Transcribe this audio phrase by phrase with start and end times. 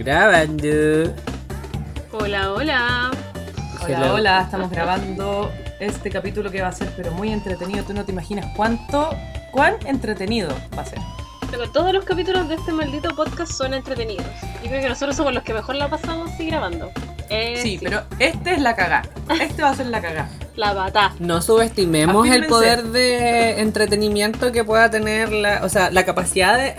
[0.00, 1.14] Grabando.
[2.10, 3.10] Hola, hola.
[3.84, 7.84] Hola, hola, estamos grabando este capítulo que va a ser pero muy entretenido.
[7.84, 9.10] Tú no te imaginas cuánto,
[9.52, 11.00] cuán entretenido va a ser.
[11.50, 14.24] Pero todos los capítulos de este maldito podcast son entretenidos.
[14.62, 16.90] Yo creo que nosotros somos los que mejor la pasamos así grabando.
[17.28, 19.02] Eh, Sí, pero este es la cagá.
[19.38, 20.30] Este va a ser la cagá.
[20.56, 21.12] La bata.
[21.18, 26.74] No subestimemos el poder de entretenimiento que pueda tener la, o sea, la capacidad de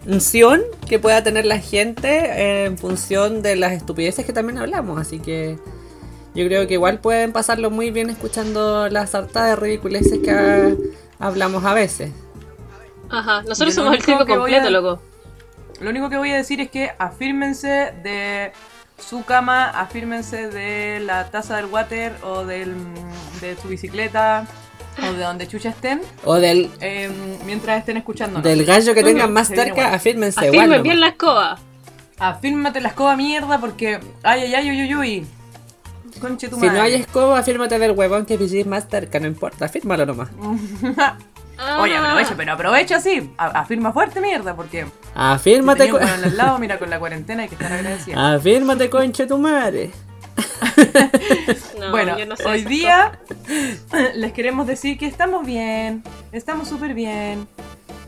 [0.00, 5.18] entretención que pueda tener la gente en función de las estupideces que también hablamos, así
[5.20, 5.58] que
[6.34, 10.76] yo creo que igual pueden pasarlo muy bien escuchando las hartas de ridiculeces que
[11.18, 12.12] hablamos a veces.
[13.10, 15.02] Ajá, nosotros lo somos el tipo completo, a- loco.
[15.80, 18.52] Lo único que voy a decir es que afírmense de
[18.98, 22.74] su cama, afírmense de la taza del water o del,
[23.40, 24.46] de su bicicleta
[24.98, 27.10] o de donde chucha estén O del, eh,
[27.46, 28.42] mientras estén escuchándonos.
[28.42, 30.82] del gallo que tengan más cerca, afírmense Afirmen igual.
[30.82, 31.58] bien la escoba.
[32.18, 33.98] Afírmate la escoba mierda porque.
[34.22, 35.26] Ay, ay, ay, uy, uy, uy.
[36.20, 36.80] Conche tu Si no madre.
[36.82, 40.28] hay escoba, afírmate del huevón que vivís más cerca, no importa, afírmalo nomás.
[41.78, 43.30] Oye, aprovecha, pero aprovecha así.
[43.36, 44.84] A- afirma fuerte mierda porque.
[44.84, 47.72] Si Afírmate, tenía un co- weón al lado, mira, con la cuarentena hay que estar
[47.72, 48.34] agradecida.
[48.34, 49.90] afírmate concha tu madre.
[51.78, 53.18] no, bueno, yo no sé hoy día
[54.14, 56.02] les queremos decir que estamos bien,
[56.32, 57.46] estamos súper bien.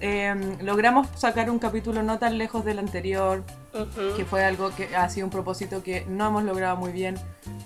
[0.05, 3.87] Eh, logramos sacar un capítulo no tan lejos del anterior, cosas.
[3.97, 4.17] Ujú.
[4.17, 7.15] que fue algo que ha sido un propósito que no hemos logrado muy bien,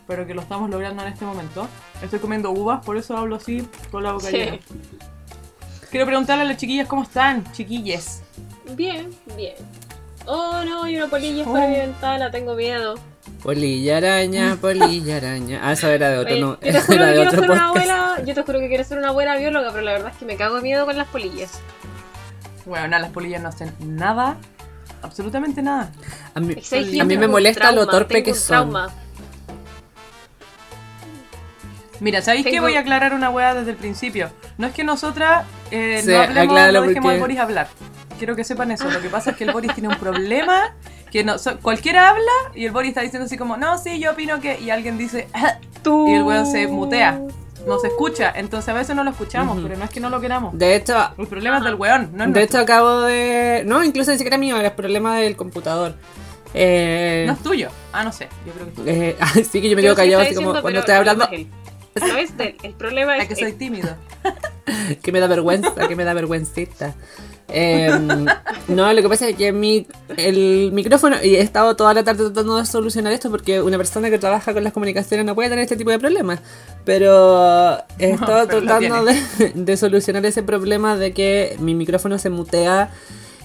[0.06, 1.67] pero que lo estamos logrando en este momento.
[2.03, 4.37] Estoy comiendo uvas, por eso hablo así, con la boca Sí.
[4.37, 4.59] llena.
[5.91, 8.23] Quiero preguntarle a las chiquillas cómo están, chiquilles.
[8.73, 9.55] Bien, bien.
[10.27, 11.55] Oh no, hay una polilla Oh.
[11.55, 12.97] mi ventana, tengo miedo.
[13.47, 15.61] Polilla araña, polilla araña.
[15.63, 16.59] Ah, eso era de otro, Oye, no.
[16.61, 18.69] yo te juro Era que de quiero otro ser una buena, yo te juro que
[18.69, 20.97] quiero ser una buena bióloga, pero la verdad es que me cago de miedo con
[20.99, 21.61] las polillas.
[22.65, 24.37] Bueno, nada, las polillas no hacen nada,
[25.01, 25.93] absolutamente nada.
[26.35, 26.56] A mí,
[27.01, 28.47] a me molesta lo torpe tengo que un son.
[28.49, 28.91] trauma.
[32.01, 32.51] Mira, ¿sabéis qué?
[32.51, 34.29] Tengo- Voy a aclarar una weá desde el principio.
[34.59, 37.69] No es que nosotras eh, Sí, no hablemos, no dejemos porque- al Boris hablar.
[38.19, 38.88] Quiero que sepan eso.
[38.91, 40.75] Lo que pasa es que el Boris tiene un problema
[41.10, 44.12] que no, so- cualquiera habla y el Boris está diciendo así como, no, sí, yo
[44.12, 44.59] opino que...
[44.60, 46.09] Y alguien dice, "Ah", Tú.
[46.09, 47.21] y el weón se mutea.
[47.66, 48.32] No se escucha.
[48.37, 50.56] Entonces a veces no lo escuchamos, pero no es que no lo queramos.
[50.56, 53.62] De hecho, El problema es del weón, no es de hecho acabo de...
[53.66, 55.94] No, incluso ni siquiera mío, era el problema del computador.
[56.55, 57.69] Eh, No es tuyo.
[57.93, 58.28] Ah, no sé.
[58.47, 58.91] Yo creo que es tuyo.
[58.93, 61.28] eh, así que yo me quedo callado así como diciendo, cuando estoy hablando.
[62.01, 62.31] No es
[62.62, 63.41] el problema es que él.
[63.41, 63.97] soy tímido.
[65.03, 66.95] que me da vergüenza, que me da vergüencita.
[67.49, 67.89] Eh,
[68.69, 69.87] no, lo que pasa es que mi,
[70.17, 74.11] el micrófono, y he estado toda la tarde tratando de solucionar esto porque una persona
[74.11, 76.41] que trabaja con las comunicaciones no puede tener este tipo de problemas,
[76.85, 82.31] pero he estado pero tratando de, de solucionar ese problema de que mi micrófono se
[82.31, 82.91] mutea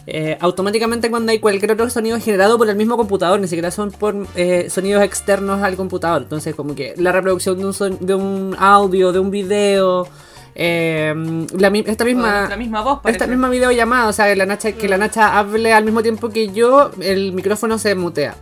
[0.07, 3.91] eh, automáticamente cuando hay cualquier otro sonido generado por el mismo computador, ni siquiera son
[3.91, 6.23] por eh, sonidos externos al computador.
[6.23, 10.07] Entonces, como que la reproducción de un, son- de un audio, de un video,
[10.55, 11.13] eh,
[11.57, 13.17] la esta misma, nuestra misma voz, parece.
[13.17, 16.29] esta misma videollamada, o sea, que la, Nacha, que la Nacha hable al mismo tiempo
[16.29, 18.35] que yo, el micrófono se mutea.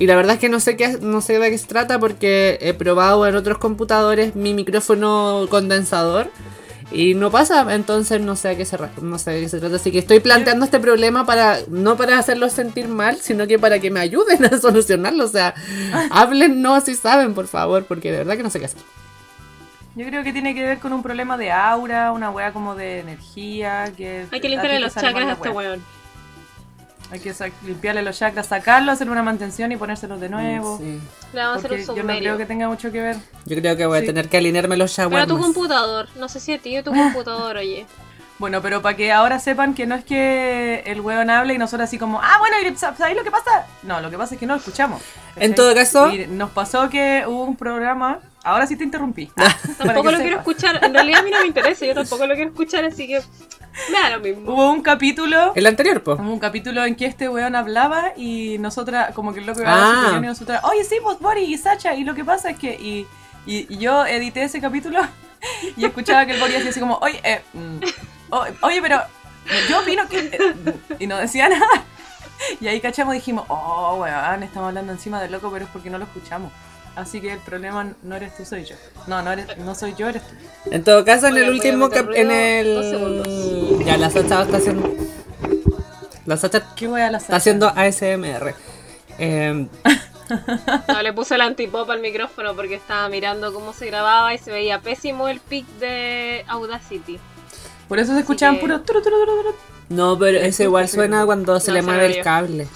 [0.00, 2.58] Y la verdad es que no sé qué, no sé de qué se trata porque
[2.60, 6.26] he probado en otros computadores mi micrófono condensador
[6.94, 9.76] y no pasa, entonces no sé a qué se, no sé qué se trata.
[9.76, 13.80] Así que estoy planteando este problema para no para hacerlos sentir mal, sino que para
[13.80, 15.24] que me ayuden a solucionarlo.
[15.24, 15.54] O sea,
[16.10, 18.82] háblennos si saben, por favor, porque de verdad que no sé qué hacer.
[19.96, 23.00] Yo creo que tiene que ver con un problema de aura, una weá como de
[23.00, 23.92] energía.
[23.96, 25.82] Que Hay que limpiarle los chakras a este weón.
[27.10, 27.32] Hay que
[27.64, 30.78] limpiarle los chakras, sacarlo, hacer una mantención y ponérselos de nuevo.
[30.78, 31.00] Sí.
[31.32, 33.16] Le vamos a hacer un yo no creo que tenga mucho que ver.
[33.44, 34.04] Yo creo que voy Sí.
[34.04, 35.28] a tener que alinearme los Pero shawarmas.
[35.28, 36.90] tu computador, no sé si a ti o tu
[37.24, 37.86] computador, oye.
[38.38, 41.86] Bueno, pero para que ahora sepan que no es que el weón hable y nosotros
[41.88, 43.64] así como, ah, bueno, ¿y ¿sabéis lo que pasa?
[43.84, 45.00] No, lo que pasa es que no lo escuchamos.
[45.36, 48.18] En todo caso- Y nos pasó que hubo un programa.
[48.44, 49.30] Ahora sí te interrumpí.
[49.78, 50.78] Tampoco lo quiero escuchar.
[50.84, 53.20] En realidad a mí no me interesa, yo tampoco lo quiero escuchar, así que
[53.90, 54.52] me da lo mismo.
[54.52, 55.52] Hubo un capítulo.
[55.54, 56.12] El anterior, po.
[56.12, 59.72] Hubo un capítulo en que este weón hablaba y nosotras, como que el loco iba
[59.72, 60.06] Ah.
[60.08, 62.58] a su y nosotras, oye, sí, vos, Boris y Sacha, y lo que pasa es
[62.58, 62.74] que.
[62.74, 63.06] Y,
[63.46, 65.00] y- y yo edité ese capítulo
[65.76, 67.78] y escuchaba que el Boris hacía así como, oye, eh, mm,
[68.62, 69.00] oye, pero
[69.68, 70.18] yo opino que.
[70.18, 71.66] eh, mm", y no decía nada.
[72.60, 75.88] Y ahí cachamos y dijimos, oh, weón, estamos hablando encima del loco, pero es porque
[75.88, 76.52] no lo escuchamos.
[76.96, 78.76] Así que el problema no eres tú, soy yo.
[79.08, 80.34] No, no, eres, no soy yo, eres tú.
[80.70, 83.84] En todo caso, en el último cap- en el segundos.
[83.84, 84.94] ya la Sacha está haciendo
[86.26, 88.54] la Sacha ¿Qué voy a la está haciendo ASMR.
[89.18, 89.66] Eh,
[90.88, 94.50] No, le puse el antipop al micrófono porque estaba mirando cómo se grababa y se
[94.50, 97.18] veía pésimo el pic de Audacity.
[97.88, 98.80] Por eso se escuchaban que- puro.
[98.80, 99.54] turu, turu, turu, turu.
[99.90, 102.66] no, pero eso igual suena cuando se No, le mueve el cable.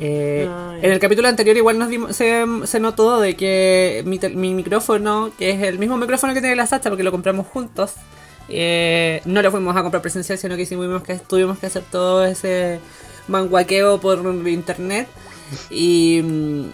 [0.00, 4.54] Eh, Ah, en el capítulo anterior igual nos dimos, se, se notó de que mi
[4.54, 7.94] micrófono, que es el mismo micrófono que tiene la Sacha porque lo compramos juntos,
[8.48, 12.24] eh, no lo fuimos a comprar presencial, sino que hicimos que, tuvimos que hacer todo
[12.24, 12.80] ese
[13.28, 15.08] manguaqueo por internet.
[15.70, 16.64] Y mm,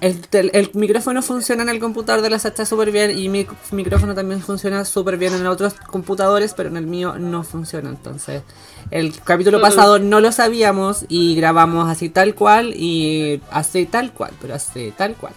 [0.00, 3.46] el, tel- el micrófono funciona en el computador de la Sacha súper bien y mi
[3.72, 7.88] micrófono también funciona súper bien en otros computadores, pero en el mío no funciona.
[7.90, 8.42] Entonces,
[8.90, 9.62] el capítulo Mm.
[9.62, 14.92] pasado no lo sabíamos y grabamos así tal cual y así tal cual, pero así
[14.96, 15.32] tal cual.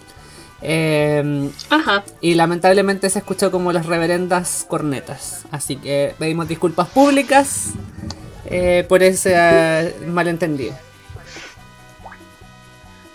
[0.66, 2.04] Eh, Ajá.
[2.22, 5.44] y lamentablemente se escuchó como las reverendas cornetas.
[5.50, 7.72] Así que pedimos disculpas públicas
[8.46, 10.74] eh, por ese eh, malentendido.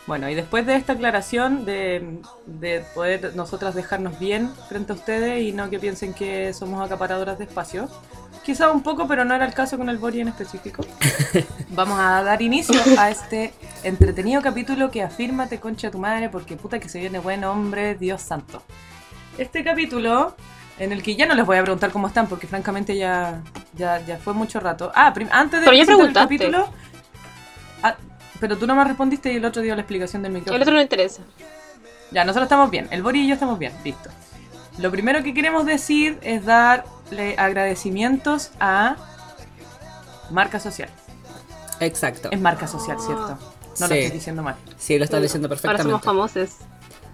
[0.10, 2.18] Bueno, y después de esta aclaración de,
[2.48, 7.38] de poder nosotras dejarnos bien frente a ustedes y no que piensen que somos acaparadoras
[7.38, 7.88] de espacio,
[8.44, 10.84] quizá un poco, pero no era el caso con el Bori en específico,
[11.70, 13.54] vamos a dar inicio a este
[13.84, 18.24] entretenido capítulo que afírmate concha tu madre porque puta que se viene buen hombre, Dios
[18.24, 18.64] santo.
[19.38, 20.36] Este capítulo
[20.80, 23.44] en el que ya no les voy a preguntar cómo están porque francamente ya,
[23.78, 24.92] ya, ya fue mucho rato.
[24.96, 26.68] Ah, antes de Pero ya el capítulo...
[27.84, 27.96] Ah,
[28.40, 30.56] pero tú no me respondiste y el otro dio la explicación del micrófono.
[30.56, 31.22] El otro no interesa.
[32.12, 32.88] Ya, nosotros estamos bien.
[32.92, 33.74] El Bori y yo estamos bien.
[33.84, 34.10] Listo.
[34.80, 38.96] Lo primero que queremos decir es darle agradecimientos a
[40.32, 40.90] Marca Social.
[41.80, 42.30] Exacto.
[42.32, 43.38] Es Marca Social, ¿cierto?
[43.80, 44.56] No lo estoy diciendo mal.
[44.78, 45.84] Sí, lo está diciendo Ahora perfectamente.
[45.84, 46.50] somos famosos.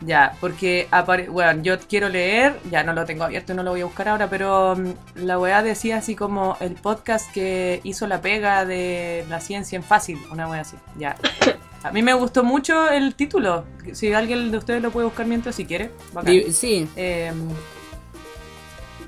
[0.02, 3.72] Ya, porque apare bueno, yo quiero leer, ya no lo tengo abierto y no lo
[3.72, 8.06] voy a buscar ahora, pero mm, la weá decía así como el podcast que hizo
[8.06, 11.16] la pega de la ciencia en fácil, una weá así, ya.
[11.84, 13.64] A mí me gustó mucho el título,
[13.94, 15.92] si alguien de ustedes lo puede buscar mientras si quiere.
[16.14, 16.34] bacán.
[16.52, 16.90] Sí.
[16.96, 17.48] Em,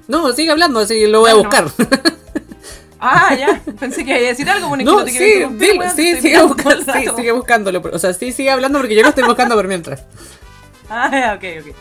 [0.08, 1.44] No, sigue hablando, sí, lo voy a Ah, no.
[1.44, 1.66] buscar.
[3.00, 3.62] Ah, ya.
[3.80, 6.94] Pensé que iba a decir algo, bueno, es que No, no te sí, sigue, buscando,
[6.94, 7.82] sí, sigue buscándolo.
[7.94, 10.04] O sea, sí, sigue hablando porque yo lo estoy buscando por mientras.
[10.90, 11.76] Ah, ok, ok.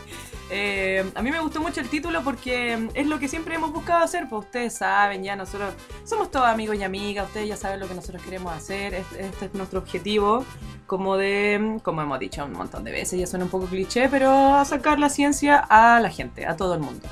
[0.49, 4.03] Eh, a mí me gustó mucho el título porque es lo que siempre hemos buscado
[4.03, 5.73] hacer, pues ustedes saben, ya nosotros
[6.05, 9.53] somos todos amigos y amigas, ustedes ya saben lo que nosotros queremos hacer, este, es
[9.53, 10.45] nuestro objetivo,
[10.85, 14.63] como de, como hemos dicho un montón de veces, ya suena un poco cliché, pero
[14.63, 17.05] sacar la ciencia a la gente, a todo el mundo.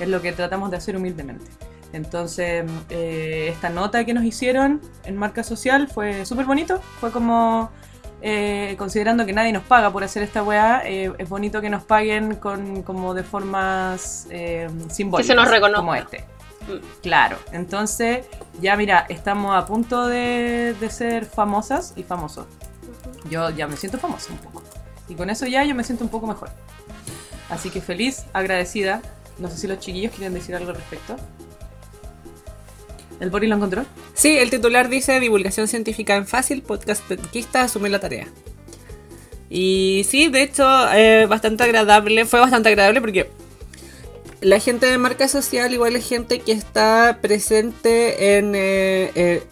[0.00, 1.46] Es lo que tratamos de hacer humildemente.
[1.92, 7.70] Entonces, eh, esta nota que nos hicieron en marca social fue súper bonito, fue como
[8.22, 11.82] eh, considerando que nadie nos paga por hacer esta weá, eh, es bonito que nos
[11.84, 15.26] paguen con, como de formas eh, simbólicas.
[15.26, 15.80] Que se nos reconozca.
[15.80, 16.24] Como este.
[16.68, 17.00] Mm.
[17.02, 18.26] Claro, entonces
[18.60, 22.46] ya mira, estamos a punto de, de ser famosas y famosos.
[23.30, 24.62] Yo ya me siento famosa un poco.
[25.08, 26.50] Y con eso ya yo me siento un poco mejor.
[27.48, 29.02] Así que feliz, agradecida.
[29.38, 31.16] No sé si los chiquillos quieren decir algo al respecto.
[33.20, 33.84] ¿El Boris lo encontró?
[34.14, 38.26] Sí, el titular dice Divulgación científica en fácil, podcast penquista, asume la tarea.
[39.50, 43.30] Y sí, de hecho, eh, bastante agradable, fue bastante agradable porque
[44.40, 48.54] la gente de marca social igual es gente que está presente en...
[48.54, 49.42] eh, eh,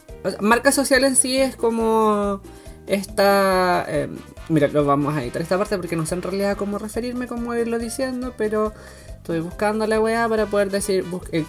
[0.40, 2.40] marca social en sí es como
[2.86, 3.84] esta...
[3.88, 4.08] eh,
[4.48, 7.54] mira, lo vamos a editar esta parte porque no sé en realidad cómo referirme, cómo
[7.54, 8.72] irlo diciendo, pero
[9.08, 11.44] estoy buscando la weá para poder decir, eh,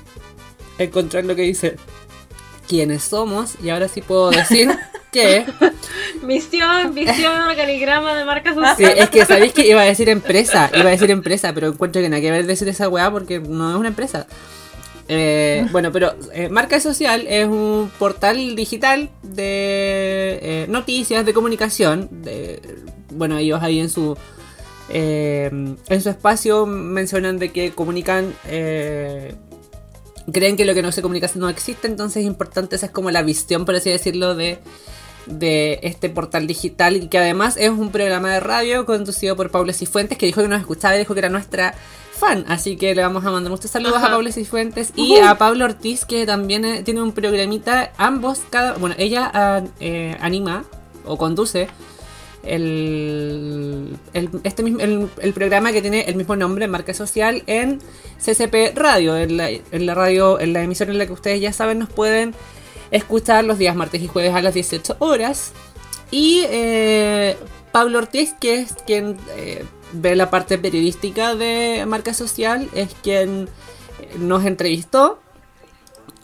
[0.80, 1.78] encontrar lo que dice
[2.70, 4.70] quiénes somos y ahora sí puedo decir
[5.12, 5.44] que
[6.22, 9.04] Misión, visión, organigrama de marcas sí, sociales.
[9.04, 12.10] es que sabéis que iba a decir empresa iba a decir empresa pero encuentro que
[12.10, 14.28] nada que ver decir esa weá porque no es una empresa
[15.12, 22.08] Eh, bueno pero eh, marca social es un portal digital de eh, noticias de comunicación
[22.12, 22.62] de,
[23.10, 24.16] bueno ellos ahí en su
[24.92, 28.36] eh, en su espacio mencionan de que comunican
[30.32, 33.12] creen que lo que no se comunica no existe, entonces es importante, esa es como
[33.12, 34.60] la visión, por así decirlo, de,
[35.26, 39.74] de este portal digital y que además es un programa de radio conducido por Paula
[39.74, 41.74] Cifuentes, que dijo que nos escuchaba y dijo que era nuestra
[42.20, 44.08] fan, así que le vamos a mandar muchos saludos Ajá.
[44.08, 48.74] a Paula Cifuentes y a Pablo Ortiz, que también eh, tiene un programita, ambos, cada,
[48.74, 50.66] bueno, ella ah, eh, anima
[51.06, 51.70] o conduce
[52.44, 53.98] el,
[54.44, 57.80] este mismo, el, programa que tiene el mismo nombre, Marca Social, en
[58.18, 61.54] CCP Radio, en la, en la radio, en la emisión en la que ustedes ya
[61.54, 62.34] saben nos pueden
[62.92, 65.52] escuchar los días martes y jueves a las 18 horas.
[66.12, 67.38] Y eh,
[67.72, 73.48] Pablo Ortiz, que es quien eh, ve la parte periodística de Marca Social, es quien
[74.18, 75.20] nos entrevistó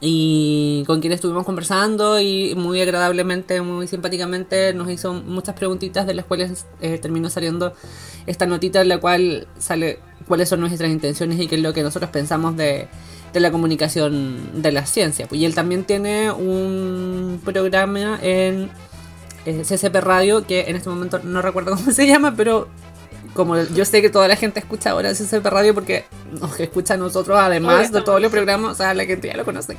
[0.01, 6.13] y con quien estuvimos conversando y muy agradablemente, muy simpáticamente nos hizo muchas preguntitas de
[6.13, 7.73] las cuales eh, terminó saliendo
[8.25, 11.83] esta notita en la cual sale cuáles son nuestras intenciones y qué es lo que
[11.83, 12.87] nosotros pensamos de,
[13.33, 15.27] de la comunicación de la ciencia.
[15.31, 18.69] Y él también tiene un programa en
[19.45, 22.67] eh, CCP Radio, que en este momento no recuerdo cómo se llama, pero
[23.33, 26.97] como yo sé que toda la gente escucha ahora CCP Radio porque nos escucha a
[26.97, 29.75] nosotros además de todos los programas, o sea, la gente ya lo conoce.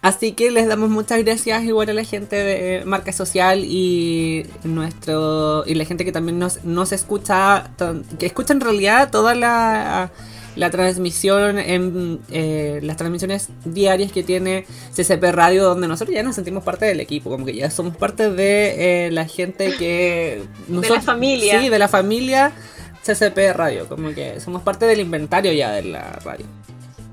[0.00, 5.64] Así que les damos muchas gracias igual a la gente de Marca Social y nuestro
[5.66, 7.70] y la gente que también nos, nos escucha,
[8.18, 10.10] que escucha en realidad toda la,
[10.56, 16.34] la transmisión en eh, las transmisiones diarias que tiene CCP Radio, donde nosotros ya nos
[16.34, 20.42] sentimos parte del equipo, como que ya somos parte de eh, la gente que...
[20.68, 21.60] la familia.
[21.60, 22.52] Sí, de la familia
[23.04, 26.46] CCP Radio, como que somos parte del inventario ya de la radio.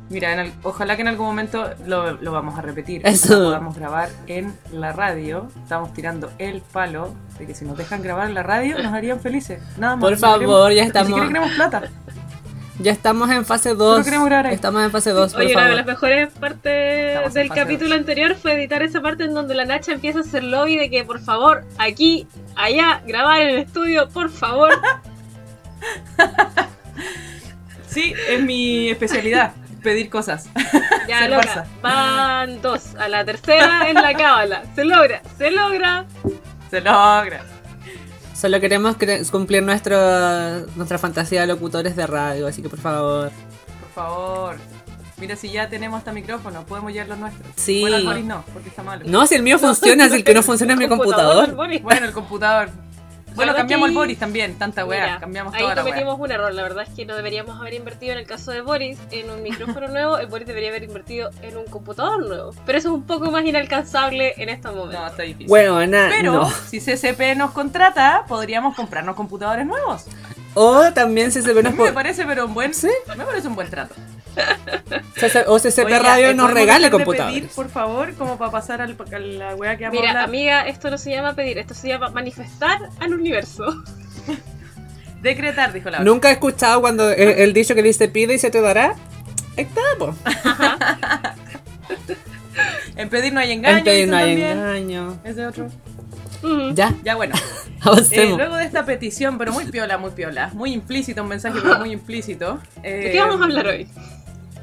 [0.10, 3.02] Mira, en al- ojalá que en algún momento lo, lo vamos a repetir.
[3.06, 3.36] Eso.
[3.38, 5.48] Lo podamos grabar en la radio.
[5.62, 9.20] Estamos tirando el palo de que si nos dejan grabar en la radio nos harían
[9.20, 9.62] felices.
[9.78, 10.02] Nada más.
[10.02, 11.84] Por No favor, ya Ni estamos- siquiera queremos plata.
[12.82, 14.06] Ya estamos en fase 2.
[14.06, 14.56] queremos grabar ahí.
[14.56, 18.00] Estamos en fase 2, por Oye, una de las mejores partes Estamos del capítulo dos.
[18.00, 21.04] anterior fue editar esa parte en donde la Nacha empieza a hacer lobby de que
[21.04, 24.72] por favor, aquí, allá, grabar en el estudio, por favor.
[27.88, 29.54] Sí, es mi especialidad.
[29.84, 30.48] Pedir cosas.
[31.08, 31.42] Ya, Ser loca.
[31.42, 31.66] Barça.
[31.82, 32.94] Van dos.
[32.94, 34.62] A la tercera es la cábala.
[34.76, 36.06] Se logra, se logra.
[36.70, 37.42] Se logra.
[38.36, 39.98] Solo queremos cre- cumplir nuestro,
[40.76, 43.32] nuestra fantasía de locutores de radio, así que por favor.
[43.80, 44.56] Por favor.
[45.18, 47.48] Mira, si ya tenemos hasta micrófono, podemos llevar los nuestros.
[47.56, 47.82] Sí.
[47.82, 49.02] Bueno, el Boris no, porque está malo.
[49.08, 51.56] No, si el mío funciona, si el que no funciona es mi computador.
[51.56, 52.70] Bueno, el computador.
[53.40, 55.02] Bueno, cambiamos que el Boris también, tanta weá.
[55.06, 55.92] Mira, cambiamos ahí toda la weá.
[55.94, 56.54] cometimos un error.
[56.54, 59.42] La verdad es que no deberíamos haber invertido en el caso de Boris en un
[59.44, 60.18] micrófono nuevo.
[60.18, 62.52] El Boris debería haber invertido en un computador nuevo.
[62.66, 65.02] Pero eso es un poco más inalcanzable en estos momentos.
[65.02, 65.48] No, está difícil.
[65.48, 66.10] Bueno, nada.
[66.10, 66.50] Pero no.
[66.50, 70.06] si CCP nos contrata, podríamos comprarnos computadores nuevos.
[70.56, 72.90] O también CCP A nos mí me parece, pero un buen, ¿Sí?
[73.16, 73.96] me parece un buen trato.
[75.48, 77.42] O CCP ya, Radio eh, nos ¿podemos regale computadores.
[77.42, 80.26] pedir, por favor, como para pasar al, a la weá que vamos a Mira, hablar.
[80.26, 83.66] amiga, esto no se llama pedir, esto se llama manifestar al universo.
[85.22, 88.50] Decretar, dijo la Nunca he escuchado cuando el, el dicho que dice pide y se
[88.50, 88.96] te dará.
[89.98, 90.16] Po.
[92.96, 93.78] En pedir no hay engaño.
[93.78, 94.58] En pedir no hay también.
[94.58, 95.20] engaño.
[95.24, 95.68] Ese otro.
[96.74, 97.36] Ya, Ya bueno.
[98.12, 101.80] Eh, luego de esta petición, pero muy piola, muy piola, muy implícito, un mensaje pero
[101.80, 102.60] muy implícito.
[102.84, 103.88] ¿De qué vamos a hablar hoy?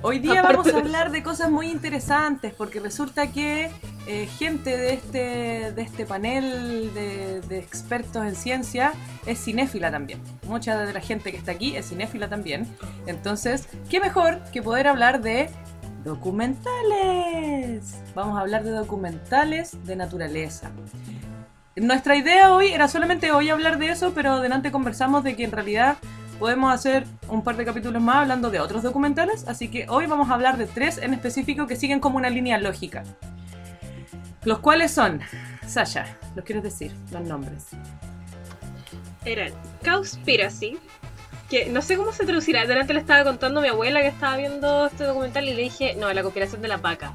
[0.03, 3.71] Hoy día vamos a hablar de cosas muy interesantes porque resulta que
[4.07, 8.93] eh, gente de este, de este panel de, de expertos en ciencia
[9.25, 10.21] es cinéfila también.
[10.47, 12.67] Mucha de la gente que está aquí es cinéfila también.
[13.07, 15.51] Entonces, ¿qué mejor que poder hablar de
[16.05, 18.03] documentales?
[18.15, 20.71] Vamos a hablar de documentales de naturaleza.
[21.75, 25.53] Nuestra idea hoy era solamente hoy hablar de eso, pero adelante conversamos de que en
[25.53, 25.99] realidad
[26.39, 30.31] podemos hacer un par de capítulos más hablando de otros documentales, así que hoy vamos
[30.31, 33.05] a hablar de tres en específico que siguen como una línea lógica.
[34.45, 35.21] Los cuales son,
[35.67, 37.67] Sasha, los quieres decir, los nombres.
[39.25, 39.53] Eran
[39.85, 40.79] Cowspiracy,
[41.51, 42.65] que no sé cómo se traducirá.
[42.67, 45.97] Delante le estaba contando a mi abuela que estaba viendo este documental y le dije,
[45.99, 47.13] no, la conspiración de la vaca.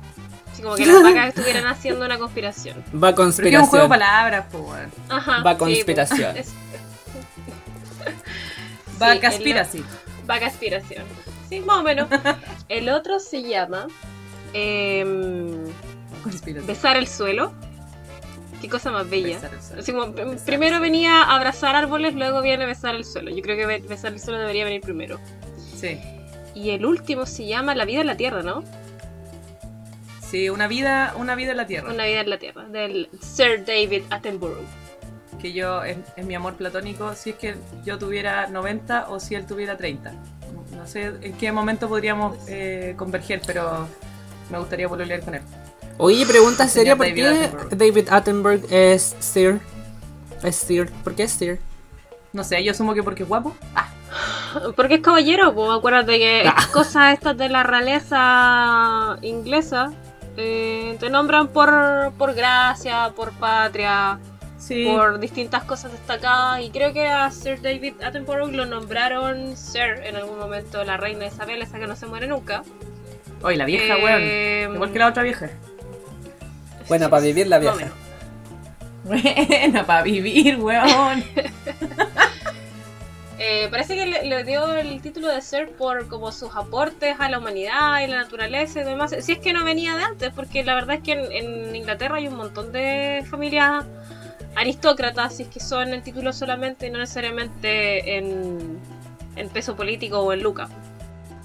[0.52, 2.84] Así como que las vacas estuvieran haciendo una conspiración.
[3.02, 3.90] Va Pero que es un juego conspiración.
[3.90, 4.88] de palabras, pues.
[5.10, 5.42] Ajá.
[5.44, 6.36] Va sí, conspiración.
[6.38, 6.54] es-
[9.02, 9.84] Va Sí, conspiracy.
[10.26, 11.04] Vaca aspiración.
[11.50, 12.08] Sí, más o menos.
[12.70, 13.88] El otro se llama
[14.54, 15.66] em.
[16.68, 17.52] Besar el suelo.
[18.62, 19.40] Qué cosa más bella.
[19.78, 20.14] Así como,
[20.46, 23.32] primero venía a abrazar árboles, luego viene besar el suelo.
[23.32, 25.20] Yo creo que be- besar el suelo debería venir primero.
[25.76, 26.00] Sí.
[26.54, 28.64] Y el último se llama La vida en la tierra, ¿no?
[30.20, 31.92] Sí, una vida, una vida en la Tierra.
[31.92, 34.64] Una vida en la tierra, del Sir David Attenborough.
[35.42, 39.36] Que yo, es, es mi amor platónico, si es que yo tuviera 90 o si
[39.36, 40.12] él tuviera 30.
[40.76, 43.88] No sé en qué momento podríamos eh, converger, pero
[44.52, 45.42] me gustaría volver con él.
[45.98, 47.70] Oye, pregunta seria, ¿por David qué Attenborough.
[47.76, 49.60] David Attenborough es Sir?
[50.44, 50.90] Es Sir.
[51.04, 51.60] ¿Por qué es Sir?
[52.34, 53.56] No sé, yo asumo que porque es guapo.
[53.76, 53.88] Ah,
[54.76, 56.56] Porque es caballero, pues acuérdate que Ah.
[56.74, 59.92] cosas estas de la realeza inglesa
[60.38, 64.20] eh, te nombran por, por gracia, por patria,
[64.74, 64.86] sí.
[64.86, 66.62] por distintas cosas destacadas.
[66.62, 71.26] Y creo que a Sir David Attenborough lo nombraron Sir en algún momento, la reina
[71.28, 72.64] Isabel, esa que no se muere nunca.
[73.44, 74.76] Oye, la vieja, Eh, weón.
[74.76, 75.50] Igual que la otra vieja.
[76.88, 77.76] Bueno, para vivir la vieja.
[77.76, 77.94] menos.
[79.04, 81.24] Buena, para vivir, weón.
[83.44, 87.28] Eh, parece que le, le dio el título de Sir por como sus aportes a
[87.28, 89.16] la humanidad y la naturaleza y demás.
[89.22, 92.18] Si es que no venía de antes, porque la verdad es que en, en Inglaterra
[92.18, 93.84] hay un montón de familias
[94.56, 98.80] aristócratas, si es que son en título solamente y no necesariamente en,
[99.36, 100.70] en peso político o en lucas.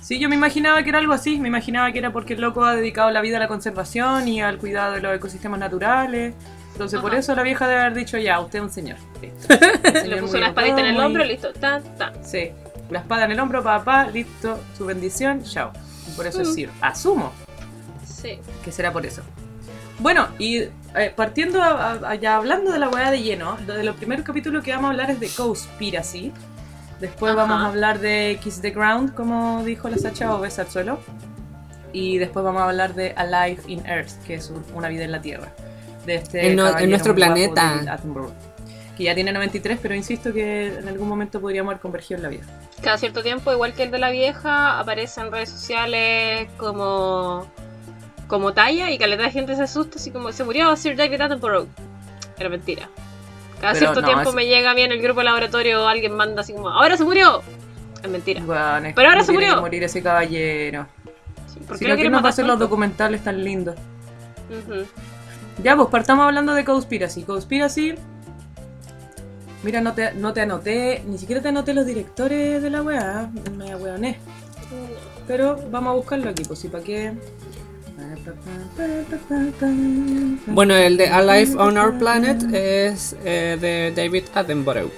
[0.00, 1.38] Sí, yo me imaginaba que era algo así.
[1.40, 4.40] Me imaginaba que era porque el loco ha dedicado la vida a la conservación y
[4.40, 6.34] al cuidado de los ecosistemas naturales.
[6.72, 7.20] Entonces por Ajá.
[7.20, 8.98] eso la vieja debe haber dicho ya, usted es un señor.
[9.20, 9.48] Listo.
[9.92, 11.52] Se le puso una espadita en el hombro, listo.
[11.54, 12.12] Ta, ta.
[12.22, 12.50] Sí,
[12.90, 15.72] la espada en el hombro, papá, listo, su bendición, chao.
[16.08, 16.52] Y por eso es Mm.
[16.54, 16.70] Sir.
[16.82, 17.32] Asumo
[18.04, 18.38] Sí.
[18.64, 19.22] que será por eso.
[19.98, 23.84] Bueno, y eh, partiendo a- a- ya hablando de la weá de lleno, lo de
[23.84, 26.32] los primeros capítulos que vamos a hablar es de Conspiracy.
[27.00, 27.42] Después Ajá.
[27.42, 30.98] vamos a hablar de Kiss the Ground, como dijo la Sacha, o Besa al suelo.
[31.92, 35.12] Y después vamos a hablar de Alive in Earth, que es un- una vida en
[35.12, 35.48] la Tierra.
[36.04, 37.98] De este En no- en caballero nuestro planeta.
[38.96, 42.28] Que ya tiene 93, pero insisto que en algún momento podríamos haber convergido en la
[42.30, 42.44] vida.
[42.82, 47.46] Cada cierto tiempo, igual que el de la vieja, aparece en redes sociales como
[48.26, 51.68] como talla y caleta de gente se asusta así como se murió Sir David Attenborough.
[52.36, 52.88] Pero mentira.
[53.60, 55.86] Cada Pero cierto no, tiempo es- me llega a mí en el grupo de laboratorio
[55.88, 57.42] alguien manda así como ¡Ahora se murió!
[58.02, 58.42] Es mentira.
[58.44, 59.60] Bueno, es Pero ahora se murió.
[59.60, 60.86] morir ese caballero.
[61.52, 63.74] Sí, ¿Por Si qué lo quieren ¿quién nos va a hacer los documentales tan lindos?
[65.62, 67.22] Ya, pues partamos hablando de Conspiracy.
[67.22, 67.94] Conspiracy.
[69.62, 73.30] Mira, no te, no te anoté, ni siquiera te anoté los directores de la weá.
[73.56, 74.18] Me weoné.
[75.26, 77.12] Pero vamos a buscarlo aquí, pues sí, para qué.
[80.46, 84.90] Bueno, el de Alive on Our Planet es eh, de David Attenborough.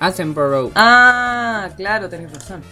[0.00, 0.72] Attenborough.
[0.74, 2.62] Ah, claro, tenés razón.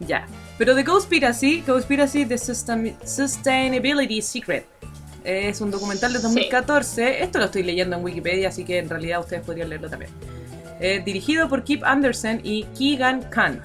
[0.00, 0.26] Ya.
[0.58, 4.66] Pero de Conspiracy, Conspiracy The Sustain- Sustainability Secret.
[5.24, 6.24] Es un documental de Sí.
[6.24, 7.22] 2014.
[7.22, 10.10] Esto lo estoy leyendo en Wikipedia, así que en realidad ustedes podrían leerlo también.
[10.80, 13.62] Eh, dirigido por Kip Anderson y Keegan Khan.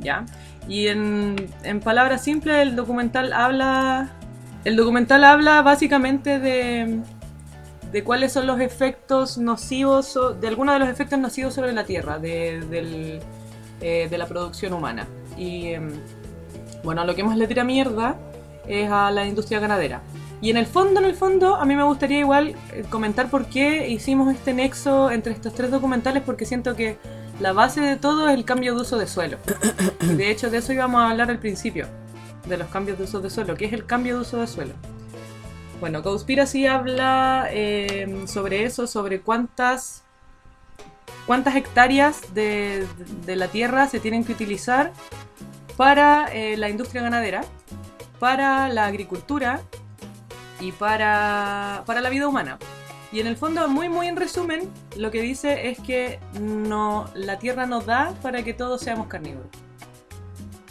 [0.00, 0.26] ¿Ya?
[0.68, 4.12] Y en, en palabras simples, el documental habla.
[4.64, 7.00] El documental habla básicamente de,
[7.92, 12.18] de cuáles son los efectos nocivos, de algunos de los efectos nocivos sobre la Tierra,
[12.18, 13.20] de, del,
[13.80, 15.06] eh, de la producción humana.
[15.36, 15.90] Y em,
[16.84, 18.16] bueno, lo que más le tira mierda
[18.66, 20.00] es a la industria ganadera.
[20.40, 23.46] Y en el fondo, en el fondo, a mí me gustaría igual eh, comentar por
[23.46, 26.96] qué hicimos este nexo entre estos tres documentales, porque siento que
[27.42, 29.36] la base de todo es el cambio de uso de suelo.
[30.00, 31.88] De hecho, de eso íbamos a hablar al principio,
[32.46, 33.56] de los cambios de uso de suelo.
[33.56, 34.74] ¿Qué es el cambio de uso de suelo?
[35.80, 40.04] Bueno, Conspiracy habla eh, sobre eso, sobre cuántas
[41.26, 42.86] cuántas hectáreas de,
[43.26, 44.92] de la tierra se tienen que utilizar
[45.76, 47.42] para eh, la industria ganadera,
[48.20, 49.60] para la agricultura
[50.60, 52.58] y para, para la vida humana.
[53.12, 57.38] Y en el fondo, muy muy en resumen, lo que dice es que no, la
[57.38, 59.48] tierra no da para que todos seamos carnívoros.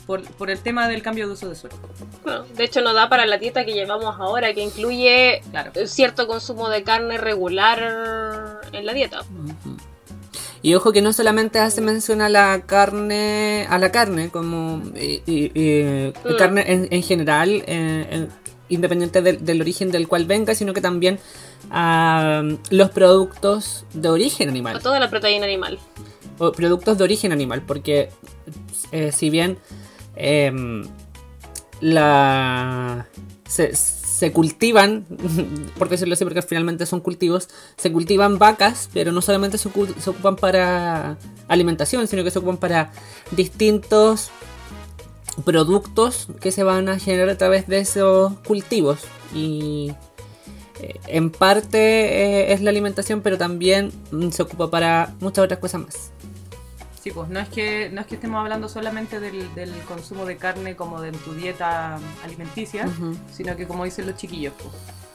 [0.07, 1.77] Por, por el tema del cambio de uso de suelo.
[2.23, 5.71] Bueno, de hecho, no da para la dieta que llevamos ahora, que incluye Claro.
[5.85, 9.21] cierto consumo de carne regular en la dieta.
[10.63, 15.21] Y ojo que no solamente hace mención a la carne, a la carne como y-
[15.25, 16.37] y- y- Mm.
[16.37, 18.29] carne en, en general, eh, en-
[18.69, 21.19] independiente del origen del cual venga, sino que también
[21.71, 25.79] a um, los productos de origen animal, toda la proteína animal.
[26.37, 28.09] o productos de origen animal, porque
[28.91, 29.57] eh, si bien
[30.15, 30.83] em,
[31.79, 33.07] la
[33.47, 35.05] se, se cultivan,
[35.77, 39.95] por decirlo así, porque finalmente son cultivos, se cultivan vacas, pero no solamente se, ocu-
[39.97, 42.91] se ocupan para alimentación, sino que se ocupan para
[43.31, 44.29] distintos
[45.45, 48.99] productos que se van a generar a través de esos cultivos.
[49.33, 49.95] Y eh,
[51.07, 55.81] en parte eh, es la alimentación, pero también mm, se ocupa para muchas otras cosas
[55.81, 56.11] más.
[57.01, 60.37] Sí, pues no es que, no es que estemos hablando solamente del, del consumo de
[60.37, 63.17] carne como de en tu dieta alimenticia, Ujú.
[63.33, 64.71] sino que como dicen los chiquillos, pues,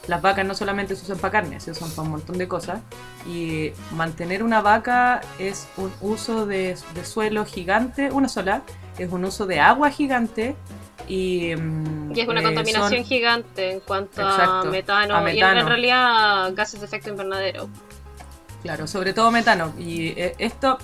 [0.07, 2.81] las vacas no solamente se usan para carne, se usan para un montón de cosas.
[3.25, 8.63] Y mantener una vaca es un uso de, de suelo gigante, una sola,
[8.97, 10.55] es un uso de agua gigante
[11.07, 11.55] y...
[11.55, 15.67] mm, Y es una eh, contaminación son- gigante en cuanto a metano, a y en-
[15.67, 17.69] realidad gases de efecto invernadero.
[18.63, 19.73] Claro, sobre todo metano.
[19.77, 20.77] Y eh, esto,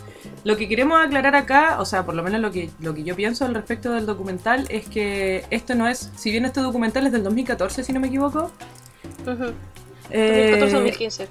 [0.43, 3.15] lo que queremos aclarar acá, o sea, por lo menos lo que, lo que yo
[3.15, 7.12] pienso al respecto del documental, es que esto no es, si bien este documental es
[7.12, 8.52] del 2014, si no me equivoco,
[9.26, 9.52] Ujú.
[10.12, 11.28] eh, 2014-2015.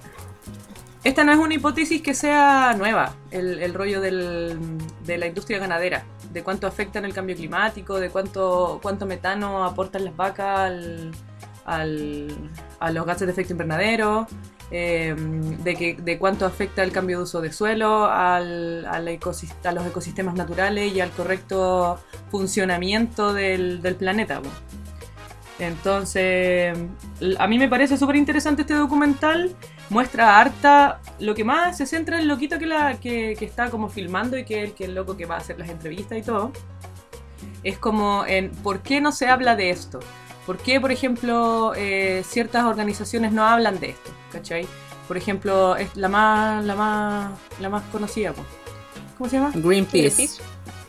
[1.04, 4.58] Esta no es una hipótesis que sea nueva, el, el rollo del-
[5.04, 10.04] de la industria ganadera, de cuánto afectan el cambio climático, de cuánto, cuánto metano aportan
[10.04, 10.70] las vacas
[11.64, 12.30] al,
[12.78, 14.26] a los gases de efecto invernadero,
[14.70, 19.72] eh, de, que, de cuánto afecta el cambio de uso de suelo al, al a
[19.72, 21.98] los ecosistemas naturales y al correcto
[22.30, 24.40] funcionamiento del, planeta.
[25.58, 26.76] Entonces,
[27.38, 29.54] a mí me parece súper interesante este documental.
[29.90, 31.00] Muestra harta.
[31.18, 34.36] Lo que más se centra en el loquito que, la, que, que está como filmando
[34.38, 36.52] y que es el, que el loco que va a hacer las entrevistas y todo.
[37.62, 40.00] Es como en por qué no se habla de esto.
[40.46, 44.10] ¿Por qué, por ejemplo, eh, ciertas organizaciones no hablan de esto?
[44.32, 44.66] ¿Cachai?
[45.06, 48.32] Por ejemplo, es la más, la más, la más conocida.
[49.16, 49.52] ¿cómo se llama?
[49.54, 50.42] Greenpeace.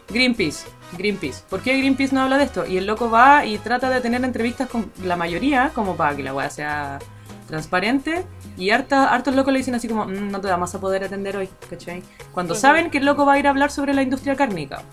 [0.10, 0.66] Greenpeace.
[0.98, 1.44] Greenpeace.
[1.50, 2.66] ¿Por qué Greenpeace no habla de esto?
[2.66, 6.24] Y el loco va y trata de tener entrevistas con la mayoría, como para que
[6.24, 7.00] la weá sea
[7.48, 8.24] transparente.
[8.58, 11.36] Y harta, hartos locos le dicen así como, "Mm, no te vamos a poder atender
[11.38, 12.04] hoy, ¿cachai?
[12.32, 14.84] Cuando saben que el loco va a ir a hablar sobre la industria cárnica.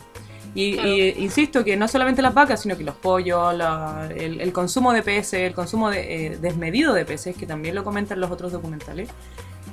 [0.54, 0.88] Y, Claro.
[0.88, 4.92] y insisto que no solamente las vacas, sino que los pollos, la- el, el consumo
[4.92, 8.50] de peces, el consumo de, eh, desmedido de peces, que también lo comentan los otros
[8.50, 9.08] documentales.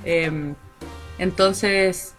[0.04, 0.54] Eh,
[1.18, 2.14] entonces,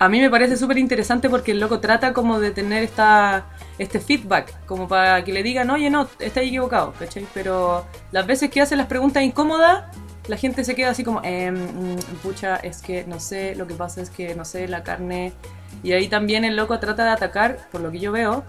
[0.00, 3.44] a mí me parece súper interesante porque el loco trata como de tener esta,
[3.78, 7.26] este feedback, como para que le digan, oye, no, está equivocado, ¿cachai?
[7.34, 9.84] Pero las veces que hace las preguntas incómodas,
[10.26, 13.74] la gente se queda así como, eh, mm, pucha, es que no sé, lo que
[13.74, 15.34] pasa es que no sé, la carne.
[15.82, 18.42] Y ahí también el loco trata de atacar, por lo que yo veo,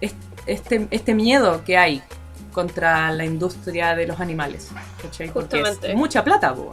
[0.00, 0.14] es-
[0.46, 2.02] este, este miedo que hay
[2.52, 5.30] contra la industria de los animales, ¿cachai?
[5.30, 5.96] Porque es Justamente.
[5.96, 6.70] mucha plata, po.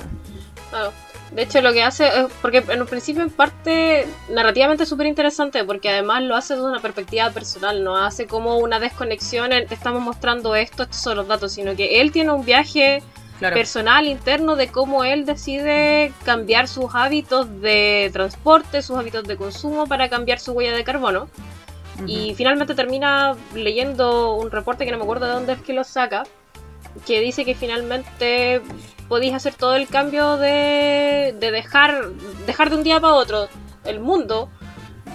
[0.72, 0.92] Claro.
[1.32, 2.26] De hecho, lo que hace es.
[2.42, 6.68] Porque en un principio, en parte, narrativamente es súper interesante, porque además lo hace desde
[6.68, 11.18] una perspectiva personal, no hace como una desconexión en te estamos mostrando esto, estos son
[11.18, 13.02] los datos, sino que él tiene un viaje
[13.40, 13.54] Claro.
[13.56, 19.86] personal interno de cómo él decide cambiar sus hábitos de transporte, sus hábitos de consumo
[19.86, 21.30] para cambiar su huella de carbono.
[22.06, 25.84] Y finalmente termina leyendo un reporte que no me acuerdo de dónde es que lo
[25.84, 26.24] saca,
[27.06, 28.62] que dice que finalmente
[29.08, 32.10] podéis hacer todo el cambio de, de dejar,
[32.46, 33.48] dejar de un día para otro
[33.86, 34.50] el mundo,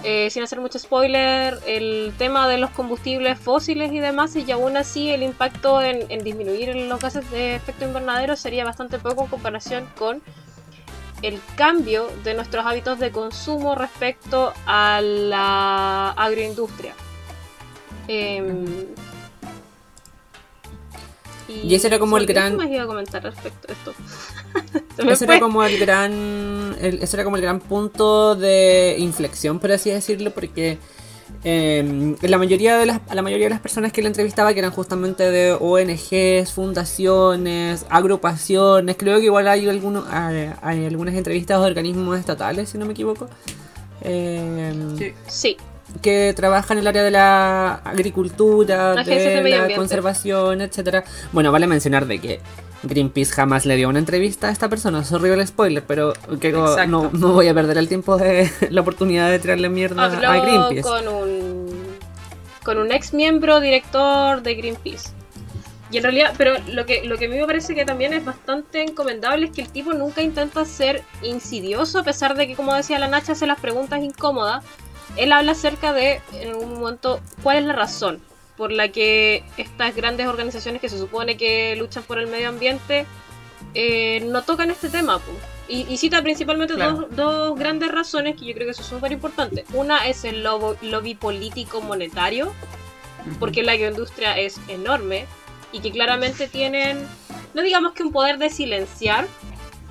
[0.03, 4.75] eh, sin hacer mucho spoiler, el tema de los combustibles fósiles y demás, y aún
[4.75, 9.87] así el impacto en, disminuir los gases de efecto invernadero sería bastante poco en comparación
[9.97, 10.21] con
[11.21, 16.93] el cambio de nuestros hábitos de consumo respecto a la agroindustria.
[18.09, 18.87] Em,
[21.63, 23.93] Y ese era como el ¿qué gran- más iba a comentar respecto a esto?
[25.11, 25.35] Ese fue.
[25.35, 26.75] era como el gran.
[26.79, 30.77] el- ese era como el gran punto de inflexión, por así decirlo, porque
[31.43, 34.59] eh, la mayoría de las, a la mayoría de las personas que le entrevistaba, que
[34.59, 41.59] eran justamente de ONGs, fundaciones, agrupaciones, creo que igual hay algunos, hay, hay algunas entrevistas
[41.59, 43.27] de organismos estatales, si no me equivoco.
[44.01, 45.13] eh, Sí.
[45.27, 45.57] Sí,
[46.01, 49.75] que trabaja en el área de la agricultura, Agencias de de la ambiente.
[49.75, 51.03] conservación, etcétera.
[51.31, 52.39] Bueno, vale mencionar de que
[52.83, 57.09] Greenpeace jamás le dio una entrevista a esta persona, sorry el spoiler, pero que no,
[57.11, 60.81] no, voy a perder el tiempo de la oportunidad de tirarle mierda a habló Greenpeace.
[60.81, 61.93] con un
[62.63, 65.09] con un ex miembro director de Greenpeace.
[65.91, 68.25] Y en realidad, pero lo que, lo que a mí me parece que también es
[68.25, 72.73] bastante encomendable es que el tipo nunca intenta ser insidioso, a pesar de que, como
[72.73, 74.63] decía la Nacha, hace las preguntas incómodas.
[75.17, 78.21] Él habla acerca de, en algún momento, cuál es la razón
[78.57, 83.05] por la que estas grandes organizaciones que se supone que luchan por el medio ambiente
[83.73, 85.19] eh, no tocan este tema.
[85.67, 87.07] Y, y cita principalmente Claro.
[87.09, 89.65] dos, dos grandes razones que yo creo que son súper importantes.
[89.73, 92.53] Una es el lobo- lobby político monetario,
[93.39, 95.25] porque la agroindustria es enorme
[95.71, 97.07] y que claramente tienen,
[97.53, 99.27] no digamos que un poder de silenciar,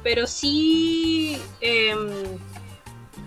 [0.05, 2.09] pero sí em,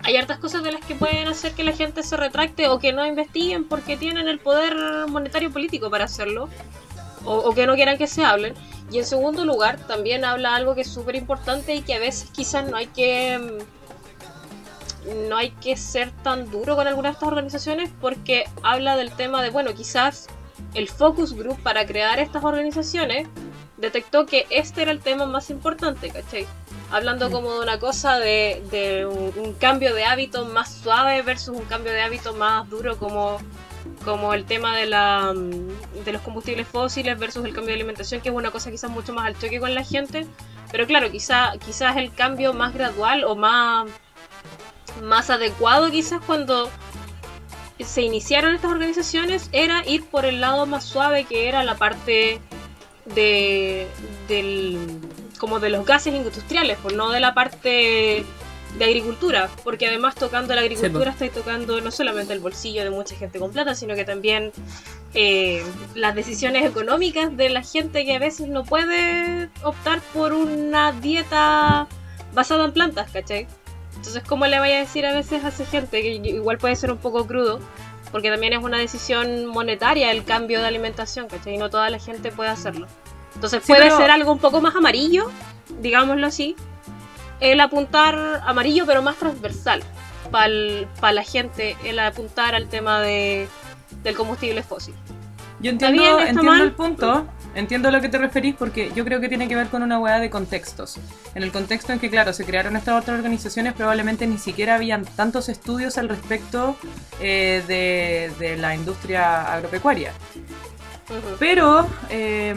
[0.06, 2.92] hay hartas cosas de las que pueden hacer que la gente se retracte o que
[2.92, 4.76] no investiguen porque tienen el poder
[5.08, 6.48] monetario político para hacerlo
[7.24, 8.54] o, que no quieran que se hablen.
[8.92, 12.30] Y en segundo lugar, también habla algo que es súper importante y que a veces
[12.30, 13.58] quizás no hay que em,
[15.28, 19.42] no hay que ser tan duro con algunas de estas organizaciones porque habla del tema
[19.42, 20.28] de, bueno, quizás
[20.74, 23.26] el focus group para crear estas organizaciones
[23.76, 26.46] detectó que este era el tema más importante, ¿cachai?
[26.90, 31.56] Hablando como de una cosa de, de un, un cambio de hábito más suave versus
[31.56, 33.38] un cambio de hábito más duro como,
[34.04, 38.20] como el tema de, la, mm, de los combustibles fósiles versus el cambio de alimentación,
[38.20, 40.26] que es una cosa quizás mucho más al choque con la gente.
[40.70, 43.88] Pero claro, quizá, quizás el cambio más gradual o más,
[45.02, 46.70] más adecuado quizás cuando
[47.78, 52.40] se iniciaron estas organizaciones era ir por el lado más suave que era la parte
[53.04, 53.86] de
[54.28, 54.78] del
[55.36, 58.24] como de los gases industriales, pues no de la parte
[58.78, 63.16] de agricultura, porque además tocando la agricultura estáis tocando no solamente el bolsillo de mucha
[63.16, 64.52] gente con plata, sino que también
[65.14, 70.92] eh, las decisiones económicas de la gente que a veces no puede optar por una
[70.92, 71.86] dieta
[72.34, 73.46] basada en plantas, ¿cachai?
[73.96, 76.92] Entonces, ¿cómo le vaya a decir a veces a esa gente que igual puede ser
[76.92, 77.60] un poco crudo?
[78.12, 81.54] Porque también es una decisión monetaria el cambio de alimentación, ¿cachai?
[81.54, 82.86] Y no toda la gente puede hacerlo.
[83.36, 85.30] Entonces Sí, puede pero- ser algo un poco más amarillo,
[85.80, 86.56] digámoslo así,
[87.38, 89.82] el apuntar amarillo pero más transversal
[90.30, 93.46] para la gente, el apuntar al tema de,
[94.02, 94.94] del combustible fósil.
[95.60, 96.60] Yo entiendo, bien, está entiendo mal.
[96.62, 99.68] el punto, entiendo a lo que te referís porque yo creo que tiene que ver
[99.68, 100.96] con una hueá de contextos.
[101.34, 105.04] En el contexto en que, claro, se crearon estas otras organizaciones, probablemente ni siquiera habían
[105.04, 106.76] tantos estudios al respecto
[107.20, 110.12] eh, de, de la industria agropecuaria.
[111.38, 112.54] Pero eh,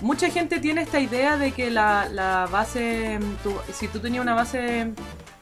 [0.00, 4.34] mucha gente tiene esta idea de que la, la base, tu- si tú tenías una
[4.34, 4.92] base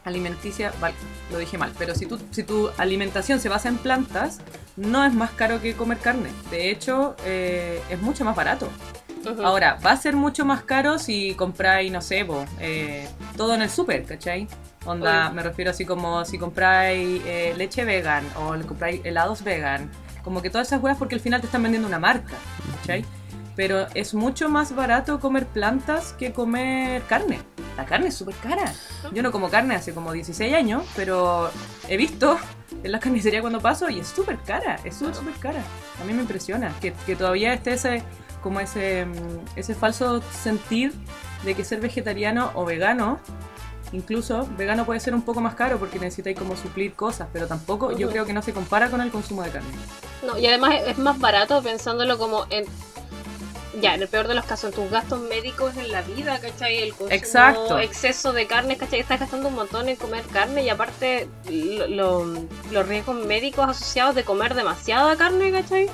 [0.05, 0.95] alimenticia, vale,
[1.31, 4.41] lo dije mal, pero si, tú, si tu alimentación se basa en plantas,
[4.77, 6.31] no es más caro que comer carne.
[6.51, 8.69] De hecho, eh, es mucho más barato.
[9.47, 12.27] Ahora, va a ser mucho más caro si compráis, no sé,
[12.61, 14.47] eh, todo en el súper, ¿cachai?
[14.85, 19.91] Onda, me refiero así como si compráis eh, leche vegan o le compráis helados vegan.
[20.23, 22.35] Como que todas esas huevas porque al final te están vendiendo una marca,
[22.81, 23.05] ¿cachai?
[23.57, 27.41] Pero es mucho más barato comer plantas que comer carne.
[27.77, 28.73] La carne es súper cara.
[29.13, 31.51] Yo no como carne hace como 16 años, pero
[31.89, 32.39] he visto
[32.83, 35.63] en la carnicería cuando paso y es súper cara, es súper, súper cara.
[36.01, 38.03] A mí me impresiona que, que todavía esté ese,
[38.43, 39.07] como ese,
[39.57, 40.93] ese falso sentir
[41.45, 43.19] de que ser vegetariano o vegano,
[43.93, 47.97] incluso vegano puede ser un poco más caro porque necesitáis como suplir cosas, pero tampoco
[47.97, 49.69] yo creo que no se compara con el consumo de carne.
[50.27, 52.65] No, y además es más barato pensándolo como en.
[53.81, 56.79] Ya, en el peor de los casos, en tus gastos médicos en la vida, ¿cachai?
[56.83, 57.79] El consumo, Exacto.
[57.81, 59.01] exceso de carne, ¿cachai?
[59.01, 64.15] Estás gastando un montón en comer carne y aparte lo- lo- los riesgos médicos asociados
[64.15, 65.89] de comer demasiada carne, ¿cachai?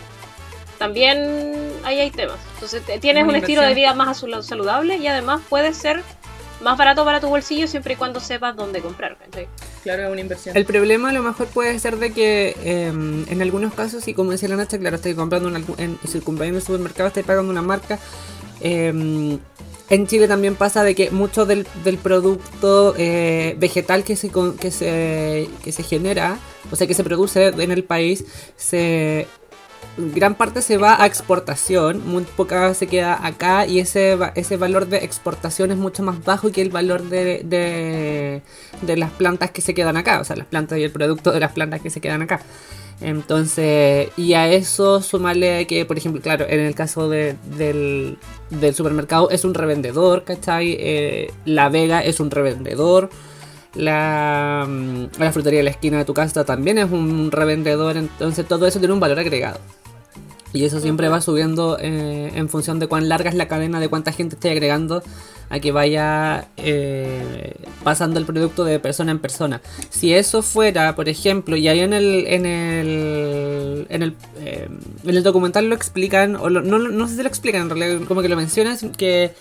[0.78, 2.38] También ahí hay temas.
[2.54, 6.02] Entonces tienes un estilo de vida más saludable y además puede ser
[6.62, 9.16] más barato para tu bolsillo siempre y cuando sepas dónde comprar.
[9.82, 10.56] Claro, es una inversión.
[10.56, 14.30] El problema a lo mejor puede ser de que eh, en algunos casos, y como
[14.32, 17.22] decía la Nacha, claro, estoy comprando en, algún- en, si compráis en el supermercado, estoy
[17.22, 17.98] pagando una marca.
[18.60, 19.38] eh,
[19.90, 24.70] en Chile también pasa de que mucho del, del producto eh, vegetal que se, que,
[24.70, 26.38] se, que se genera,
[26.70, 28.24] o sea, que se produce en el país,
[28.56, 29.26] se
[29.96, 34.86] gran parte se va a exportación, muy poca se queda acá y ese, ese valor
[34.86, 38.42] de exportación es mucho más bajo que el valor de, de,
[38.82, 41.40] de las plantas que se quedan acá, o sea, las plantas y el producto de
[41.40, 42.40] las plantas que se quedan acá.
[43.00, 48.18] Entonces, y a eso sumarle que, por ejemplo, claro, en el caso de- del,
[48.50, 50.76] del supermercado es un revendedor, ¿cachai?
[50.78, 53.08] Eh, la Vega es un revendedor.
[53.74, 58.46] La, mm, la frutería de la esquina de tu casa también es un revendedor, entonces
[58.46, 59.60] todo eso tiene un valor agregado.
[60.52, 63.88] Y eso siempre va subiendo eh, en función de cuán larga es la cadena, de
[63.88, 65.02] cuánta gente esté agregando
[65.50, 69.60] a que vaya eh, pasando el producto de persona en persona.
[69.90, 74.68] Si eso fuera, por ejemplo, y ahí en el en el en el, eh,
[75.04, 78.00] en el documental lo explican, o lo- no, no sé si lo explican, en realidad
[78.06, 79.32] como que lo mencionan, que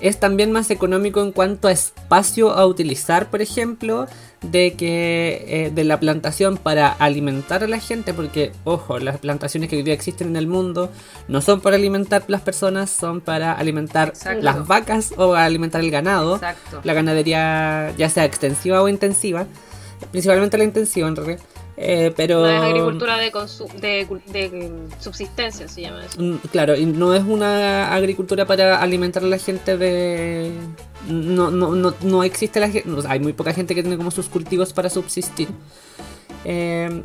[0.00, 4.06] es también más económico en cuanto a espacio a utilizar, por ejemplo,
[4.42, 9.68] de que eh, de la plantación para alimentar a la gente, porque ojo, las plantaciones
[9.68, 10.90] que hoy día existen en el mundo
[11.26, 14.42] no son para alimentar las personas, son para alimentar Exacto.
[14.42, 16.80] las vacas o para alimentar el ganado, Exacto.
[16.84, 19.46] la ganadería ya sea extensiva o intensiva,
[20.12, 21.40] principalmente la intensiva en realidad.
[21.80, 24.04] Eh, pero No es agricultura de,
[24.50, 26.20] mm, subsistencia, se llama eso.
[26.20, 30.50] Mm, Claro, y no es una agricultura para alimentar a la gente de...
[31.06, 32.90] No, no, no, no existe la gente...
[33.08, 35.48] hay muy poca gente que tiene como sus cultivos para subsistir.
[36.44, 37.02] Eh,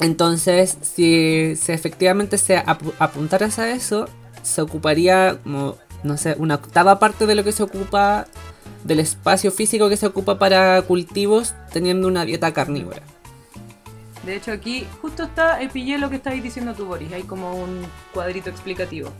[0.00, 4.06] entonces, si, si efectivamente se apu- apuntaras a eso,
[4.42, 8.26] se ocuparía como, no sé, una octava parte de lo que se ocupa
[8.84, 13.02] del espacio físico que se ocupa para cultivos teniendo una dieta carnívora.
[14.24, 17.12] De hecho, aquí justo está, eh, pillé lo que estáis diciendo tú, Boris.
[17.12, 19.10] Hay como un cuadrito explicativo.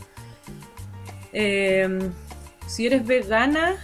[1.33, 2.11] Eh,
[2.67, 3.77] si eres vegana,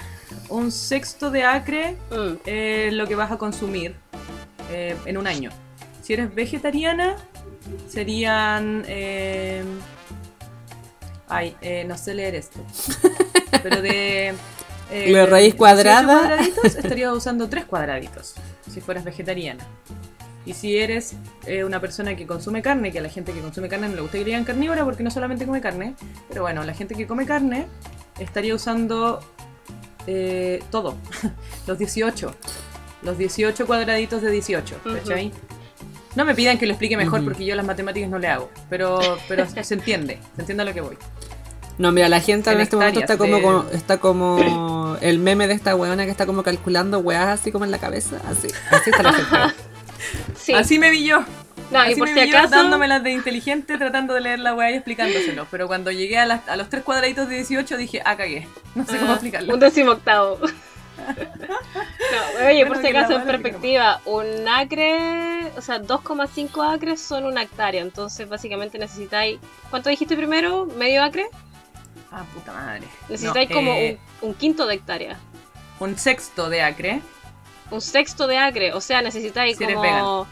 [0.48, 2.36] un sexto de acre Mm.
[2.46, 3.94] es lo que vas a consumir
[4.70, 5.50] eh, en un año.
[6.02, 7.16] Si eres vegetariana,
[7.88, 8.84] serían...
[11.30, 12.60] ay, eh, no sé leer esto.
[13.62, 14.34] Pero de...
[14.90, 16.18] eh, La raíz 18 cuadrada.
[16.18, 18.34] cuadraditos, estarías usando 3 cuadraditos,
[18.72, 19.64] si fueras vegetariana.
[20.46, 21.14] Y si eres
[21.46, 24.00] eh, una persona que consume carne, que a la gente que consume carne no le
[24.00, 25.94] gusta que le digan carnívora porque no solamente come carne,
[26.28, 27.66] pero bueno, la gente que come carne
[28.18, 29.20] estaría usando
[30.06, 30.96] eh, todo,
[31.66, 32.34] los 18,
[33.02, 35.30] los 18 cuadraditos de 18, ¿cachai?
[36.16, 38.98] No me pidan que lo explique mejor porque yo las matemáticas no le hago, pero,
[39.28, 40.96] pero se entiende, se entiende a lo que voy.
[41.80, 45.18] No, mira, la gente en, En este momento está como, de- como- está como el
[45.18, 48.16] meme de esta weona que está como calculando weas así como en la cabeza.
[48.28, 49.36] Así, así está la gente.
[50.36, 50.52] Sí.
[50.54, 51.20] Así me vi yo.
[51.70, 52.56] no, Así y por me si vi yo acaso.
[52.56, 55.46] dándomelas de inteligente, tratando de leer la weá y explicándoselo.
[55.50, 58.46] Pero cuando llegué a, las- a los tres cuadraditos de 18 dije, ah, cagué.
[58.74, 59.54] No sé cómo Ah, explicarlo.
[59.54, 60.38] Un décimo octavo.
[61.00, 67.24] No, oye, Bueno, por si acaso, en perspectiva, un acre, o sea, 2,5 acres son
[67.24, 67.80] una hectárea.
[67.82, 69.38] Entonces, básicamente necesitáis.
[69.70, 70.66] ¿Cuánto dijiste primero?
[70.76, 71.26] ¿Medio acre?
[72.12, 72.82] Ah, puta madre.
[73.08, 75.16] Necesitáis No, como eh, un, un quinto de hectárea.
[75.78, 77.00] un sexto de acre.
[77.70, 78.72] Un sexto de acre.
[78.72, 80.26] O sea, necesitáis Si como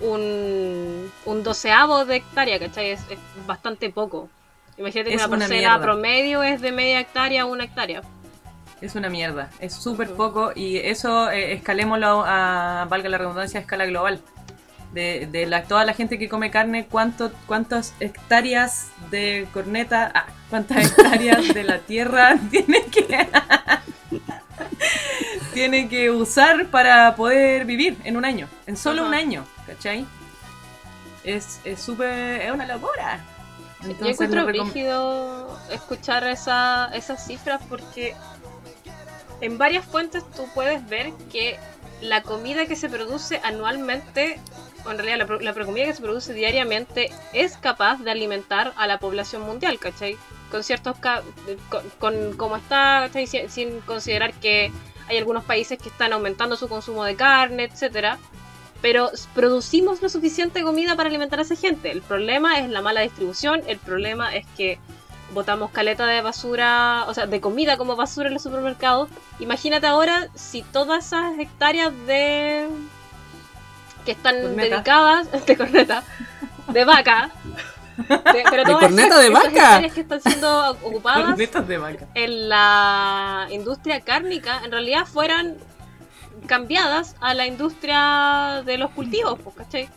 [0.00, 2.90] un, un doceavo de hectárea, ¿cachai?
[2.90, 4.28] Es, es bastante poco.
[4.76, 5.80] Imagínate que una una parcela mierda.
[5.82, 8.02] promedio es de media hectárea a una hectárea.
[8.80, 13.62] Es una mierda, es súper poco y eso eh, escalémoslo a, valga la redundancia, a
[13.62, 14.20] escala global.
[14.94, 20.26] De, de la, toda la gente que come carne, ¿cuánto, ¿cuántas hectáreas de corneta, ah,
[20.50, 23.28] cuántas hectáreas de la tierra tiene que,
[25.52, 28.48] tiene que usar para poder vivir en un año?
[28.66, 30.06] En solo un año, ¿cachai?
[31.24, 33.18] Es es súper, es una locura.
[33.82, 38.14] Yo Entonces, encuentro le recom- rígido escuchar esa, esas cifras porque
[39.40, 41.58] en varias fuentes tú puedes ver que
[42.00, 44.38] la comida que se produce anualmente,
[44.90, 48.98] en realidad la, la comida que se produce diariamente, es capaz de alimentar a la
[48.98, 50.16] población mundial, ¿cachai?
[50.50, 50.96] Con ciertos...
[50.98, 51.22] con,
[51.98, 53.26] con como está, ¿cachai?
[53.26, 54.70] Sin, sin considerar que
[55.08, 58.18] hay algunos países que están aumentando su consumo de carne, etcétera
[58.84, 61.90] pero producimos lo suficiente comida para alimentar a esa gente.
[61.90, 64.78] El problema es la mala distribución, el problema es que
[65.32, 69.08] botamos caleta de basura, o sea, de comida como basura en los supermercados.
[69.38, 72.68] Imagínate ahora si todas esas hectáreas de
[74.04, 74.76] que están Corneta.
[74.76, 76.02] dedicadas de corneta,
[76.68, 77.30] de vaca,
[77.96, 79.80] de, pero ¿De corneta de vaca?
[79.94, 82.06] que están siendo ocupadas cornetas de vaca.
[82.14, 85.56] en la industria cárnica en realidad fueran
[86.46, 89.88] cambiadas a la industria de los cultivos, pues, ¿cachai?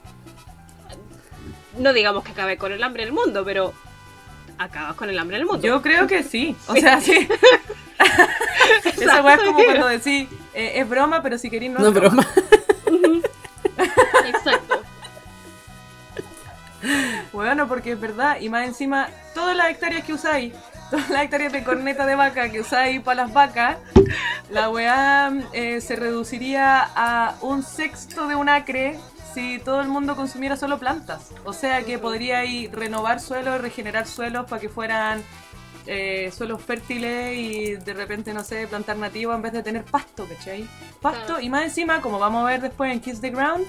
[1.77, 3.73] No digamos que acabe con el hambre del mundo, pero
[4.57, 5.67] acabas con el hambre del mundo.
[5.67, 6.55] Yo creo que sí.
[6.67, 7.27] O sea, sí.
[8.99, 11.93] Esa weá es como cuando decís, eh, es broma, pero si queréis no, No, es
[11.93, 12.25] broma.
[12.85, 13.19] broma.
[14.27, 14.81] Exacto.
[17.33, 18.39] Bueno, porque es verdad.
[18.39, 20.53] Y más encima, todas las hectáreas que usáis,
[20.89, 23.77] todas las hectáreas de corneta de vaca que usáis para las vacas,
[24.49, 28.99] la weá eh, se reduciría a un sexto de un acre
[29.33, 31.29] si todo el mundo consumiera solo plantas.
[31.43, 35.21] O sea que podríais renovar suelos, regenerar suelos para que fueran
[35.85, 40.27] eh, suelos fértiles y de repente, no sé, plantar nativo en vez de tener pasto,
[40.27, 40.67] ¿cachai?
[41.01, 43.65] Pasto y más encima, como vamos a ver después en Kiss the Ground,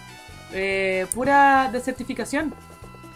[0.52, 2.54] eh, pura desertificación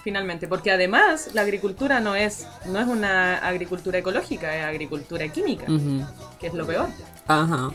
[0.03, 5.67] finalmente, porque además la agricultura no es no es una agricultura ecológica, es agricultura química,
[6.41, 6.89] que es lo peor.
[7.29, 7.71] Ajá.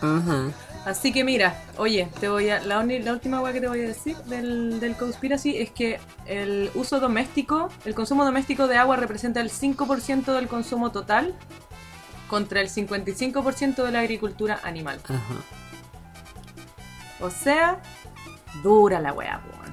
[0.00, 0.50] Ajá.
[0.84, 4.16] Así que mira, oye, te voy a la, última cosa que te voy a decir
[4.26, 9.50] del, del conspiracy es que el uso doméstico, el consumo doméstico de agua representa el
[9.50, 11.34] 5% del consumo total
[12.28, 15.00] contra el 55% de la agricultura animal.
[17.20, 17.80] O sea,
[18.62, 19.72] dura la wea, weón.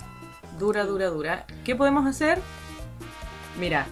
[0.60, 1.46] Dura, dura, dura.
[1.64, 2.40] ¿Qué podemos hacer?
[3.60, 3.88] Mira,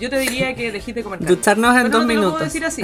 [0.00, 1.34] yo te diría que dejes de comer carne.
[1.34, 2.44] Ducharnos en Pero dos no te lo puedo minutos.
[2.52, 2.82] decir así.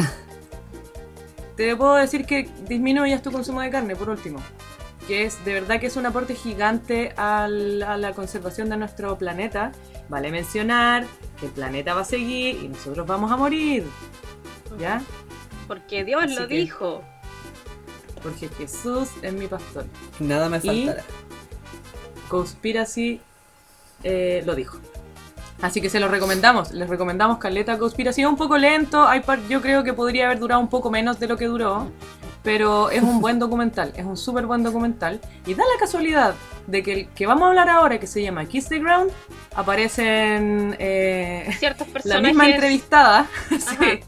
[1.57, 4.41] Te puedo decir que disminuyas tu consumo de carne, por último.
[5.07, 9.19] Que es, de verdad que es un aporte gigante al- a la conservación de nuestro
[9.19, 9.73] planeta.
[10.09, 11.07] Vale mencionar
[11.39, 13.85] que el planeta va a seguir y nosotros vamos a morir.
[14.79, 15.03] ¿Ya?
[15.67, 17.03] Porque Dios Así lo que- dijo.
[18.23, 19.85] Porque Jesús es mi pastor.
[20.19, 21.05] Nada me Y- faltará.
[22.31, 23.21] Conspiracy
[24.05, 24.79] eh, lo dijo.
[25.61, 26.73] Así que se lo recomendamos.
[26.73, 28.23] Les recomendamos Caleta Conspiracy.
[28.23, 29.07] Es un poco lento.
[29.07, 31.91] Hay par- yo creo que podría haber durado un poco menos de lo que duró.
[32.43, 33.93] Pero es un buen documental.
[33.95, 35.21] Es un súper buen documental.
[35.45, 36.35] Y da la casualidad
[36.67, 39.11] de que el que vamos a hablar ahora, que se llama Kiss the Ground,
[39.55, 42.23] aparecen eh, Ciertos la personajes.
[42.29, 43.27] misma entrevistada.
[43.51, 44.01] sí.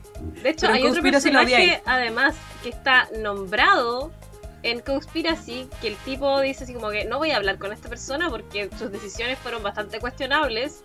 [0.43, 4.11] De hecho, Pero hay otro personaje, además, que está nombrado
[4.63, 7.89] en Conspiracy, que el tipo dice así como que no voy a hablar con esta
[7.89, 10.83] persona porque sus decisiones fueron bastante cuestionables.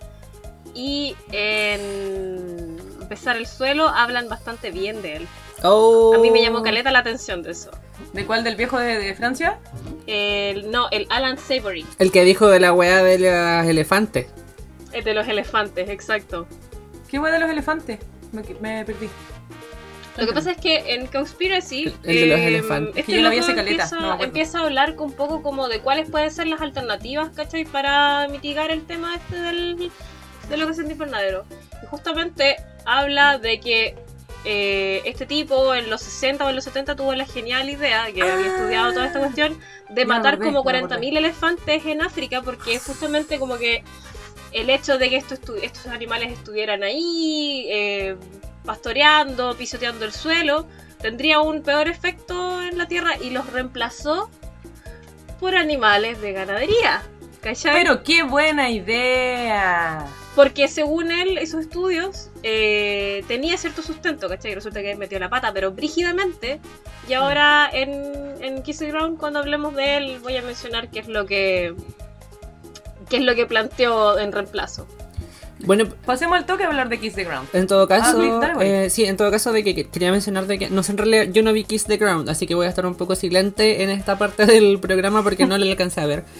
[0.73, 2.77] Y en
[3.09, 5.27] Besar el Suelo hablan bastante bien de él.
[5.63, 6.13] Oh.
[6.15, 7.71] A mí me llamó caleta la atención de eso.
[8.13, 8.43] ¿De cuál?
[8.43, 9.59] ¿Del viejo de, de Francia?
[10.05, 14.27] El, no, el Alan Savory, El que dijo de la weá de los elefantes.
[14.91, 16.47] el de los elefantes, exacto.
[17.09, 17.99] ¿Qué hueá de los elefantes?
[18.31, 19.09] Me, me perdí.
[20.17, 22.97] Lo que pasa es que en Conspiracy El- el de los eh, elefantes.
[22.97, 25.79] este yo la vi hace caleta, empieza, no empieza a hablar un poco como de
[25.81, 27.65] cuáles pueden ser las alternativas, ¿cachai?
[27.65, 29.91] Para mitigar el tema este del,
[30.49, 31.45] de lo que es el invernadero.
[31.83, 33.95] Y justamente habla de que
[34.45, 38.21] eh, este tipo en los 60 o en los 70 tuvo la genial idea, que
[38.21, 38.55] había Ah.
[38.55, 39.59] estudiado toda esta cuestión,
[39.89, 40.97] de matar acordé, como ya me acordé.
[41.01, 43.83] 40.000 elefantes en África, porque es justamente como que
[44.53, 48.15] el hecho de que estos, estos animales estuvieran ahí, eh,
[48.67, 50.67] pastoreando, pisoteando el suelo,
[51.01, 54.29] tendría un peor efecto en la tierra y los reemplazó
[55.39, 57.01] por animales de ganadería.
[57.41, 57.73] ¿Cachai?
[57.73, 60.05] Pero qué buena idea.
[60.35, 64.51] Porque según él y sus estudios, eh, tenía cierto sustento, ¿cachai?
[64.51, 66.59] Y resulta que metió la pata, pero brígidamente.
[67.07, 71.07] Y ahora en, en Kiss Ground, cuando hablemos de él, voy a mencionar qué es
[71.07, 71.73] lo que.
[73.09, 74.87] qué es lo que planteó en reemplazo.
[75.65, 77.49] Bueno, Pasemos al toque a hablar de Kiss the Ground.
[77.53, 78.67] en todo caso, dale, güey.
[78.69, 80.97] eh, sí, en todo caso de que, que quería mencionar de que, no sé, en
[80.99, 83.83] realidad yo no vi Kiss the Ground, así que voy a estar un poco silente
[83.83, 86.23] en esta parte del programa porque no le alcancé a ver.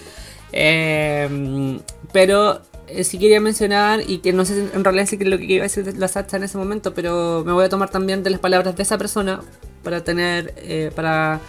[0.54, 1.80] Eh,
[2.14, 5.44] pero eh, sí quería mencionar, y que no sé en realidad sí que lo que
[5.44, 8.30] iba a decir la Sacha en ese momento, pero me voy a tomar también de
[8.30, 9.42] las palabras de esa persona
[9.84, 11.42] para tener, eh, para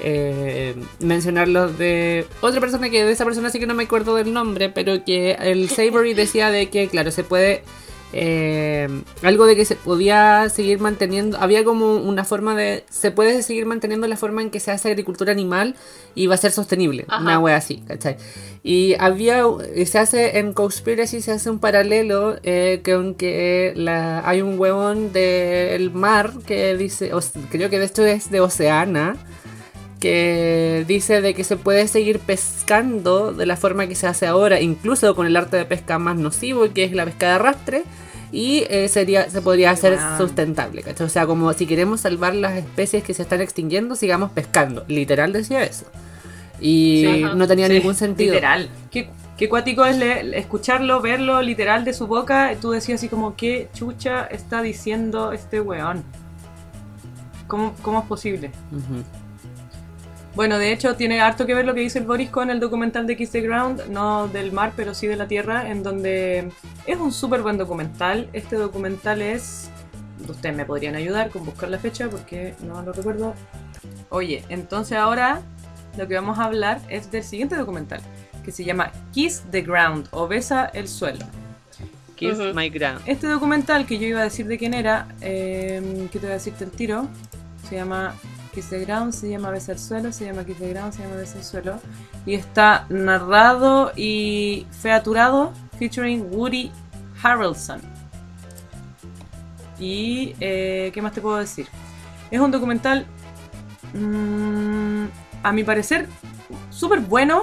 [0.00, 4.14] eh, mencionar los de otra persona que de esa persona sí que no me acuerdo
[4.16, 7.62] del nombre, pero que el Savory decía de que, claro, se puede...
[8.16, 8.88] eh,
[9.22, 13.66] algo de que se podía seguir manteniendo, había como una forma de, se puede seguir
[13.66, 15.74] manteniendo la forma en que se hace agricultura animal
[16.14, 17.20] y va a ser sostenible, Ajá.
[17.22, 18.16] una wea así, ¿cachai?
[18.62, 19.42] Y había,
[19.84, 25.12] se hace en Conspiracy, se hace un paralelo eh, con que la, hay un huevón
[25.12, 27.20] del mar que dice, o-
[27.50, 29.16] creo que de esto es de Oceana,
[30.04, 34.60] que dice de que se puede seguir pescando de la forma que se hace ahora,
[34.60, 37.84] incluso con el arte de pesca más nocivo, que es la pesca de arrastre,
[38.30, 40.18] y eh, sería, se podría hacer Wow.
[40.18, 41.06] sustentable, ¿cachai?
[41.06, 44.84] O sea, como si queremos salvar las especies que se están extinguiendo, sigamos pescando.
[44.88, 45.86] Literal decía eso.
[46.60, 48.34] Y Sí, no tenía Sí, ningún sentido.
[48.34, 48.68] Literal.
[48.90, 52.54] Qué, qué cuático es le- escucharlo, verlo literal de su boca.
[52.60, 56.04] Tú decías así como, ¿qué chucha está diciendo este weón?
[57.46, 58.50] ¿Cómo, cómo es posible?
[58.70, 59.02] Ujú.
[60.34, 63.06] Bueno, de hecho tiene harto que ver lo que dice el Boris con el documental
[63.06, 66.50] de Kiss the Ground, no del mar, pero sí de la tierra, en donde
[66.86, 68.28] es un súper buen documental.
[68.32, 69.70] Este documental es...
[70.28, 73.34] Ustedes me podrían ayudar con buscar la fecha porque no lo recuerdo.
[74.08, 75.42] Oye, entonces ahora
[75.96, 78.00] lo que vamos a hablar es del siguiente documental,
[78.44, 81.24] que se llama Kiss the Ground o Besa el suelo.
[82.16, 83.02] Kiss my ground.
[83.06, 86.34] Este documental que yo iba a decir de quién era, eh, que te voy a
[86.34, 87.06] decirte el tiro,
[87.68, 88.14] se llama
[88.54, 91.16] Kiss the Ground, se llama Besa el Suelo, se llama Kiss the Ground, se llama
[91.16, 91.80] Besa el Suelo,
[92.24, 96.70] y está narrado y featurado featuring Woody
[97.22, 97.80] Harrelson.
[99.78, 101.66] Y, eh, ¿qué más te puedo decir?
[102.30, 103.06] Es un documental,
[103.92, 105.04] mm,
[105.42, 106.08] a mi parecer,
[106.70, 107.42] súper bueno.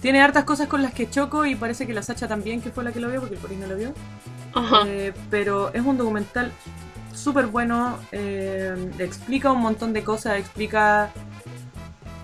[0.00, 2.84] Tiene hartas cosas con las que choco y parece que la Sacha también, que fue
[2.84, 3.94] la que lo vio, porque el Boris no lo vio.
[4.54, 4.82] Ajá.
[4.86, 6.52] Eh, pero es un documental
[7.14, 11.10] súper bueno, eh, explica un montón de cosas, explica...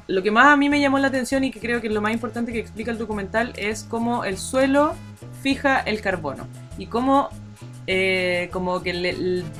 [0.06, 2.00] Lo que más a mí me llamó la atención y que creo que es lo
[2.00, 4.94] más importante que explica el documental es cómo el suelo
[5.40, 7.28] fija el carbono y cómo
[7.86, 8.92] eh, como que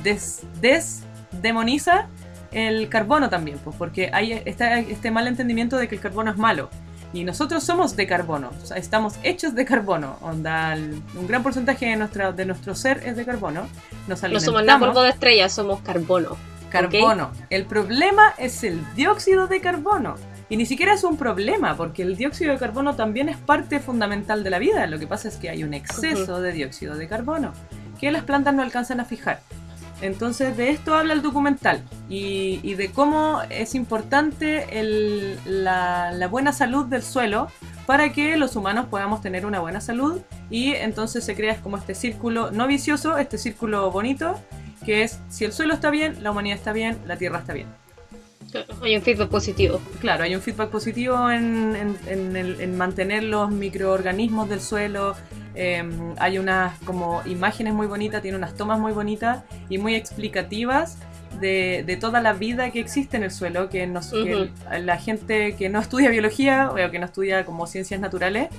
[0.03, 2.07] des, desdemoniza
[2.51, 6.37] el carbono también, pues, porque hay está este mal entendimiento de que el carbono es
[6.37, 6.69] malo.
[7.13, 10.17] Y nosotros somos de carbono, o sea, estamos hechos de carbono.
[10.21, 13.67] Onda, un gran porcentaje de, nuestra, de nuestro ser es de carbono.
[14.07, 16.37] Nos No somos nada polvo de estrella, somos carbono.
[16.69, 17.31] carbono.
[17.49, 20.15] El problema es el dióxido de carbono.
[20.47, 24.43] Y ni siquiera es un problema, porque el dióxido de carbono también es parte fundamental
[24.43, 24.85] de la vida.
[24.87, 27.53] Lo que pasa es que hay un exceso de dióxido de carbono
[28.01, 29.41] que las plantas no alcanzan a fijar.
[30.01, 36.27] Entonces de esto habla el documental y, y de cómo es importante el- la, la
[36.27, 37.47] buena salud del suelo
[37.85, 41.93] para que los humanos podamos tener una buena salud y entonces se crea como este
[41.95, 44.39] círculo no vicioso, este círculo bonito,
[44.85, 47.67] que es si el suelo está bien, la humanidad está bien, la tierra está bien.
[48.81, 49.79] Hay un feedback positivo.
[50.01, 55.15] Claro, hay un feedback positivo en, en- en el- en mantener los microorganismos del suelo.
[55.55, 55.83] Eh,
[56.17, 60.97] hay unas como imágenes muy bonitas, tiene unas tomas muy bonitas y muy explicativas
[61.39, 64.49] de, de toda la vida que existe en el suelo, que, nos, que
[64.81, 68.49] la gente que no estudia biología o que no estudia como ciencias naturales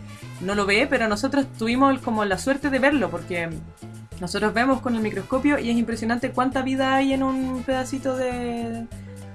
[0.40, 3.50] no lo ve, pero nosotros tuvimos como la suerte de verlo porque
[4.20, 8.86] nosotros vemos con el microscopio y es impresionante cuánta vida hay en un pedacito de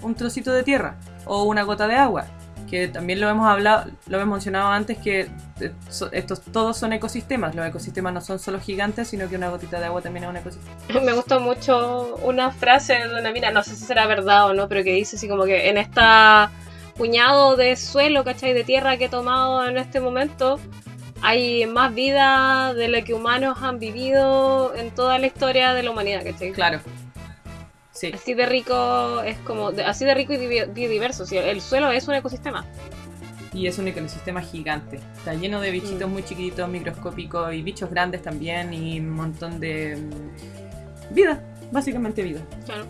[0.01, 2.25] un trocito de tierra o una gota de agua
[2.69, 5.27] que también lo hemos hablado lo hemos mencionado antes que
[5.59, 5.71] eh,
[6.11, 9.85] estos todos son ecosistemas los ecosistemas no son solo gigantes sino que una gotita de
[9.85, 13.75] agua también es un ecosistema Me gustó mucho una frase de una mina, no sé
[13.75, 16.51] si será verdad o no, pero que dice así como que en esta
[16.95, 18.53] puñado de suelo, ¿cachai?
[18.53, 20.59] De tierra que he tomado en este momento,
[21.21, 25.91] hay más vida de lo que humanos han vivido en toda la historia de la
[25.91, 26.51] humanidad, ¿cachai?
[26.51, 26.79] claro
[27.97, 32.15] sí Así de rico es como, así de rico y biodiverso, el suelo es un
[32.15, 32.65] ecosistema.
[33.53, 36.13] y es un ecosistema gigante está lleno de bichitos Mm.
[36.13, 41.41] muy chiquititos microscópicos y bichos grandes también y un montón de mm, vida
[41.71, 42.85] básicamente vida Claro.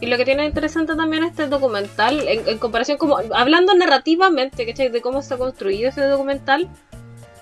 [0.00, 4.90] Y lo que tiene interesante también este documental, en, en comparación como, hablando narrativamente, ¿cachai?
[4.90, 6.68] De cómo está construido ese documental,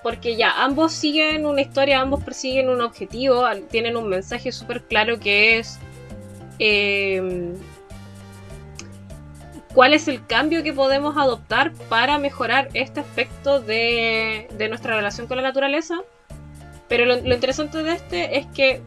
[0.02, 5.18] porque ya, ambos siguen una historia, ambos persiguen un objetivo, tienen un mensaje súper claro
[5.20, 5.78] que es
[6.58, 7.54] eh,
[9.76, 15.36] cuál es el cambio que podemos adoptar para mejorar este aspecto de, nuestra relación con
[15.36, 15.96] la naturaleza.
[16.88, 18.80] Pero lo, interesante de este es que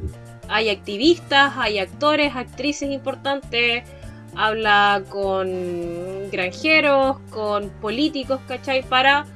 [0.48, 3.84] hay activistas, hay actores, actrices importantes,
[4.36, 8.82] habla con granjeros, con políticos, ¿cachai?
[8.82, 9.28] Para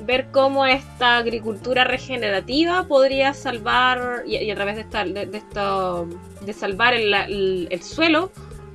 [0.00, 6.08] ver cómo esta agricultura regenerativa podría salvar, y, a través de, esta, de, esto,
[6.40, 8.30] de salvar el, suelo,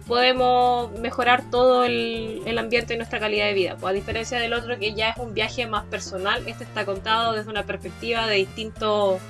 [0.08, 3.78] podemos mejorar todo el, ambiente y nuestra calidad de vida.
[3.80, 7.34] Pues a diferencia del otro que ya es un viaje más personal, este está contado
[7.34, 9.22] desde una perspectiva de distintos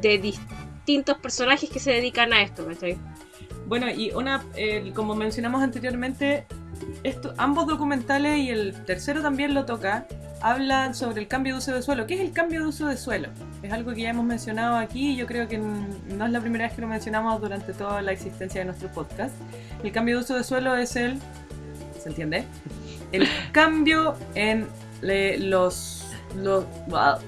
[0.00, 2.66] de distintos personajes que se dedican a esto,
[3.66, 6.46] Bueno, y una, eh, como mencionamos anteriormente,
[7.02, 10.06] esto, ambos documentales y el tercero también lo toca,
[10.40, 12.06] hablan sobre el cambio de uso de suelo.
[12.06, 13.28] ¿Qué es el cambio de uso de suelo?
[13.62, 16.64] Es algo que ya hemos mencionado aquí y yo creo que no es la primera
[16.66, 19.34] vez que lo mencionamos durante toda la existencia de nuestro podcast.
[19.82, 21.18] El cambio de uso de suelo es el...
[22.02, 22.44] ¿Se entiende?
[23.12, 24.66] El cambio en
[25.02, 26.06] los...
[26.36, 26.64] los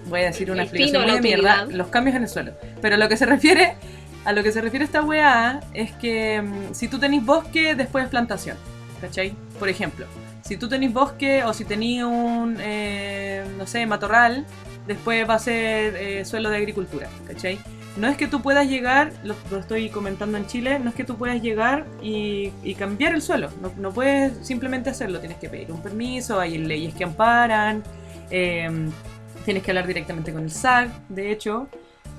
[0.06, 1.64] voy a decir una explicación muy de mierda.
[1.66, 2.52] Los cambios en el suelo.
[2.80, 3.76] Pero lo que se refiere...
[4.22, 8.04] A lo que se refiere esta weá es que mm, si tú tenés bosque, después
[8.04, 8.58] es plantación.
[9.00, 9.34] ¿Cachai?
[9.58, 10.04] Por ejemplo,
[10.50, 14.44] si tú tenés bosque o si tenés un, eh, no sé, matorral,
[14.84, 17.60] después va a ser eh, suelo de agricultura, ¿cachai?
[17.96, 21.16] No es que tú puedas llegar, lo, estoy comentando en Chile, no es que tú
[21.16, 23.48] puedas llegar y, cambiar el suelo,
[23.78, 27.84] no, puedes simplemente hacerlo, tienes que pedir un permiso, hay leyes que amparan,
[28.30, 28.90] em,
[29.44, 31.68] tienes que hablar directamente con el SAC, de hecho,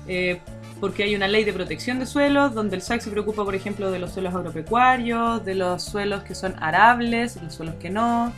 [0.08, 0.40] eh,
[0.82, 3.92] porque hay una ley de protección de suelos donde el SAC se preocupa, por ejemplo,
[3.92, 8.32] de los suelos agropecuarios, de los suelos que son arables, los suelos que no.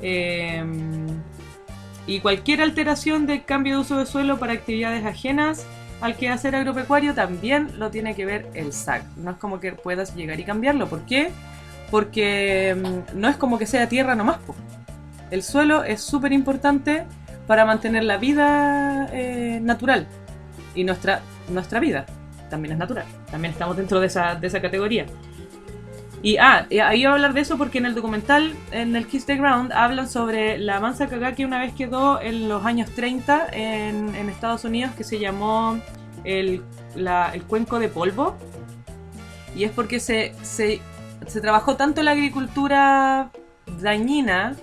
[0.00, 1.06] Em,
[2.06, 5.66] y cualquier alteración de cambio de uso de suelo para actividades ajenas
[6.00, 9.04] al que hacer agropecuario también lo tiene que ver el SAC.
[9.16, 10.88] No es como que puedas llegar y cambiarlo.
[10.88, 11.32] ¿Por qué?
[11.90, 14.38] Porque em, no es como que sea tierra nomás.
[15.30, 17.04] El suelo es súper importante
[17.46, 20.06] para mantener la vida eh, natural
[20.74, 22.06] y nuestra, nuestra vida
[22.50, 23.06] también es natural.
[23.30, 25.06] También estamos dentro de esa, de esa categoría.
[26.22, 29.26] Y ah, ahí iba a hablar de eso porque en el documental, en el Kiss
[29.26, 33.48] the Ground, hablan sobre la mansa cagá que una vez quedó en los años 30
[33.52, 35.78] en, en Estados Unidos que se llamó
[36.24, 36.62] el,
[36.94, 38.36] la, el cuenco de polvo.
[39.54, 40.80] Y es porque se, se,
[41.26, 43.30] se trabajó tanto la agricultura
[43.80, 44.56] dañina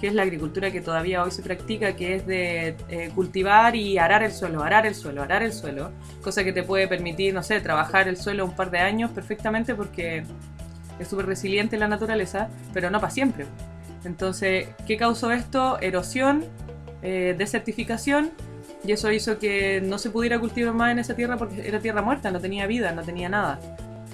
[0.00, 3.98] que es la agricultura que todavía hoy se practica, que es de eh, cultivar y
[3.98, 5.90] arar el suelo, arar el suelo, arar el suelo,
[6.22, 9.74] cosa que te puede permitir, no sé, trabajar el suelo un par de años perfectamente
[9.74, 10.24] porque
[10.98, 13.46] es súper resiliente la naturaleza, pero no para siempre.
[14.04, 15.78] Entonces, ¿qué causó esto?
[15.80, 16.44] Erosión,
[17.02, 18.30] eh, desertificación,
[18.84, 22.02] y eso hizo que no se pudiera cultivar más en esa tierra porque era tierra
[22.02, 23.58] muerta, no tenía vida, no tenía nada.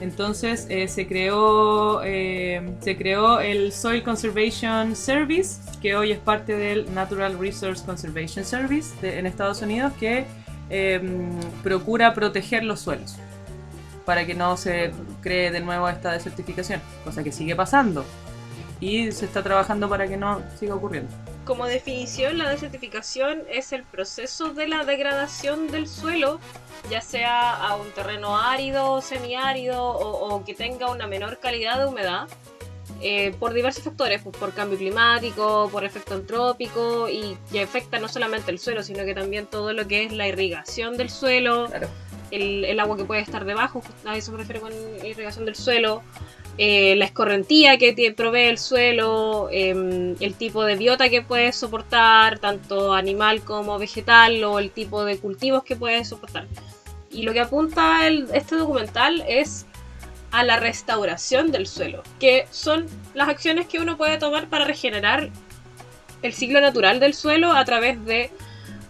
[0.02, 6.56] Entonces eh, se, creó, eh, se creó el Soil Conservation Service, que hoy es parte
[6.56, 10.24] del Natural Resource Conservation Service en Estados Unidos, que
[10.70, 11.30] em,
[11.62, 13.14] procura proteger los suelos
[14.04, 14.90] para que no se
[15.20, 18.04] cree de nuevo esta desertificación, cosa que sigue pasando
[18.80, 21.12] y se está trabajando para que no siga ocurriendo.
[21.44, 26.38] Como definición, la desertificación es el proceso de la degradación del suelo
[26.90, 31.86] ya sea a un terreno árido, semiárido o, o que tenga una menor calidad de
[31.86, 32.28] humedad,
[33.04, 38.52] eh, por diversos factores, pues, por cambio climático, por efecto antrópico y, afecta no solamente
[38.52, 41.68] el suelo, sino que también todo lo que es la irrigación del suelo,
[42.30, 44.72] el, agua que puede estar debajo, a eso me refiero con
[45.04, 46.02] irrigación del suelo,
[46.58, 52.38] eh, la escorrentía que provee el suelo, em, el tipo de biota que puede soportar,
[52.38, 56.46] tanto animal como vegetal, o el tipo de cultivos que puede soportar.
[57.10, 59.66] Y lo que apunta este documental es
[60.30, 65.30] a la restauración del suelo, que son las acciones que uno puede tomar para regenerar
[66.22, 68.30] el ciclo natural del suelo a través de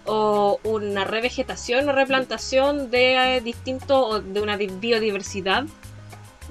[0.04, 5.64] una revegetación o replantación de distinto de una biodiversidad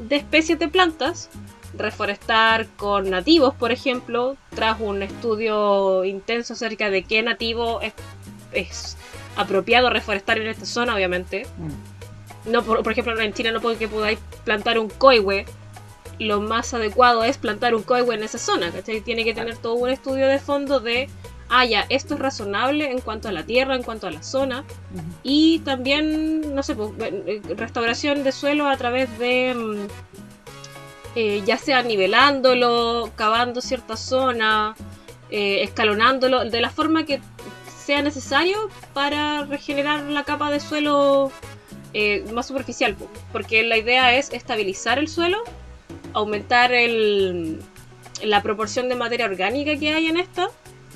[0.07, 1.29] de especies de plantas,
[1.77, 7.79] reforestar con nativos, por ejemplo, tras un estudio intenso acerca de qué nativo
[8.51, 8.97] es
[9.35, 11.45] apropiado reforestar en esta zona, obviamente.
[11.57, 12.51] Mm.
[12.51, 15.45] No, por, ejemplo, en China no puede que podáis plantar un coihue.
[16.19, 19.01] Lo más adecuado es plantar un coihue en esa zona, ¿cachai?
[19.01, 21.07] Tiene que tener todo un estudio de fondo de,
[21.51, 24.63] ah, ya, esto es razonable en cuanto a la tierra, en cuanto a la zona.
[25.21, 29.87] Y también, no sé, pues, eh, restauración de suelo a través de, mm,
[31.15, 34.75] eh, ya sea nivelándolo, cavando cierta zona,
[35.29, 37.21] eh, escalonándolo, de la forma que
[37.85, 41.31] sea necesario para regenerar la capa de suelo
[41.93, 45.39] eh, más superficial, po, porque la idea es estabilizar el suelo,
[46.13, 47.59] aumentar el,
[48.23, 50.49] la proporción de materia orgánica que hay en esta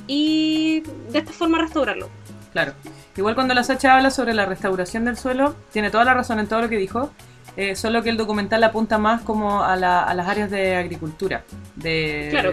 [0.08, 0.82] y
[1.12, 2.10] de esta forma restaurarlo.
[2.54, 2.74] Claro.
[3.18, 6.48] Igual cuando la Sacha habla sobre la restauración del suelo, tiene toda la razón en
[6.48, 7.12] todo lo que dijo,
[7.58, 11.44] eh, solo que el documental apunta más como a, la- a las áreas de agricultura.
[11.76, 12.52] De, Claro.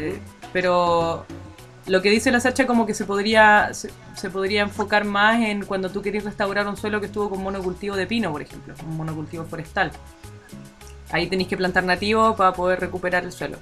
[0.53, 1.27] Pero
[1.87, 5.65] lo que dice la Sacha como que se podría, se, se podría enfocar más en
[5.65, 8.97] cuando tú querés restaurar un suelo que estuvo con monocultivo de pino, por ejemplo, un
[8.97, 9.91] monocultivo forestal.
[11.13, 13.59] Ahí tenéis que plantar nativo para poder recuperar el suelo.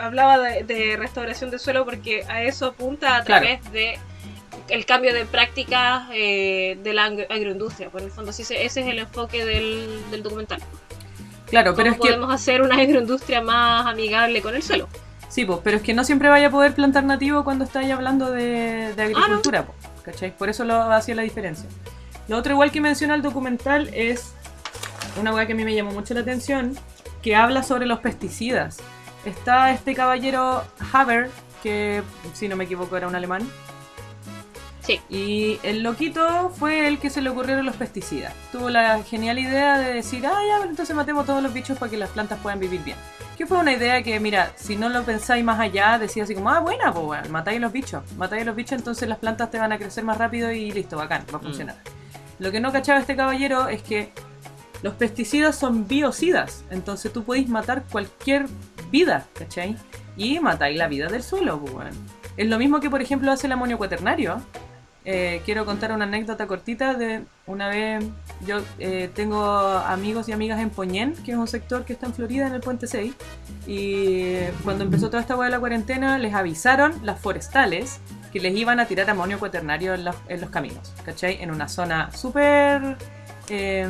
[0.00, 3.46] Hablaba de, de restauración de suelo porque a eso apunta a Claro.
[3.46, 3.98] través de
[4.68, 7.88] el cambio de prácticas eh, de la agro- agroindustria.
[7.88, 10.60] Por el fondo, sí, ese es el enfoque del, del documental.
[11.46, 12.08] Claro, pero ¿Cómo es que...
[12.16, 14.88] podemos hacer una agroindustria más amigable con el suelo?
[15.28, 18.30] Sí, pues, pero es que no siempre vaya a poder plantar nativo cuando estáis hablando
[18.30, 19.74] de, de agricultura, po,
[20.04, 20.36] ¿cachai?
[20.36, 21.68] Por eso lo hacía la diferencia.
[22.28, 24.34] Lo otro igual que menciona el documental es
[25.18, 26.76] una weá que a mí me llamó mucho la atención,
[27.22, 28.78] que habla sobre los pesticidas.
[29.24, 31.30] Está este caballero Haber,
[31.62, 32.02] que
[32.34, 33.48] si no me equivoco era un alemán,
[34.80, 35.00] Sí.
[35.10, 38.32] y el loquito fue el que se le ocurrieron los pesticidas.
[38.52, 41.96] Tuvo la genial idea de decir, ah, ya, entonces matemos todos los bichos para que
[41.96, 42.96] las plantas puedan vivir bien.
[43.36, 46.50] Que fue una idea que, mira, si no lo pensáis más allá, decía así como,
[46.50, 48.04] ah, buena, pues bueno, matáis los bichos.
[48.12, 51.24] Matáis los bichos, entonces las plantas te van a crecer más rápido y listo, bacán,
[51.34, 51.74] va a funcionar.
[52.38, 54.12] Lo que no cachaba este caballero es que
[54.82, 58.46] los pesticidas son biocidas, entonces tú podéis matar cualquier
[58.90, 59.76] vida, ¿cachai?
[60.16, 61.90] Y matáis la vida del suelo, pues bueno.
[62.36, 64.40] Es lo mismo que, por ejemplo, hace el amonio cuaternario.
[65.08, 68.04] Eh, quiero contar una anécdota cortita de una vez
[68.44, 72.12] yo eh, tengo amigos y amigas en Poñén, que es un sector que está en
[72.12, 73.14] Florida en el Puente 6
[73.68, 78.00] y cuando empezó toda esta hueá de la cuarentena les avisaron las forestales
[78.32, 81.40] que les iban a tirar amonio cuaternario en, los caminos, ¿cachai?
[81.40, 82.96] En una zona súper...
[83.48, 83.88] eh,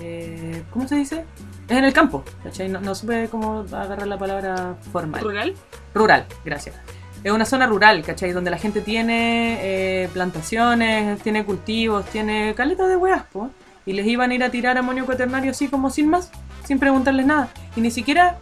[0.00, 1.24] eh, ¿Cómo se dice?
[1.68, 2.68] Es en el campo, ¿cachai?
[2.68, 5.20] No, no supe cómo agarrar la palabra formal.
[5.20, 5.54] Rural.
[5.94, 6.76] Rural, gracias.
[7.24, 8.32] Es una zona rural, ¿cachai?
[8.32, 13.50] Donde la gente tiene eh, plantaciones, tiene cultivos, tiene caleta de weas, po.
[13.84, 16.30] Y les iban a ir a tirar amonio cuaternario así como sin más,
[16.64, 17.48] sin preguntarles nada.
[17.74, 18.38] Y ni siquiera,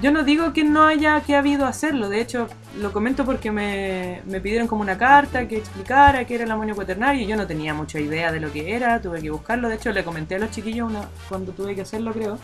[0.00, 2.46] yo no digo que no haya que habido hacerlo, de hecho
[2.80, 6.74] lo comento porque me, me pidieron como una carta que explicara qué era el amonio
[6.76, 9.74] cuaternario y yo no tenía mucha idea de lo que era, tuve que buscarlo, de
[9.74, 12.38] hecho le comenté a los chiquillos una- cuando tuve que hacerlo creo.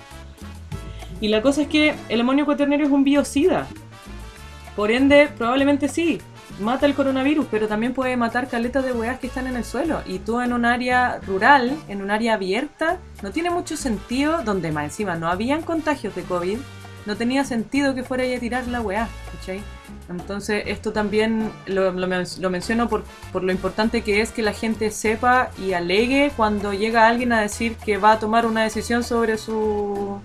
[1.21, 3.67] Y la cosa es que el amonio cuaternario es un biocida,
[4.75, 6.21] por ende, probablemente sí,
[6.61, 10.03] mata el coronavirus, pero también puede matar caletas de weas que están en el suelo.
[10.07, 14.73] Y tú en un área rural, en un área abierta, no tiene mucho sentido, donde
[14.73, 16.59] más encima no habían contagios de COVID,
[17.07, 19.61] no tenía sentido que fuera ahí a tirar la weá, ¿cachai?
[20.09, 24.91] Entonces esto también lo, lo menciono por, por lo importante que es que la gente
[24.91, 29.39] sepa y alegue cuando llega alguien a decir que va a tomar una decisión sobre
[29.39, 30.21] su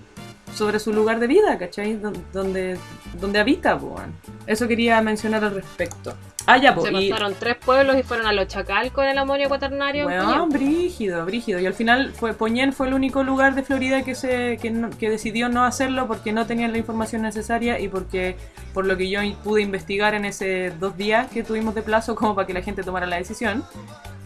[0.54, 1.94] sobre su lugar de vida, ¿cachai?
[1.96, 2.76] Don- Donde,
[3.20, 4.12] donde habita, weón.
[4.46, 6.14] Eso quería mencionar al respecto.
[6.46, 6.86] Ah, ya, pues.
[6.86, 10.04] Se pasaron tres pueblos y fueron a los Chacal con el amonio cuaternario.
[10.04, 10.48] Puñal.
[10.48, 11.60] brígido, brígido.
[11.60, 14.90] Y al final fue Poñén fue el único lugar de Florida que se que, no-
[14.90, 18.36] que decidió no hacerlo porque no tenían la información necesaria y porque
[18.74, 22.34] por lo que yo pude investigar en ese dos días que tuvimos de plazo como
[22.34, 23.62] para que la gente tomara la decisión,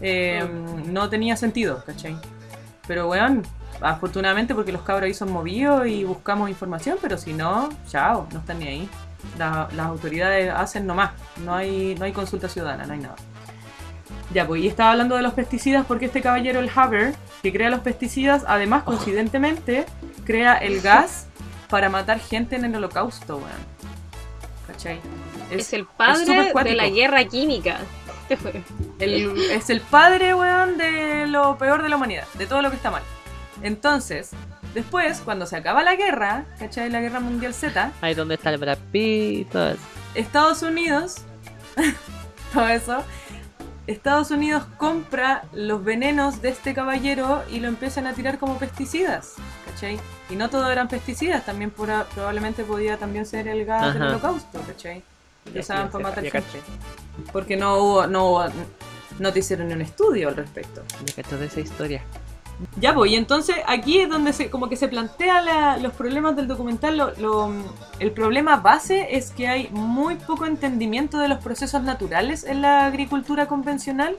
[0.01, 0.43] eh,
[0.87, 2.15] no tenía sentido, ¿cachai?
[2.87, 3.43] Pero weón,
[3.81, 8.39] afortunadamente porque los cabros ahí son movidos y buscamos información, pero si no, chao, no
[8.39, 8.89] están ni ahí.
[9.37, 11.11] La- las autoridades hacen nomás,
[11.43, 13.15] no hay, no hay consulta ciudadana, no hay nada.
[14.33, 17.69] Ya, pues, y estaba hablando de los pesticidas porque este caballero, el Haber, que crea
[17.69, 19.85] los pesticidas, además, coincidentemente,
[20.25, 21.27] crea el gas
[21.69, 23.49] para matar gente en el holocausto, weón.
[24.67, 24.99] ¿Cachai?
[25.51, 27.77] Es, el padre de la guerra química.
[28.99, 32.77] El- es el padre, weón, de lo peor de la humanidad, de todo lo que
[32.77, 33.03] está mal.
[33.61, 34.31] Entonces,
[34.73, 36.89] después, cuando se acaba la guerra, ¿cachai?
[36.89, 39.79] La guerra mundial Z, Ahí donde está el Brad Pitt, todo eso.
[40.13, 41.17] Estados Unidos,
[42.53, 43.03] todo eso,
[43.87, 49.33] Estados Unidos compra los venenos de este caballero y lo empiezan a tirar como pesticidas,
[49.69, 49.99] ¿cachai?
[50.29, 54.59] Y no todo eran pesticidas, también pura- probablemente podía también ser el gas del holocausto,
[54.65, 55.03] ¿cachai?
[55.53, 56.59] Que usaban para matar gente.
[57.31, 58.49] Porque no hubo, no hubo-
[59.19, 60.81] no te hicieron ni un estudio al respecto.
[61.05, 62.01] Me cacho de esa historia.
[62.79, 66.35] Ya voy, y entonces aquí es donde se, como que se plantea la- los problemas
[66.35, 66.97] del documental.
[66.97, 67.51] Lo- lo-
[67.99, 72.85] el problema base es que hay muy poco entendimiento de los procesos naturales en la
[72.85, 74.17] agricultura convencional.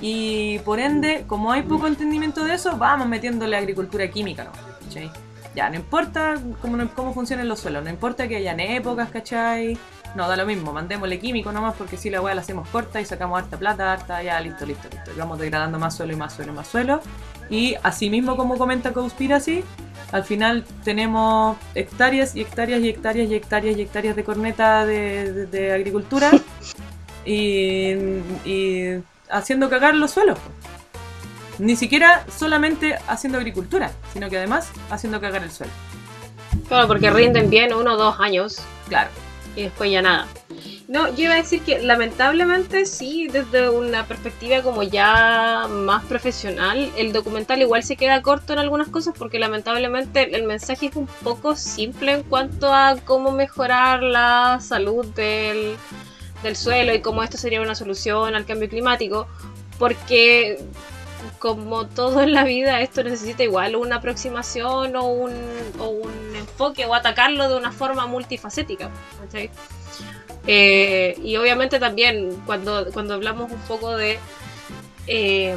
[0.00, 4.52] Y por ende, como hay poco entendimiento de eso, vamos metiéndole agricultura química, ¿no?
[4.86, 5.10] ¿Cachai?
[5.54, 9.76] Ya, no importa cómo, cómo funcionan los suelos, no importa que hayan épocas, ¿cachai?
[10.14, 13.04] No, da lo mismo, mandémosle químico nomás porque si la weá la hacemos corta y
[13.04, 15.10] sacamos harta plata, harta, ya, listo, listo, listo.
[15.14, 17.00] Y vamos degradando más suelo y más suelo y más suelo.
[17.50, 19.64] Y asimismo, como comenta Conspiracy,
[20.12, 25.32] al final tenemos hectáreas y hectáreas y hectáreas y hectáreas y hectáreas de corneta de,
[25.32, 26.30] de- de agricultura
[27.24, 27.92] y,
[28.44, 30.38] y haciendo cagar los suelos.
[31.58, 35.72] Ni siquiera solamente haciendo agricultura, sino que además haciendo cagar el suelo.
[36.68, 38.56] Claro, porque rinden bien uno o dos años
[38.88, 39.10] Claro.
[39.56, 40.26] y después ya nada.
[40.90, 46.90] No, yo iba a decir que lamentablemente sí, desde una perspectiva como ya más profesional,
[46.96, 51.06] el documental igual se queda corto en algunas cosas porque lamentablemente el mensaje es un
[51.06, 55.76] poco simple en cuanto a cómo mejorar la salud del,
[56.42, 59.28] del suelo y cómo esto sería una solución al cambio climático,
[59.78, 60.58] porque
[61.38, 65.34] como todo en la vida, esto necesita igual una aproximación o un,
[65.78, 68.90] o un enfoque o atacarlo de una forma multifacética.
[69.20, 69.50] ¿cachai?
[70.46, 74.18] Eh, y obviamente también cuando, cuando hablamos un poco de,
[75.06, 75.56] eh,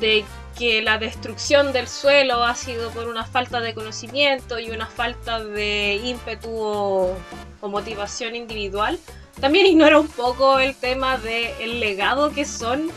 [0.00, 0.24] de
[0.56, 5.42] que la destrucción del suelo ha sido por una falta de conocimiento y una falta
[5.42, 7.16] de ímpetu o,
[7.62, 8.98] motivación individual,
[9.40, 12.90] también ignora un poco el tema del legado que son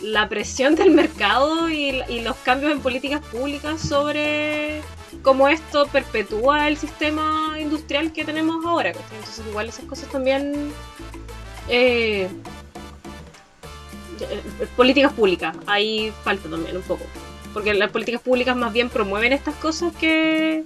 [0.00, 4.80] la presión del mercado y los cambios en políticas públicas sobre
[5.22, 8.92] cómo esto perpetúa el sistema industrial que tenemos ahora.
[8.92, 9.18] ¿cachai?
[9.18, 10.72] Entonces igual esas cosas también...
[11.68, 12.28] eh,
[14.20, 17.04] eh, políticas públicas, ahí falta también un poco.
[17.52, 20.64] Porque las políticas públicas más bien promueven estas cosas que,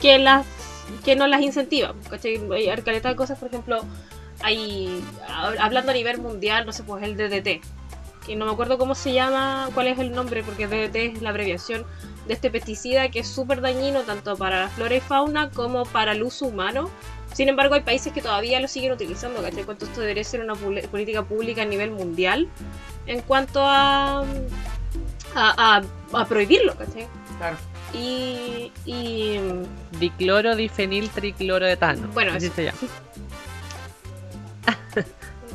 [0.00, 0.46] que las
[1.04, 1.96] que no las incentivan.
[2.08, 2.40] ¿cachai?
[2.52, 3.82] Hay caleta de cosas, por ejemplo,
[4.42, 5.02] hay
[5.58, 7.62] hablando a nivel mundial, no sé, pues el DDT,
[8.26, 11.30] que no me acuerdo cómo se llama, cuál es el nombre, porque DDT es la
[11.30, 11.84] abreviación
[12.26, 16.12] de este pesticida que es súper dañino tanto para la flora y fauna como para
[16.12, 16.90] el uso humano.
[17.32, 19.64] Sin embargo, hay países que todavía lo siguen utilizando, ¿cachai?
[19.64, 22.48] Cuanto esto debería ser una política pública a nivel mundial
[23.06, 24.24] en cuanto a, a,
[25.34, 27.06] a, a prohibirlo, ¿cachai?
[27.38, 27.56] Claro.
[27.92, 29.38] Y, y
[29.98, 32.08] Dicloro, difenil, tricloroetano.
[32.08, 32.54] Bueno, así eso.
[32.54, 32.78] se llama.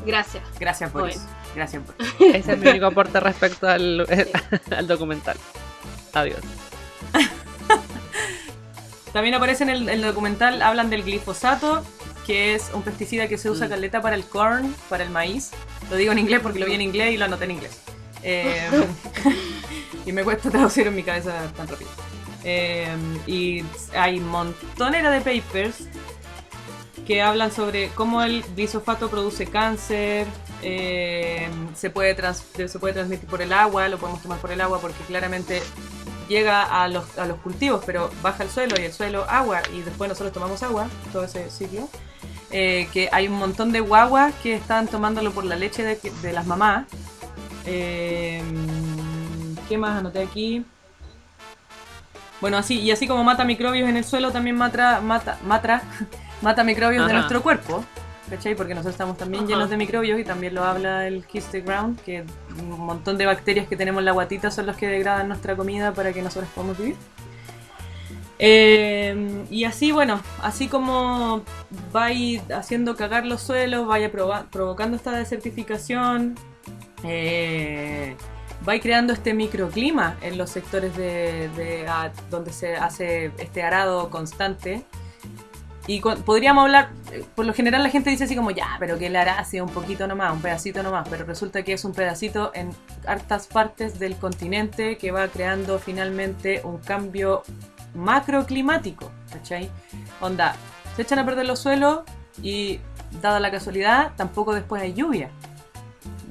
[0.06, 0.92] Gracias, gracias.
[0.92, 1.16] Boris.
[1.16, 1.30] Bueno.
[1.54, 2.14] Gracias, Boris.
[2.34, 4.06] Ese es mi único aporte respecto al,
[4.76, 5.36] al documental.
[6.14, 6.40] Adiós.
[9.12, 11.82] También aparece en el, el documental, hablan del glifosato,
[12.26, 13.70] que es un pesticida que se usa Mm.
[13.70, 15.50] caleta para el corn, para el maíz.
[15.90, 17.80] Lo digo en inglés porque lo vi en inglés y lo anoté en inglés.
[18.22, 18.68] Eh,
[20.06, 21.90] y me cuesta traducir en mi cabeza tan rápido.
[22.44, 22.86] Eh,
[23.26, 23.64] y
[23.96, 25.88] hay montonera de papers
[27.06, 30.26] que hablan sobre cómo el glifosato produce cáncer,
[30.62, 34.60] eh, se, puede trans- se puede transmitir por el agua, lo podemos tomar por el
[34.60, 35.60] agua porque claramente
[36.30, 39.82] llega a los, a los cultivos, pero baja el suelo y el suelo agua y
[39.82, 41.88] después nosotros tomamos agua, todo ese ciclo.
[42.52, 46.32] Eh, que hay un montón de guaguas que están tomándolo por la leche de, de
[46.32, 46.86] las mamás.
[47.66, 48.42] Eh,
[49.68, 50.64] ¿Qué más anoté aquí?
[52.40, 55.82] Bueno, así, y así como mata microbios en el suelo, también mata, mata, mata,
[56.42, 57.84] mata microbios de nuestro cuerpo.
[58.30, 58.54] ¿Cachai?
[58.54, 59.52] Porque nosotros estamos también Ajá.
[59.52, 62.24] llenos de microbios y también lo habla el Kiss the Ground, que
[62.60, 65.92] un montón de bacterias que tenemos en la guatita son los que degradan nuestra comida
[65.92, 66.94] para que nosotros podamos vivir.
[68.38, 71.42] Eh, y así, bueno, así como
[71.94, 74.10] va a ir haciendo cagar los suelos, vaya
[74.50, 76.36] provocando esta desertificación,
[77.04, 78.16] eh,
[78.66, 83.32] va a ir creando este microclima en los sectores de, de- a- donde se hace
[83.38, 84.84] este arado constante.
[85.90, 89.08] Y podríamos hablar, eh, por lo general la gente dice así como, ya, pero que
[89.08, 92.52] el hará así un poquito nomás, un pedacito nomás, pero resulta que es un pedacito
[92.54, 92.70] en
[93.08, 97.42] hartas partes del continente que va creando finalmente un cambio
[97.92, 99.68] macroclimático, ¿cachai?
[100.20, 100.54] Onda,
[100.94, 102.02] se echan a perder los suelos
[102.40, 102.78] y,
[103.20, 105.32] dada la casualidad, tampoco después hay lluvia.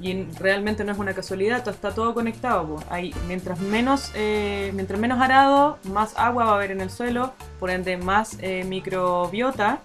[0.00, 2.76] Y en- realmente no es una casualidad, está todo conectado.
[2.88, 7.34] Hay, mientras, menos, eh, mientras menos arado, más agua va a haber en el suelo,
[7.58, 9.80] por ende más eh, microbiota,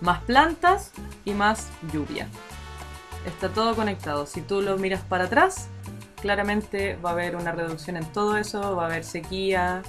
[0.00, 0.90] más plantas
[1.24, 2.26] y más lluvia.
[3.26, 4.26] Está todo conectado.
[4.26, 5.68] Si tú lo miras para atrás,
[6.20, 9.82] claramente va a haber una reducción en todo eso, va a haber sequía.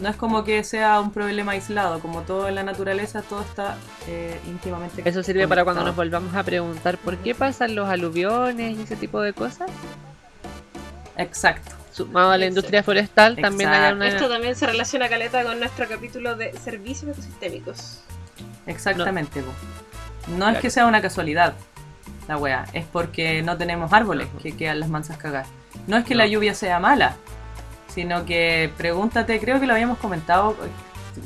[0.00, 3.76] No es como que sea un problema aislado, como todo en la naturaleza, todo está
[4.08, 8.78] eh, íntimamente Eso sirve para cuando nos volvamos a preguntar por qué pasan los aluviones
[8.78, 9.70] y ese tipo de cosas.
[11.16, 11.72] Exacto.
[11.92, 14.08] Sumado a la industria forestal, también hay una.
[14.08, 18.00] Esto también se relaciona caleta con nuestro capítulo de servicios ecosistémicos.
[18.66, 19.42] Exactamente.
[19.42, 19.52] po.
[20.38, 21.54] No, es que sea una casualidad
[22.28, 25.46] la wea, es porque no tenemos árboles que quedan las mansas cagar.
[25.88, 26.18] No es que No.
[26.18, 27.16] la lluvia sea mala,
[27.92, 30.56] sino que pregúntate, creo que lo habíamos comentado,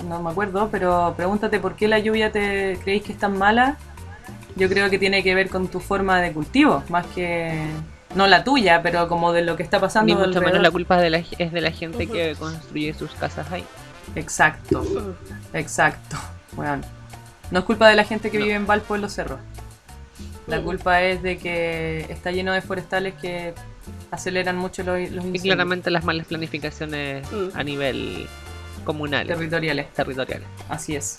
[0.06, 3.76] no me acuerdo, pero pregúntate por qué la lluvia te creéis que es tan mala.
[4.56, 7.66] Yo creo que tiene que ver con tu forma de cultivo, más que
[8.14, 10.06] no la tuya, pero como de lo que está pasando.
[10.06, 10.46] Ni mucho alrededor.
[10.46, 13.64] menos la culpa de la, es de la gente que construye sus casas ahí.
[14.14, 15.16] Exacto,
[15.52, 16.16] exacto.
[16.52, 16.80] Bueno,
[17.50, 19.40] no es culpa de la gente que vive en Valpo en los cerros.
[20.46, 23.54] La culpa es de que está lleno de forestales que
[24.10, 27.48] aceleran mucho los, los Y claramente las malas planificaciones Mm.
[27.54, 28.26] a nivel
[28.84, 29.92] comunal, territoriales.
[29.94, 30.42] territorial.
[30.68, 31.18] Así es.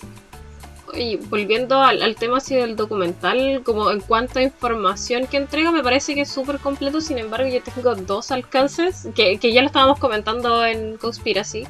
[0.93, 5.71] Y volviendo al, al tema así del documental, como en cuanto a información que entrega,
[5.71, 7.01] me parece que es súper completo.
[7.01, 11.65] Sin embargo, yo tengo dos alcances que, que ya lo estábamos comentando en Conspiracy.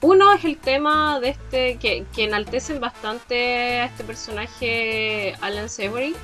[0.00, 6.14] Uno es el tema de este que, que enaltecen bastante a este personaje Alan Savory,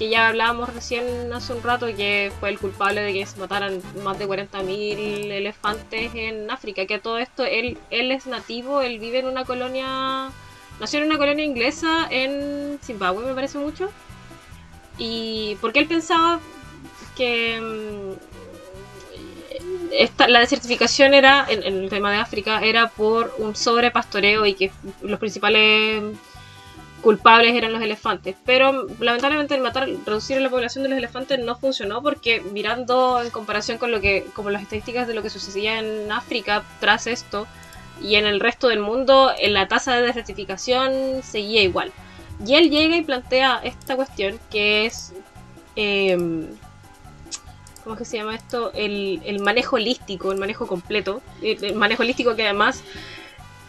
[0.00, 3.82] que ya hablábamos recién hace un rato, que fue el culpable de que se mataran
[4.02, 6.86] más de 40.000 elefantes en África.
[6.86, 10.30] Que todo esto, él, él es nativo, él vive en una colonia
[10.80, 13.90] Nació en una colonia inglesa en Zimbabue, me parece mucho.
[14.96, 16.40] Y porque él pensaba
[17.14, 18.12] que mm,
[19.92, 24.54] esta, la desertificación era, en, en el tema de África, era por un sobrepastoreo y
[24.54, 24.70] que
[25.02, 26.02] los principales
[27.02, 28.36] culpables eran los elefantes.
[28.44, 33.30] Pero lamentablemente el matar, reducir la población de los elefantes no funcionó porque mirando en
[33.30, 37.46] comparación con lo que, como las estadísticas de lo que sucedía en África tras esto,
[38.02, 41.92] y en el resto del mundo en la tasa de desertificación seguía igual.
[42.46, 45.12] Y él llega y plantea esta cuestión que es...
[45.76, 46.46] em,
[47.84, 48.72] ¿Cómo es que se llama esto?
[48.74, 51.22] El, manejo holístico, el manejo completo.
[51.42, 52.82] El manejo holístico que además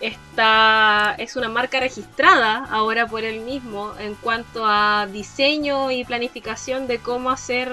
[0.02, 6.88] está, es una marca registrada ahora por él mismo en cuanto a diseño y planificación
[6.88, 7.72] de cómo hacer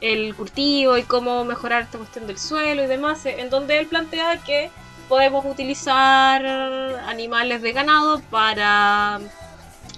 [0.00, 4.38] el cultivo y cómo mejorar esta cuestión del suelo y demás, en donde él plantea
[4.38, 4.70] que
[5.08, 9.20] podemos utilizar animales de ganado para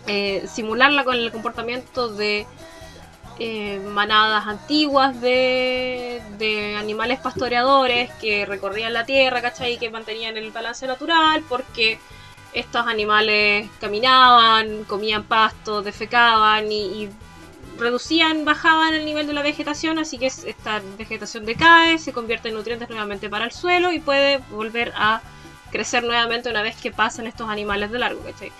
[0.06, 2.46] eh, simularla con el comportamiento de
[3.38, 9.74] eh, manadas antiguas de, de animales pastoreadores que recorrían la tierra, ¿cachai?
[9.74, 11.98] Y que mantenían el balance natural porque
[12.52, 17.10] estos animales caminaban, comían pasto, defecaban y, y
[17.78, 22.54] reducían, bajaban el nivel de la vegetación, así que esta vegetación decae, se convierte en
[22.54, 25.20] nutrientes nuevamente para el suelo y puede volver a
[25.76, 28.50] crecer nuevamente una vez que pasan estos animales de largo, ¿cachai?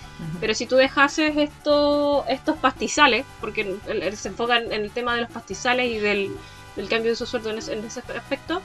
[0.40, 3.76] Pero si tú dejases esto, estos pastizales, porque
[4.14, 6.30] se enfoca en el tema de los pastizales y del,
[6.76, 8.60] del cambio de uso sueldo en ese, en ese aspecto,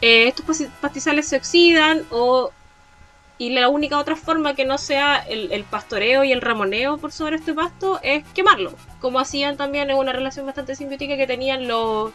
[0.00, 2.50] eh, estos pasti- pastizales se oxidan o
[3.38, 7.12] y la única otra forma que no sea el, el pastoreo y el ramoneo por
[7.12, 11.68] sobre este pasto es quemarlo, como hacían también en una relación bastante simbiótica que tenían
[11.68, 12.12] los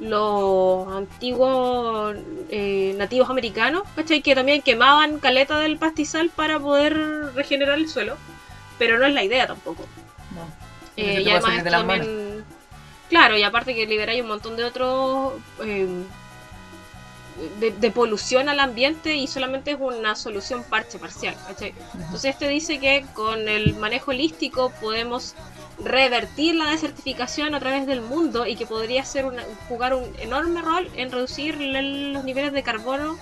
[0.00, 2.16] los antiguos
[2.48, 4.22] eh, nativos americanos, ¿cachai?
[4.22, 6.96] Que también quemaban caleta del pastizal para poder
[7.34, 8.16] regenerar el suelo,
[8.78, 9.84] pero no es la idea tampoco.
[10.34, 10.48] No.
[10.96, 12.44] Eh, y además también-
[13.08, 15.32] Claro, y aparte que liberáis un montón de otros...
[15.64, 15.86] eh,
[17.58, 21.74] de, de polución al ambiente y solamente es una solución parche parcial, ¿cachai?
[21.94, 25.34] Entonces este dice que con el manejo holístico podemos
[25.82, 30.60] revertir la desertificación a través del mundo y que podría ser una- jugar un enorme
[30.60, 33.18] rol en reducir el- los niveles de carbono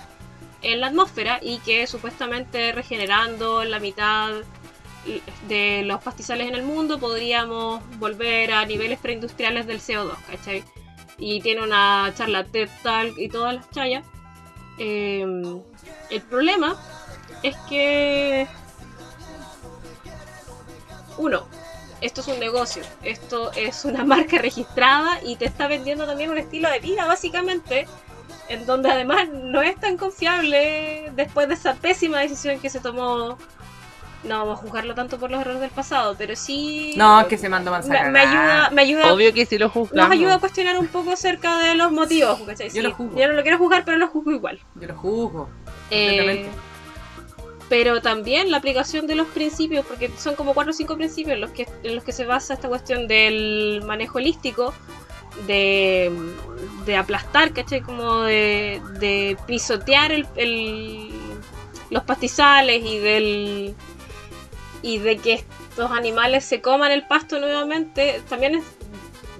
[0.61, 4.31] en la atmósfera y que supuestamente regenerando la mitad
[5.47, 10.63] de los pastizales en el mundo podríamos volver a niveles preindustriales del CO2, ¿cachai?
[11.19, 14.05] Y tiene una charla TED Talk y todas las chayas.
[14.77, 15.25] Eh,
[16.09, 16.77] el problema
[17.43, 18.47] es que
[21.17, 21.45] uno,
[22.01, 26.37] esto es un negocio, esto es una marca registrada y te está vendiendo también un
[26.37, 27.87] estilo de vida, básicamente,
[28.47, 33.37] en donde además no es tan confiable después de esa pésima decisión que se tomó.
[34.23, 36.93] No vamos a juzgarlo tanto por los errores del pasado, pero sí.
[36.97, 38.03] No, es que se mandó manzana.
[38.05, 40.11] me, me ayuda, me ayuda, Obvio que si lo nos juzgamos.
[40.11, 42.37] ayuda a cuestionar un poco acerca de los motivos.
[42.41, 42.67] ¿cachai?
[42.67, 43.17] Yo Sí, lo juzgo.
[43.17, 44.59] yo no lo quiero juzgar, pero lo juzgo igual.
[44.75, 45.49] Yo lo juzgo.
[45.89, 46.47] Eh,
[47.69, 51.41] pero también la aplicación de los principios, porque son como cuatro o cinco principios en
[51.41, 54.73] los que, en los que se basa esta cuestión del manejo holístico,
[55.47, 56.11] de,
[56.85, 57.81] de aplastar, ¿cachai?
[57.81, 61.11] Como de, de pisotear el, el-
[61.91, 63.75] los pastizales y del
[64.81, 68.63] y de que estos animales se coman el pasto nuevamente, también es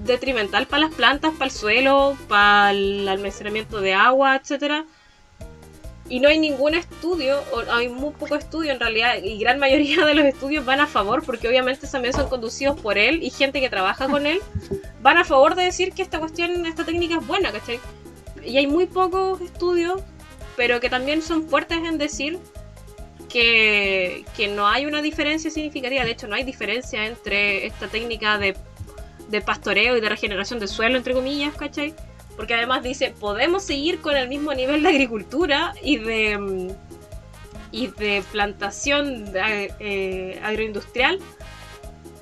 [0.03, 4.85] detrimental para las plantas, para el suelo, para el almacenamiento de agua, etcétera.
[6.07, 10.05] Y no hay ningún estudio, o hay muy poco estudio en realidad, y gran mayoría
[10.05, 13.61] de los estudios van a favor, porque obviamente también son conducidos por él y gente
[13.61, 14.41] que trabaja con él,
[15.01, 17.79] van a favor de decir que esta cuestión, esta técnica es buena, ¿cachai?
[18.43, 20.01] Y hay muy pocos estudios,
[20.55, 22.39] pero que también son fuertes en decir
[23.29, 28.37] que, que no hay una diferencia significativa, de hecho no hay diferencia entre esta técnica
[28.37, 28.55] de,
[29.29, 31.93] de pastoreo y de regeneración del suelo, entre comillas, ¿cachai?
[32.35, 36.67] Porque además dice, podemos seguir con el mismo nivel de agricultura y de, mm,
[37.71, 41.19] y de plantación de, eh, agroindustrial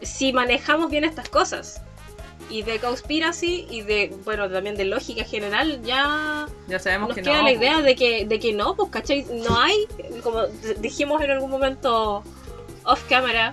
[0.01, 1.81] si manejamos bien estas cosas.
[2.49, 7.21] Y de conspiracy y de, bueno, también de lógica general, ya Ya sabemos nos que
[7.23, 7.43] queda no.
[7.43, 9.25] la idea de que, de que no, pues, ¿cachai?
[9.47, 9.85] No hay,
[10.23, 10.43] como
[10.79, 12.23] dijimos en algún momento
[12.85, 13.51] off camera,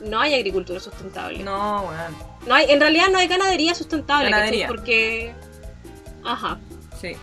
[0.00, 1.40] no hay agricultura sustentable.
[1.40, 2.16] No, weón.
[2.46, 4.66] No hay, en realidad no hay ganadería sustentable, Ganadería.
[4.68, 4.76] ¿cachai?
[4.76, 5.34] Porque.
[6.24, 6.58] Ajá,
[7.00, 7.08] Sí.
[7.08, 7.16] Eh,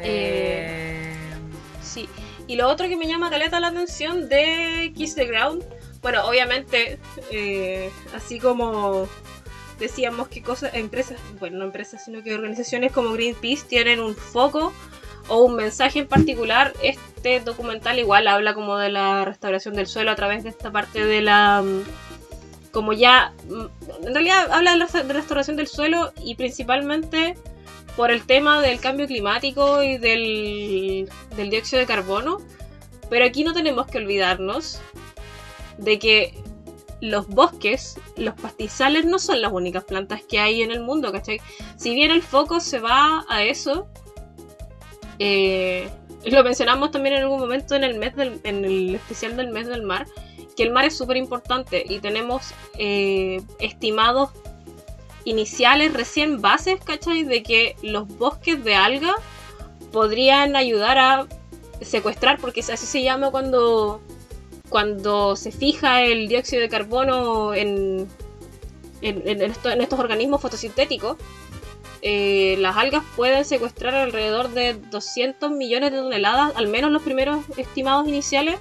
[0.00, 1.14] Eh,
[1.82, 2.08] sí.
[2.46, 5.64] Y lo otro que me llama caleta la atención de Kiss the Ground,
[6.02, 6.98] bueno, obviamente,
[7.30, 9.06] eh, así como
[9.78, 14.72] decíamos que cosas, empresas, bueno, no empresas, sino que organizaciones como Greenpeace tienen un foco
[15.28, 20.10] o un mensaje en particular, este documental igual habla como de la restauración del suelo
[20.10, 21.62] a través de esta parte de la...
[21.62, 21.82] mm,
[22.72, 23.32] Como ya...
[23.48, 27.36] mm, En realidad habla de la restauración del suelo y principalmente
[27.96, 32.38] por el tema del cambio climático y del, del dióxido de carbono.
[33.10, 34.80] Pero aquí no tenemos que olvidarnos
[35.78, 36.34] de que
[37.00, 41.40] los bosques, los pastizales no son las únicas plantas que hay en el mundo, ¿cachai?
[41.76, 43.88] Si bien el foco se va a eso,
[45.18, 45.88] eh,
[46.24, 49.66] lo mencionamos también en algún momento en el mes del, en el especial del mes
[49.66, 50.06] del mar,
[50.56, 54.30] que el mar es súper importante y tenemos eh, estimados
[55.24, 57.22] iniciales, recién bases, ¿cachai?
[57.22, 59.14] De que los bosques de alga
[59.92, 61.26] podrían ayudar a
[61.80, 64.00] secuestrar, porque así se llama cuando,
[64.68, 68.06] cuando se fija el dióxido de carbono en,
[69.02, 71.16] en, en esto- en estos organismos fotosintéticos.
[72.02, 77.44] eh, las algas pueden secuestrar alrededor de 200 millones de toneladas, al menos los primeros
[77.56, 78.60] estimados iniciales,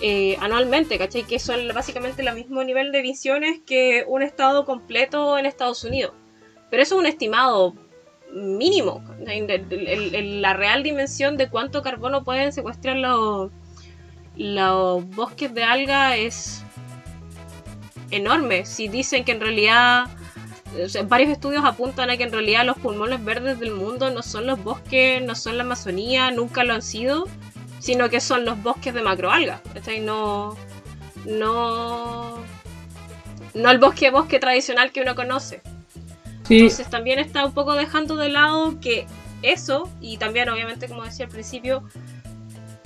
[0.00, 1.24] eh, anualmente, ¿cachai?
[1.24, 6.12] Que son básicamente el mismo nivel de emisiones que un estado completo en Estados Unidos.
[6.70, 7.74] Pero eso es un estimado
[8.32, 9.04] mínimo.
[9.20, 13.50] la real dimensión de cuánto carbono pueden secuestrar los,
[14.36, 16.62] los bosques de alga es
[18.10, 18.64] enorme.
[18.64, 20.06] Si dicen que en realidad
[20.80, 24.22] o sea, varios estudios apuntan a que en realidad los pulmones verdes del mundo no
[24.22, 27.28] son los bosques, no son la Amazonía, nunca lo han sido,
[27.78, 29.60] sino que son los bosques de macroalgas.
[29.74, 30.00] ¿cachai?
[30.00, 30.56] No,
[31.26, 32.38] no,
[33.54, 35.62] no el bosque bosque tradicional que uno conoce.
[36.44, 36.60] sí.
[36.60, 39.06] Entonces también está un poco dejando de lado que
[39.42, 41.82] eso, y también obviamente como decía al principio,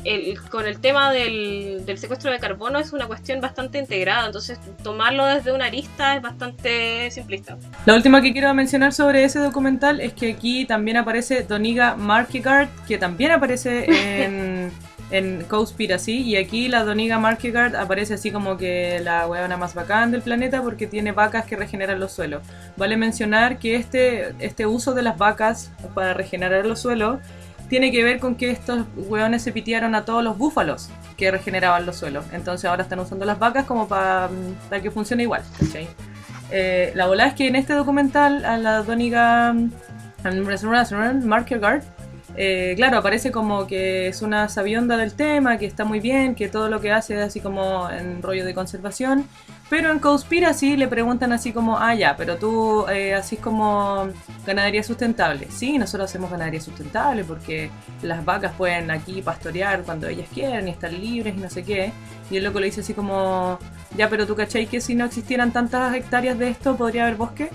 [0.08, 4.58] el- con el tema del, del secuestro de carbono es una cuestión bastante integrada, entonces
[4.82, 7.56] tomarlo desde una arista es bastante simplista.
[7.84, 12.68] La última que quiero mencionar sobre ese documental es que aquí también aparece Doniga Markegard,
[12.86, 14.70] que también aparece en,
[15.10, 20.10] en Cowspiracy, y aquí la Doniga Markegard aparece así como que la huevona más bacán
[20.10, 22.42] del planeta porque tiene vacas que regeneran los suelos.
[22.76, 27.18] Vale mencionar que este, este uso de las vacas para regenerar los suelos
[27.68, 31.86] tiene que ver con que estos hueones se pitearon a todos los búfalos que regeneraban
[31.86, 32.24] los suelos.
[32.32, 34.28] Entonces ahora están usando las vacas como para,
[34.82, 35.42] que funcione igual.
[36.50, 39.54] Eh, la bola es que en este documental a la Doniga
[41.24, 41.82] Markergard,
[42.36, 46.48] eh, claro, aparece como que es una sabionda del tema, que está muy bien, que
[46.48, 49.26] todo lo que hace es así como en rollo de conservación.
[49.68, 54.08] Pero en Conspiracy le preguntan así como, ah, ya, pero tú eh, así como
[54.46, 55.48] ganadería sustentable.
[55.50, 57.70] Sí, nosotros hacemos ganadería sustentable porque
[58.02, 61.92] las vacas pueden aquí pastorear cuando ellas quieran y estar libres y no sé qué.
[62.30, 63.58] Y el loco le dice así como,
[63.96, 67.50] ya, pero tú cachai que si no existieran tantas hectáreas de esto podría haber bosque.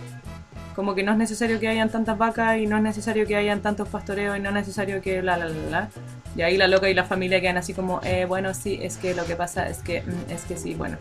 [0.76, 3.62] Como que no es necesario que hayan tantas vacas y no es necesario que hayan
[3.62, 5.90] tantos pastoreos y no es necesario que bla, bla, bla, bla.
[6.36, 9.14] Y ahí la loca y la familia quedan así como, eh, bueno, sí, es que
[9.14, 10.98] lo que pasa es que, mm, es que sí, bueno.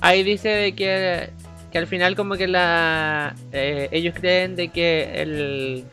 [0.00, 1.30] Ahí dice que,
[1.70, 5.84] que al final como que la eh, ellos creen de que el,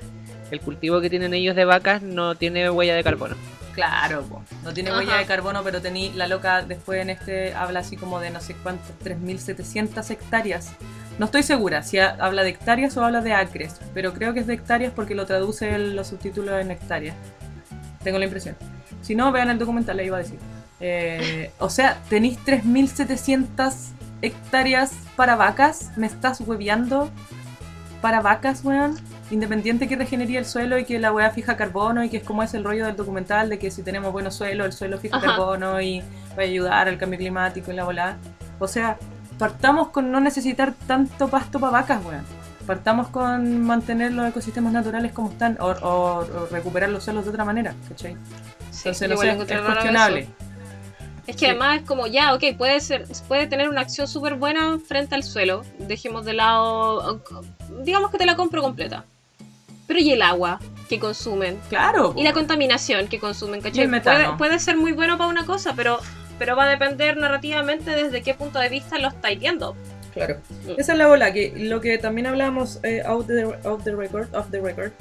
[0.51, 3.35] el cultivo que tienen ellos de vacas no tiene huella de carbono.
[3.77, 4.41] Claro, po.
[4.63, 4.97] no tiene Ajá.
[4.99, 8.41] huella de carbono, pero tení, la loca después en este habla así como de no
[8.41, 10.71] sé cuántas, 3.700 hectáreas.
[11.19, 14.39] No estoy segura si ha- habla de hectáreas o habla de acres, pero creo que
[14.39, 17.15] es de hectáreas porque lo traduce el- los subtítulos en hectáreas.
[18.03, 18.55] Tengo la impresión.
[19.01, 20.39] Si no, vean el documental, le iba a decir.
[20.79, 23.73] Eh, o sea, tenéis 3.700
[24.21, 25.91] hectáreas para vacas.
[25.97, 27.09] ¿Me estás hueveando?
[28.01, 28.95] ¿Para vacas, weón?
[29.29, 32.43] Independiente que regenería el suelo y que la weá fija carbono y que es como
[32.43, 35.25] es el rollo del documental de que si tenemos buenos suelos, el suelo fija Ajá.
[35.27, 35.99] carbono y
[36.31, 38.17] va a ayudar al cambio climático y la volada.
[38.59, 38.97] O sea,
[39.37, 42.23] partamos con no necesitar tanto pasto para vacas, weón.
[42.65, 47.31] Partamos con mantener los ecosistemas naturales como están o, o- o recuperar los suelos de
[47.31, 48.15] otra manera, ¿cachai?
[48.71, 50.19] Sí, Entonces, no es cuestionable.
[50.21, 50.31] eso.
[51.27, 54.79] Es que además es como, ya, ok, puede ser, puede tener una acción súper buena
[54.79, 55.63] frente al suelo.
[55.79, 57.21] Dejemos de lado,
[57.83, 59.03] digamos que te la compro completa.
[59.87, 60.59] Pero ¿y el agua
[60.89, 61.59] que consumen?
[61.69, 62.13] Claro.
[62.15, 63.87] Y la contaminación que consumen, ¿cachai?
[63.87, 65.99] Puede, puede ser muy bueno para una cosa, pero,
[66.37, 69.75] pero va a depender narrativamente desde qué punto de vista lo estáis viendo.
[70.13, 70.37] Claro.
[70.77, 74.33] Esa es la bola, que lo que también hablamos eh, out, the, out the record,
[74.35, 74.91] off the record,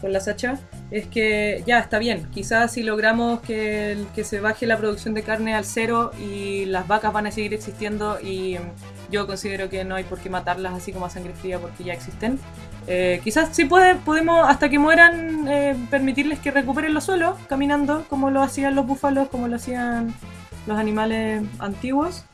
[0.00, 0.58] con la Sacha,
[0.90, 2.28] es que ya está bien.
[2.32, 6.86] Quizás si logramos que, que se baje la producción de carne al cero y las
[6.86, 10.74] vacas van a seguir existiendo y mm, yo considero que no hay por qué matarlas
[10.74, 12.38] así como a sangre fría porque ya existen.
[12.92, 18.04] Eh, quizás sí puede, podemos, hasta que mueran, eh, permitirles que recuperen los suelos caminando
[18.08, 20.12] como lo hacían los búfalos, como lo hacían
[20.66, 22.24] los animales antiguos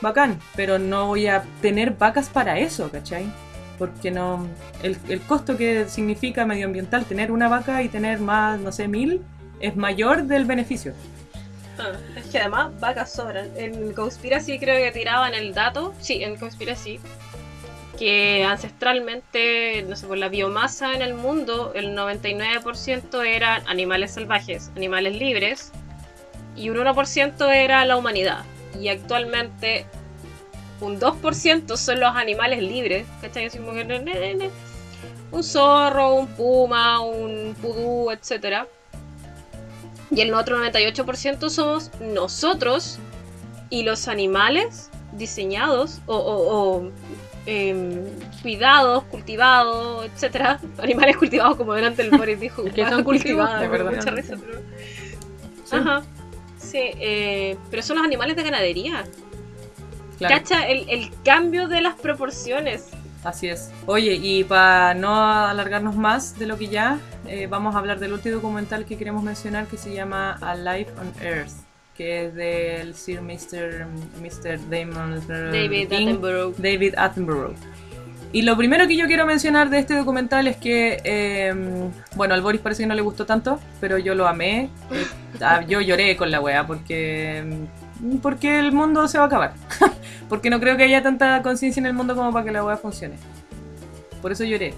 [0.00, 3.30] bacán, pero no voy a tener vacas para eso, ¿cachai?
[3.78, 4.46] Porque no.
[4.82, 9.20] El, costo que significa medioambiental tener una vaca y tener más, no sé, mil,
[9.60, 10.94] es mayor del beneficio.
[11.78, 13.50] Ah, es que además vacas sobran.
[13.54, 17.00] En Conspiracy creo que tiraban el dato, sí, en Conspiracy,
[17.98, 24.70] que ancestralmente, no sé, por la biomasa en el mundo, el 99% eran animales salvajes,
[24.76, 25.72] animales libres,
[26.56, 28.44] y un 1% era la humanidad.
[28.80, 29.86] Y actualmente
[30.80, 33.48] un 2% son los animales libres, ¿cachai?
[35.32, 38.66] Un zorro, un puma, un pudú, etcétera.
[40.10, 42.98] Y el otro 98% somos nosotros
[43.70, 46.90] y los animales diseñados o,
[47.46, 48.04] em,
[48.42, 50.60] cuidados, cultivados, etcétera.
[50.78, 52.64] Animales cultivados, como delante el Boris dijo.
[52.64, 53.96] Que "Vaca son cultivada", cultivados, de verdad.
[53.96, 56.02] mucha risa, pero- Ajá.
[56.58, 59.04] Sí, eh, pero son los animales de ganadería.
[60.18, 62.88] Claro, Cacha el, el cambio de las proporciones.
[63.22, 63.70] así es.
[63.86, 68.12] Oye, y para no alargarnos más de lo que ya, eh, vamos a hablar del
[68.14, 71.50] último documental que queremos mencionar que se llama A Life on Earth,
[71.96, 73.86] que es del Sir Mr.
[74.20, 74.58] Mr.
[74.70, 76.08] Damon David King.
[76.08, 76.54] Attenborough.
[76.56, 77.54] David Attenborough.
[78.32, 81.54] Y lo primero que yo quiero mencionar de este documental es que, eh,
[82.16, 84.70] bueno, al Boris parece que no le gustó tanto, pero yo lo amé.
[85.38, 87.44] Ah, yo lloré con la wea porque,
[88.00, 89.52] mm, porque el mundo se va a acabar.
[90.30, 92.78] porque no creo que haya tanta conciencia en el mundo como para que la wea
[92.78, 93.16] funcione.
[94.22, 94.72] Por eso lloré.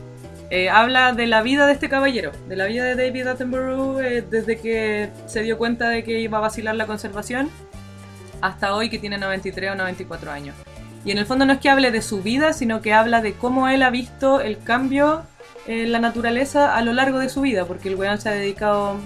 [0.51, 4.23] Eh, habla de la vida de este caballero, de la vida de David Attenborough eh,
[4.23, 7.51] desde que se dio cuenta de que iba a vacilar la conservación
[8.41, 10.55] hasta hoy que tiene 93 o 94 años.
[11.05, 13.35] Y en el fondo no es que hable de su vida, sino que habla de
[13.35, 15.23] cómo él ha visto el cambio
[15.67, 18.97] en la naturaleza a lo largo de su vida, porque el weón se ha dedicado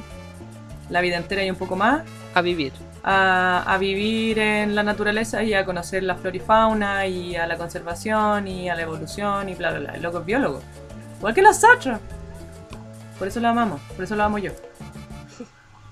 [0.90, 2.02] la vida entera y un poco más
[2.34, 2.72] A vivir.
[3.02, 7.46] a, a vivir en la naturaleza y a conocer la flora y fauna y a
[7.48, 9.92] la conservación y a la evolución y bla bla bla.
[9.94, 10.60] El loco es biólogo.
[11.22, 12.00] Igual que nosotros.
[13.16, 14.50] Por eso lo amamos, por eso lo amo yo.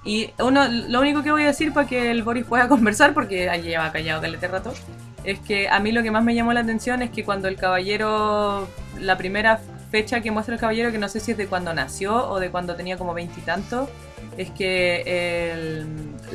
[0.04, 3.48] Y uno, lo único que voy a decir para que el Boris pueda conversar, porque
[3.48, 4.74] ahí lleva callado calete rato,
[5.22, 7.54] es que a mí lo que más me llamó la atención es que cuando el
[7.54, 8.66] caballero,
[8.98, 9.60] la primera
[9.92, 12.50] fecha que muestra el caballero, que no sé si es de cuando nació o de
[12.50, 13.88] cuando tenía como veintitantos,
[14.36, 15.86] es que el,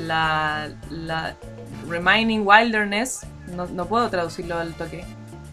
[0.08, 1.36] la, la
[1.90, 5.04] Remaining Wilderness, no, no puedo traducirlo al toque,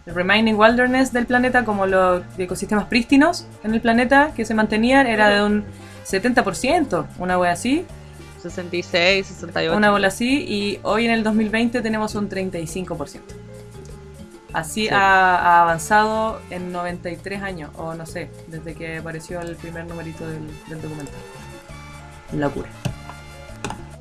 [0.06, 5.06] el Remaining Wilderness del planeta, como los ecosistemas prístinos en el planeta que se mantenían,
[5.06, 5.64] era de un
[6.04, 7.84] 70%, una wea así,
[8.42, 9.76] 66, 68.
[9.76, 13.20] una bola así, y hoy en el 2020 tenemos un 35%.
[14.52, 14.88] Así Sí.
[14.92, 20.28] ha, ha avanzado en 93 años, o no sé, desde que apareció el primer numerito
[20.28, 21.14] del, del documental.
[22.32, 22.68] Locura.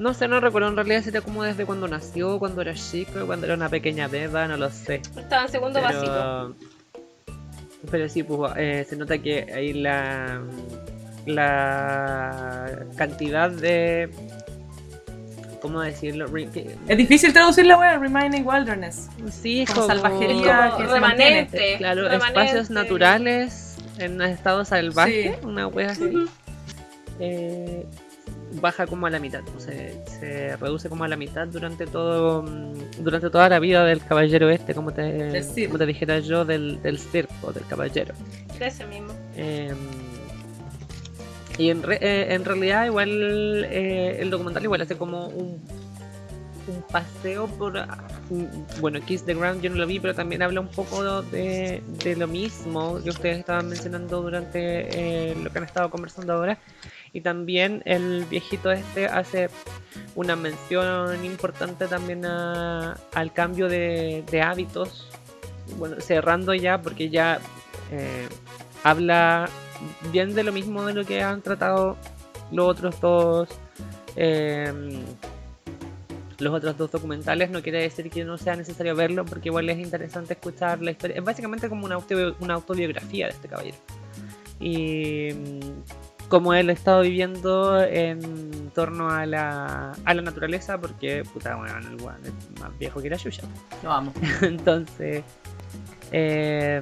[0.01, 3.25] No sé, no recuerdo en realidad si era como desde cuando nació, cuando era chico,
[3.27, 4.95] cuando era una pequeña beba, no lo sé.
[5.15, 6.05] Estaba en segundo básico.
[6.05, 6.55] Pero,
[7.91, 10.41] pero sí, pues eh, se nota que hay la,
[11.27, 14.09] la cantidad de...
[15.61, 16.25] ¿Cómo decirlo?
[16.25, 19.07] Re- que- Es difícil traducir la wea, Remaining Wilderness.
[19.29, 21.29] Sí, es como como, salvajería Como que se mantiene.
[21.43, 21.75] remanente.
[21.77, 22.39] Claro, remanente.
[22.41, 25.45] espacios naturales en estado salvaje, Sí.
[25.45, 26.11] una wea así.
[27.19, 27.85] Eh,
[28.59, 29.73] baja como a la mitad, o sea,
[30.05, 34.49] se reduce como a la mitad durante todo mm, durante toda la vida del caballero
[34.49, 35.29] este, como te,
[35.67, 38.13] como te dijera yo, del, del circo, del caballero.
[38.59, 39.13] Ese mismo.
[39.35, 39.73] Eh,
[41.57, 45.61] y en, re- eh, en realidad igual eh, el documental igual hace como un,
[46.67, 47.77] un paseo por...
[47.77, 48.03] ah,
[48.79, 52.15] Bueno, Kiss the Ground yo no lo vi, pero también habla un poco de, de
[52.15, 56.57] lo mismo que ustedes estaban mencionando durante eh, lo que han estado conversando ahora.
[57.13, 59.49] Y también el viejito este hace
[60.15, 65.07] una mención importante también a- al cambio de, hábitos.
[65.77, 67.39] Bueno, cerrando ya, porque ya
[67.91, 68.27] eh,
[68.83, 69.49] habla
[70.11, 71.97] bien de lo mismo de lo que han tratado
[72.51, 73.49] los otros dos
[74.15, 75.01] eh,
[76.41, 79.77] los otros dos documentales, no quiere decir que no sea necesario verlo, porque igual es
[79.77, 81.17] interesante escuchar la historia.
[81.17, 81.99] Es básicamente como una,
[82.39, 83.77] una autobiografía de este caballero.
[84.59, 85.29] Y
[86.31, 91.77] cómo él ha estado viviendo en torno a la, a la naturaleza, porque, puta, bueno,
[91.77, 93.43] el weón es más viejo que la Yuya.
[93.83, 94.13] Lo amo.
[94.41, 95.25] Entonces,
[96.13, 96.81] eh,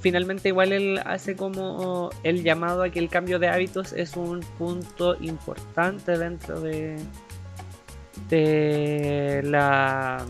[0.00, 4.40] finalmente igual él hace como el llamado a que el cambio de hábitos es un
[4.58, 6.98] punto importante dentro de
[8.28, 10.24] de la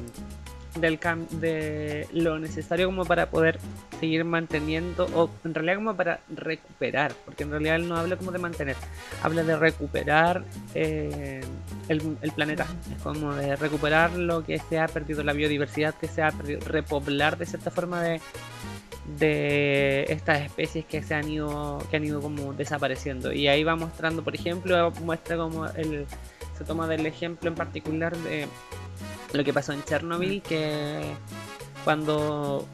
[0.81, 0.99] del
[1.31, 3.59] de lo necesario como para poder
[4.01, 8.33] seguir manteniendo o en realidad como para recuperar porque en realidad él no habla como
[8.33, 8.77] de mantener
[9.23, 10.45] habla de recuperar
[10.75, 11.41] eh,
[11.89, 12.67] el, el planeta.
[12.95, 16.61] Es como de recuperar lo que se ha perdido la biodiversidad que se ha perdido
[16.61, 18.21] repoblar de cierta forma de
[19.19, 23.33] de estas especies que se han ido que han ido como desapareciendo.
[23.33, 26.07] Y ahí va mostrando por ejemplo muestra como el
[26.57, 28.47] se toma del ejemplo en particular de
[29.33, 31.01] lo que pasó en Chernobyl que
[31.85, 32.67] cuando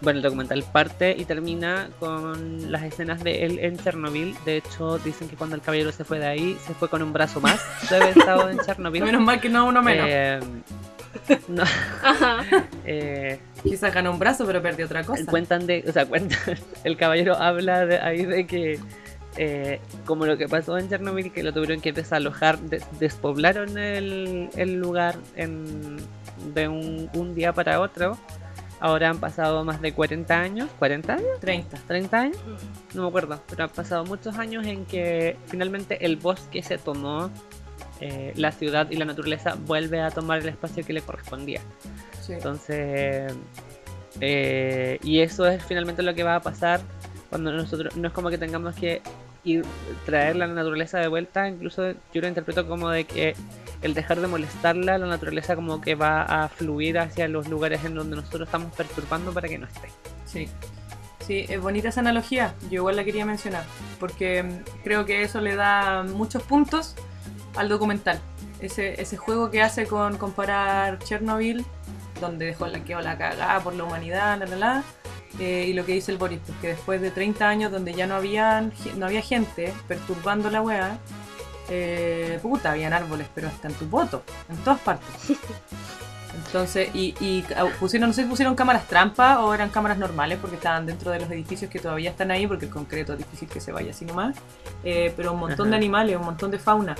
[0.00, 4.98] bueno el documental parte y termina con las escenas de él en Chernobyl de hecho
[4.98, 7.60] dicen que cuando el caballero se fue de ahí se fue con un brazo más
[7.90, 10.06] de haber estado en Chernobyl Menos mal que no uno menos.
[10.08, 10.40] Eh,
[11.48, 11.62] no,
[12.02, 12.44] Ajá.
[12.84, 15.24] eh, Quizás ganó un brazo, pero perdió otra cosa.
[15.26, 16.38] cuentan de, o sea, cuentan,
[16.84, 18.78] el caballero habla de, ahí de que
[19.36, 24.48] eh, como lo que pasó en Chernobyl, que lo tuvieron que desalojar, des- despoblaron el,
[24.56, 25.96] el lugar en,
[26.54, 28.16] de un, un día para otro.
[28.78, 31.40] Ahora han pasado más de 40 años, ¿40 años?
[31.40, 31.78] 30.
[31.88, 32.36] ¿30 años?
[32.94, 37.30] No me acuerdo, pero han pasado muchos años en que finalmente el bosque se tomó,
[38.00, 41.60] eh, la ciudad y la naturaleza vuelve a tomar el espacio que le correspondía.
[42.20, 42.34] Sí.
[42.34, 43.32] Entonces,
[44.20, 46.80] eh, y eso es finalmente lo que va a pasar
[47.30, 49.00] cuando nosotros, no es como que tengamos que
[49.46, 49.64] ir,
[50.04, 53.34] traer la naturaleza de vuelta, incluso yo lo interpreto como de que
[53.82, 57.94] el dejar de molestarla, la naturaleza como que va a fluir hacia los lugares en
[57.94, 59.88] donde nosotros estamos perturbando para que no esté.
[60.24, 60.48] Sí.
[61.26, 62.54] Sí, es bonita esa analogía.
[62.70, 63.64] Yo igual la quería mencionar.
[63.98, 66.94] Porque mm, creo que eso le da muchos puntos
[67.56, 68.20] al documental.
[68.60, 71.64] Ese, ese juego que hace con comparar Chernobyl,
[72.20, 74.84] donde dejó la quedó la cagada por la humanidad, la la la.
[75.38, 78.14] Eh, y lo que dice el Boris, que después de 30 años donde ya no,
[78.14, 80.98] habían, no había gente perturbando la wea,
[81.68, 85.08] eh, puta, habían árboles, pero hasta en tu voto, en todas partes.
[86.46, 87.44] Entonces, y, y
[87.80, 91.20] pusieron, no sé si pusieron cámaras trampa o eran cámaras normales porque estaban dentro de
[91.20, 94.04] los edificios que todavía están ahí, porque el concreto es difícil que se vaya así
[94.04, 94.36] nomás.
[94.84, 96.94] Eh, pero un montón de animales, un montón de fauna.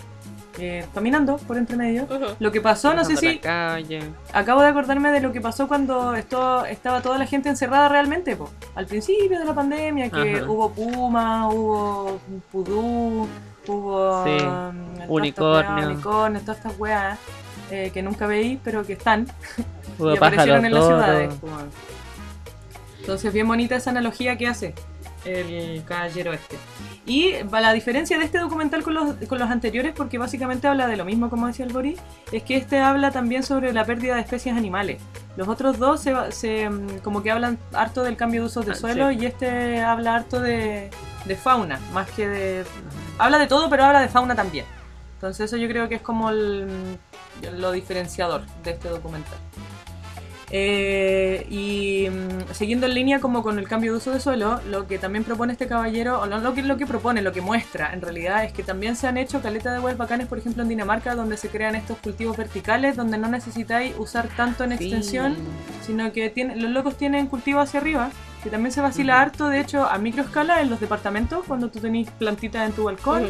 [0.59, 2.07] Eh, caminando por entre medio.
[2.39, 3.39] Lo que pasó, no sé si.
[3.39, 4.01] calle.
[4.33, 8.37] Acabo de acordarme de lo que pasó cuando esto, estaba toda la gente encerrada realmente,
[8.37, 8.51] po.
[8.75, 12.21] al principio de la pandemia, que hubo puma, hubo
[12.51, 13.29] pudú,
[13.67, 15.75] hubo Sí, mm, unicornio.
[15.75, 17.19] weas, unicornios, todas estas weas
[17.71, 19.27] eh, que nunca veí, pero que están
[19.99, 21.35] Hubo y aparecieron en las ciudades.
[21.35, 21.49] po.
[23.01, 24.75] Entonces, bien bonita esa analogía que hace
[25.27, 26.57] el caballero este.
[27.05, 30.97] Y la diferencia de este documental con los, con los anteriores, porque básicamente habla de
[30.97, 31.99] lo mismo, como decía el Boris,
[32.33, 35.01] es que este habla también sobre la pérdida de especies animales.
[35.37, 38.73] Los otros dos se, se, mm, como que hablan harto del cambio de usos de
[38.73, 39.19] Ah, suelo sí.
[39.21, 40.91] y este habla harto de,
[41.25, 42.65] de fauna, más que de...
[43.19, 44.65] Habla de todo, pero habla de fauna también.
[45.15, 46.99] Entonces eso yo creo que es como el,
[47.57, 49.39] lo diferenciador de este documental.
[50.51, 54.87] Eh, y mm, siguiendo en línea como con el cambio de uso de suelo, lo
[54.87, 57.93] que también propone este caballero, o no lo que, lo que propone, lo que muestra
[57.93, 60.69] en realidad es que también se han hecho caleta de webs bacanes, por ejemplo en
[60.69, 64.85] Dinamarca, donde se crean estos cultivos verticales, donde no necesitáis usar tanto en Sí.
[64.85, 65.37] extensión,
[65.85, 68.11] sino que tiene- los locos tienen cultivo hacia arriba,
[68.45, 72.09] que también se vacila harto, de hecho, a microescala en los departamentos, cuando tú tenés
[72.13, 73.25] plantitas en tu balcón.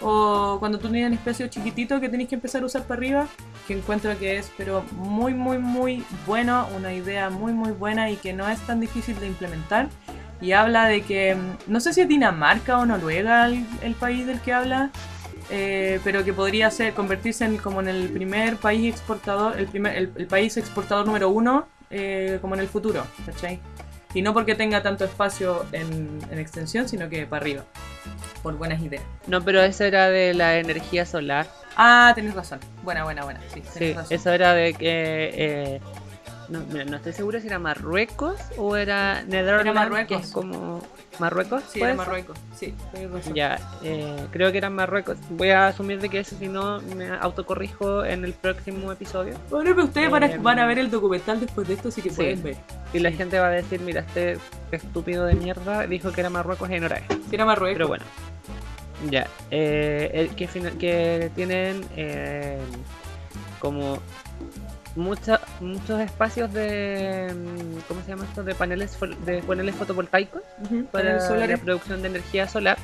[0.00, 3.28] O cuando tú tienes un espacio chiquitito que tenés que empezar a usar para arriba,
[3.66, 8.16] que encuentro que es pero muy muy muy bueno, una idea muy muy buena y
[8.16, 9.88] que no es tan difícil de implementar.
[10.40, 14.40] Y habla de que, mm, no sé si es Dinamarca o Noruega el, país del
[14.40, 14.90] que habla,
[15.50, 19.96] eh, pero que podría ser convertirse en como en el primer país exportador, el, primer,
[19.96, 23.58] el, el país exportador número uno, eh, como en el futuro, ¿cachai?
[24.14, 27.64] Y no porque tenga tanto espacio en, en extensión, sino que para arriba,
[28.42, 29.04] por buenas ideas.
[29.26, 31.46] No, pero eso era de la energía solar.
[31.76, 32.58] Ah, tenés razón.
[32.82, 33.40] Buena, buena, buena.
[33.54, 34.16] Sí, tenés Sí, razón.
[34.18, 35.30] eso era de que.
[35.34, 35.80] eh,
[36.50, 39.74] no, mira, no estoy seguro si era Marruecos o era Netherlands.
[39.74, 40.18] Marruecos.
[40.18, 40.82] Que es como.
[41.18, 41.62] ¿Marruecos?
[41.70, 41.94] Sí, era?
[41.94, 42.38] Marruecos.
[42.56, 42.74] Sí.
[43.34, 45.16] Ya, eh, creo que era Marruecos.
[45.30, 49.34] Voy a asumir de que eso, si no, me autocorrijo en el próximo episodio.
[49.50, 52.00] Bueno, pero ustedes van a, Em, van a ver el documental después de esto, así
[52.02, 52.16] que sí.
[52.16, 52.56] pueden ver.
[52.92, 54.38] Y la gente va a decir: Mira, este
[54.72, 57.18] estúpido de mierda dijo que era Marruecos y no era eso.
[57.28, 57.74] Si era Marruecos.
[57.76, 58.04] Pero bueno.
[59.10, 59.26] Ya.
[59.50, 62.58] eh, el que, fina- que tienen eh,
[63.58, 63.98] como
[64.96, 68.42] mucha- muchos espacios de mm, ¿cómo se llama esto?
[68.42, 72.76] de paneles de paneles fotovoltaicos Ujú, para paneles la producción de energía solar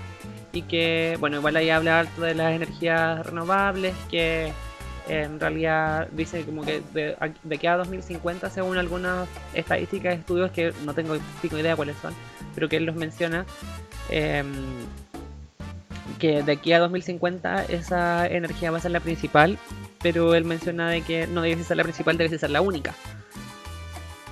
[0.53, 4.47] y que bueno igual ahí habla harto de las energías renovables que
[5.09, 10.51] eh, en realidad dice como que de, de aquí a 2050 según algunas estadísticas estudios
[10.53, 12.15] que no tengo pico idea cuáles son
[12.55, 13.45] pero que él los menciona
[14.09, 14.47] em,
[16.19, 19.59] que de aquí a 2050 esa energía va a ser la principal
[20.07, 22.95] pero él menciona de que no debe ser la principal debe ser la única.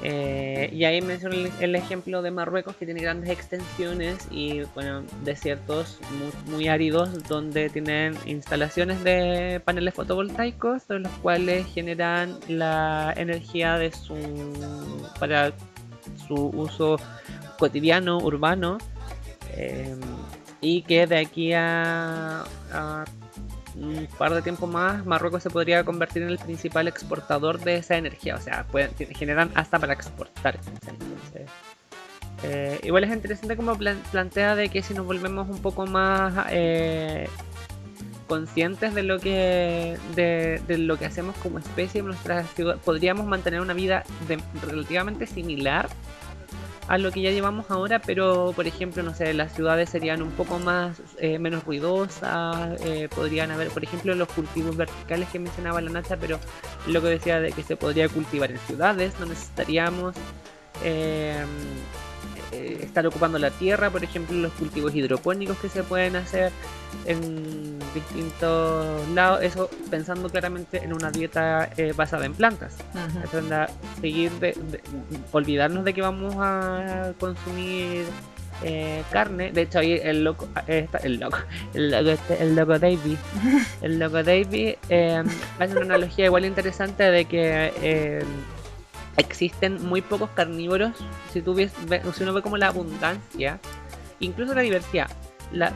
[0.03, 5.99] Eh, y ahí menciona el, ejemplo de Marruecos que tiene grandes extensiones y bueno, desiertos
[6.47, 13.77] muy, muy áridos donde tienen instalaciones de paneles fotovoltaicos de los cuales generan la energía
[13.77, 14.15] de su
[15.19, 15.53] para
[16.29, 17.01] su uso
[17.59, 18.79] cotidiano, urbano.
[19.57, 19.97] Eh,
[20.65, 22.45] y que de aquí a,
[23.77, 27.97] un par de tiempo más, Marruecos se podría convertir en el principal exportador de esa
[27.97, 28.37] energía.
[28.37, 30.59] O sea, pueden, generan hasta para exportar.
[30.87, 31.51] Entonces,
[32.45, 36.47] eh, igual es interesante como plan- plantea de que si nos volvemos un poco más
[36.51, 37.29] eh,
[38.27, 43.27] conscientes de lo que de, de lo que hacemos como especie en nuestra ciudad, podríamos
[43.27, 44.05] mantener una vida
[44.67, 45.89] relativamente similar
[46.87, 50.31] a lo que ya llevamos ahora, pero por ejemplo, no sé, las ciudades serían un
[50.33, 55.81] poco más eh, menos ruidosas, eh, podrían haber, por ejemplo, los cultivos verticales que mencionaba
[55.81, 56.39] la Nacha, pero
[56.87, 60.15] lo que decía de que se podría cultivar en ciudades, no necesitaríamos
[60.83, 61.45] eh,
[62.55, 66.53] eh, estar ocupando la tierra, por ejemplo, los cultivos hidropónicos que se pueden hacer
[67.07, 72.77] en distintos lados, eso pensando claramente en una dieta eh, basada en plantas.
[73.37, 73.69] Onda,
[74.01, 74.81] seguir de, de-
[75.33, 78.05] olvidarnos de que vamos a consumir
[78.63, 79.51] eh, carne.
[79.53, 81.39] De hecho, ahí el loco, eh, está- el loco,
[81.75, 83.19] el loco, este- el loco Davey,
[83.83, 85.23] el loco Davey eh,
[85.59, 88.23] hace una analogía igual interesante de que eh,
[89.17, 90.93] existen muy pocos carnívoros.
[91.33, 93.61] Si tú si uno ve como la abundancia,
[94.21, 95.09] incluso la diversidad.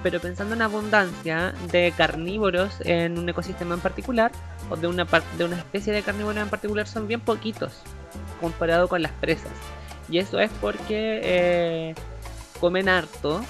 [0.02, 4.32] pero pensando en abundancia de carnívoros en un ecosistema en particular
[4.70, 5.06] o de una,
[5.36, 7.72] de una especie de carnívoro en particular son bien poquitos
[8.40, 9.52] comparado con las presas.
[10.10, 11.94] Y eso es porque eh,
[12.60, 13.42] comen harto,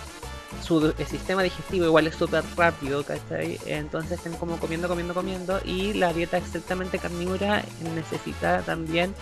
[0.62, 3.59] su el sistema digestivo igual es súper rápido, ¿cachai?
[3.66, 7.62] Entonces están como comiendo, comiendo, comiendo y la dieta estrictamente carnívora
[7.94, 9.15] necesita también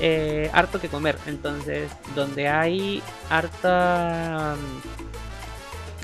[0.00, 1.16] eh, harto que comer.
[1.26, 4.56] Entonces, donde hay harta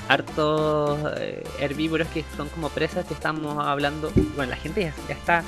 [0.09, 5.13] hartos eh, herbívoros que son como presas que estamos hablando, bueno, la gente ya, ya
[5.13, 5.43] está,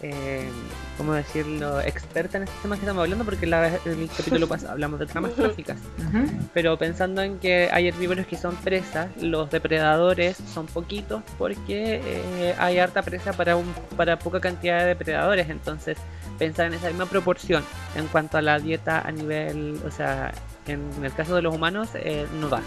[0.00, 0.48] eh,
[0.96, 5.00] ¿cómo decirlo?, experta en estos temas que estamos hablando porque la, el capítulo pasado hablamos
[5.00, 6.24] de tramas tróficas, Ujú.
[6.54, 12.54] pero pensando en que hay herbívoros que son presas, los depredadores son poquitos porque eh,
[12.58, 15.98] hay harta presa para, un, para poca cantidad de depredadores, entonces
[16.38, 17.64] pensar en esa misma proporción
[17.94, 20.32] en cuanto a la dieta a nivel, o sea,
[20.66, 22.60] en el caso de los humanos eh, no da,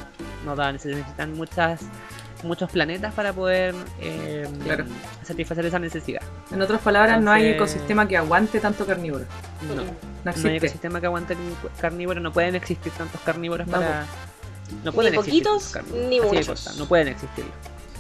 [0.46, 1.82] no da, se necesitan muchas
[2.44, 4.86] muchos planetas para poder eh, Claro.
[5.24, 6.22] satisfacer esa necesidad.
[6.52, 9.26] En otras palabras, no hay ecosistema que aguante tanto carnívoro.
[9.68, 9.84] No, No
[10.24, 11.36] no hay ecosistema que aguante
[11.82, 14.06] carnívoro, no pueden existir tantos carnívoros No, para...
[14.86, 15.76] No pueden existir poquitos,
[16.08, 16.48] ni muchos.
[16.48, 17.44] corta, no pueden existir.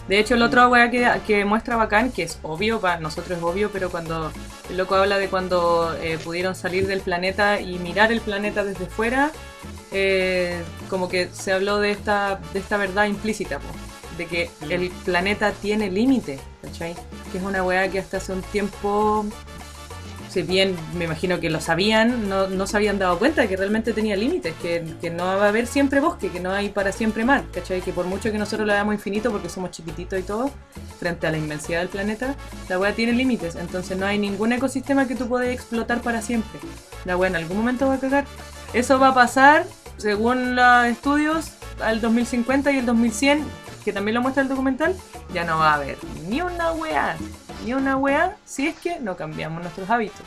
[0.09, 3.43] De hecho, el otro weá que, que muestra bacán, que es obvio, para nosotros es
[3.43, 4.31] obvio, pero cuando
[4.69, 8.87] el loco habla de cuando eh, pudieron salir del planeta y mirar el planeta desde
[8.87, 9.31] fuera,
[9.91, 13.67] eh, como que se habló de esta, de esta verdad implícita, po,
[14.17, 14.71] de que Mm.
[14.71, 16.95] el planeta tiene límite, ¿cachai?
[17.31, 19.25] Que es una weá que hasta hace un tiempo,
[20.29, 23.57] si bien me imagino que lo sabían, no, no se habían dado cuenta de que
[23.57, 26.91] realmente tenía límites, que, que no va a haber siempre bosque, que no hay para
[26.91, 27.81] siempre mar, ¿cachai?
[27.81, 30.51] Que por mucho que nosotros lo hagamos infinito porque somos chiquititos y todo,
[30.99, 32.35] frente a la inmensidad del planeta,
[32.69, 36.59] la weá tiene límites, entonces no hay ningún ecosistema que tú puedas explotar para siempre.
[37.05, 38.25] La weá en algún momento va a cagar.
[38.73, 39.65] Eso va a pasar,
[39.97, 43.43] según los estudios, al 2050 y el 2100,
[43.83, 44.95] que también lo muestra el documental,
[45.33, 45.97] ya no va a haber
[46.27, 47.15] ni una weá,
[47.65, 50.25] ni una weá, si es que no cambiamos nuestros hábitos.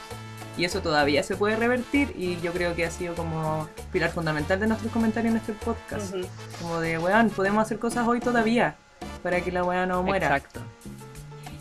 [0.56, 4.60] Y eso todavía se puede revertir y yo creo que ha sido como pilar fundamental
[4.60, 6.14] de nuestros comentarios en este podcast.
[6.14, 6.26] Ujú.
[6.60, 8.76] Como de, weón, podemos hacer cosas hoy todavía
[9.22, 10.26] para que la weá no muera.
[10.26, 10.60] Exacto.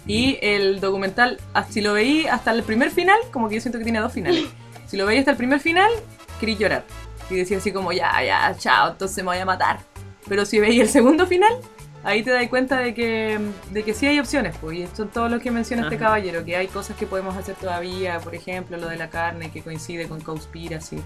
[0.05, 3.77] Y el documental, ah, si lo veí hasta el primer final, como que yo siento
[3.77, 4.45] que tiene dos finales.
[4.87, 5.89] Si lo veí hasta el primer final,
[6.37, 6.83] querí llorar.
[7.29, 9.79] Y decía así como, ya, ya, chao, entonces me voy a matar.
[10.27, 11.53] Pero si veí el segundo final,
[12.03, 13.39] ahí te das cuenta de que,
[13.71, 14.55] de que sí hay opciones.
[14.59, 17.35] Pues, y esto es todo lo que menciona este caballero, que hay cosas que podemos
[17.37, 21.01] hacer todavía, por ejemplo, lo de la carne que coincide con Conspiracy.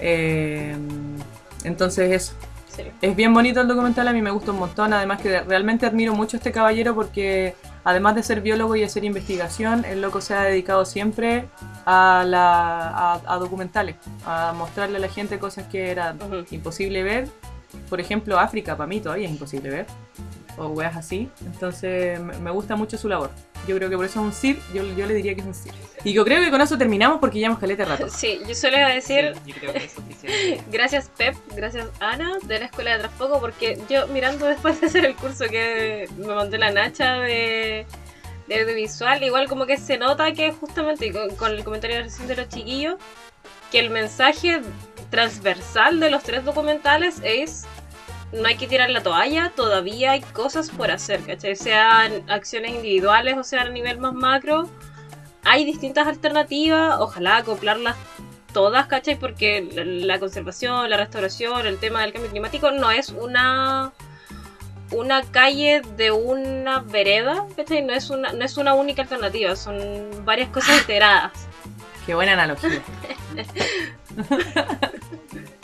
[0.00, 0.76] Eh,
[1.64, 2.34] entonces eso.
[3.02, 6.14] Es bien bonito el documental, a mí me gusta un montón, además que realmente admiro
[6.14, 7.54] mucho a este caballero porque
[7.84, 11.46] además de ser biólogo y hacer investigación, el loco se ha dedicado siempre
[11.84, 16.14] a, la, a, a documentales, a mostrarle a la gente cosas que era
[16.50, 17.28] imposible ver.
[17.88, 19.86] Por ejemplo, África para mí todavía es imposible ver.
[20.56, 21.28] O weas así.
[21.46, 23.30] Entonces me gusta mucho su labor.
[23.66, 24.58] Yo creo que por eso es un CIR.
[24.74, 25.72] Yo, yo le diría que es un CIR.
[26.04, 28.08] Y yo creo que con eso terminamos porque ya hemos caleta rato.
[28.20, 30.64] Sí, yo a decir Sí, yo creo que es suficiente.
[30.72, 35.04] gracias Pep, gracias Ana de la escuela de Traspoco, porque yo mirando después de hacer
[35.04, 37.86] el curso que me mandó la Nacha de,
[38.48, 42.36] de audiovisual, igual como que se nota que justamente con, con el comentario recién de
[42.36, 42.96] los chiquillos,
[43.70, 44.62] que el mensaje
[45.10, 47.66] transversal de los tres documentales es
[48.32, 51.56] no hay que tirar la toalla, todavía hay cosas por hacer, ¿cachai?
[51.56, 54.68] Sean acciones individuales o sean a nivel más macro,
[55.44, 57.96] hay distintas alternativas, ojalá acoplarlas
[58.52, 59.16] todas, ¿cachai?
[59.18, 63.92] Porque la la conservación, la restauración, el tema del cambio climático no es una
[64.92, 67.82] una calle de una vereda, ¿cachai?
[67.82, 71.32] No es una, no es una única alternativa, son varias cosas integradas.
[72.10, 72.82] Qué buena analogía.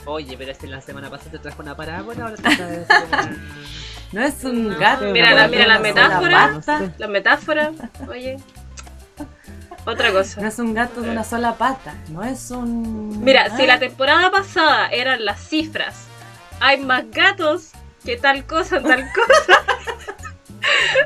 [0.05, 3.33] Oye, pero si la semana pasada te trajo una parábola, ahora te traes como
[4.13, 4.79] No es un No.
[4.79, 5.07] gato.
[5.07, 6.93] Mira la, mira la una metáfora, pata.
[6.99, 7.73] la metáfora,
[8.09, 8.37] oye.
[9.87, 10.41] Otra cosa.
[10.41, 11.95] No es un gato de una sola pata.
[12.11, 13.25] No es un.
[13.25, 16.05] Mira, si Ah, la temporada pasada eran las cifras,
[16.61, 17.73] hay más gatos
[18.05, 19.65] que tal cosa, tal cosa.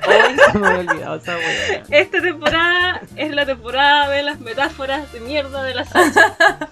[0.09, 1.83] Ay, se me había olvidado esa wea.
[1.91, 6.69] Esta temporada es la temporada de las metáforas de mierda de la Sacha.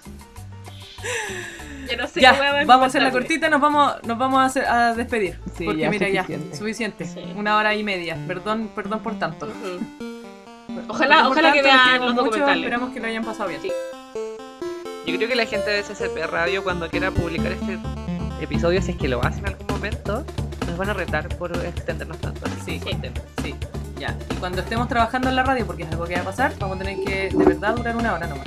[1.90, 4.44] Yo no sé Ya, qué vamos a hacer la cortita, nos vamos, nos vamos a,
[4.44, 5.38] hacer- a despedir.
[5.56, 6.48] Sí, porque ya, mira, suficiente.
[6.50, 7.04] ya, suficiente.
[7.06, 7.20] Sí.
[7.36, 8.16] Una hora y media.
[8.26, 9.48] Perdón, perdón por tanto.
[10.88, 12.56] Ojalá, ojalá que tanto, vean los mucho, documentales.
[12.64, 13.62] Esperamos que lo hayan pasado bien.
[13.62, 13.70] Sí.
[15.06, 17.78] Yo creo que la gente de SCP Radio, cuando quiera publicar este
[18.42, 20.26] episodio, si es que lo hace en algún momento,
[20.68, 22.46] nos van a retar por extendernos tanto.
[22.64, 22.80] Sí.
[23.42, 23.54] Sí,
[23.98, 24.14] ya.
[24.30, 26.76] Y cuando estemos trabajando en la radio, porque es algo que va a pasar, vamos
[26.76, 28.46] a tener que de verdad durar una hora nomás.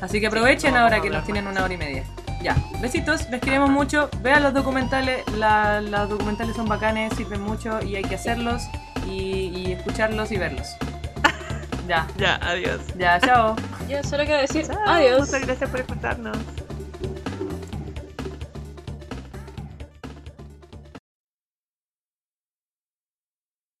[0.00, 2.04] Así que aprovechen no ahora que nos tienen una hora y media.
[2.42, 4.08] Ya, besitos, les queremos mucho.
[4.22, 8.62] Vean los documentales, la- los documentales son bacanes, sirven mucho y hay que hacerlos
[9.06, 10.68] y, y escucharlos y verlos.
[11.86, 12.80] Ya, Ya, adiós.
[12.96, 13.56] ya, chao.
[13.88, 15.26] Yo solo quiero decir Chao, adiós.
[15.26, 16.38] Muchas gracias por escucharnos.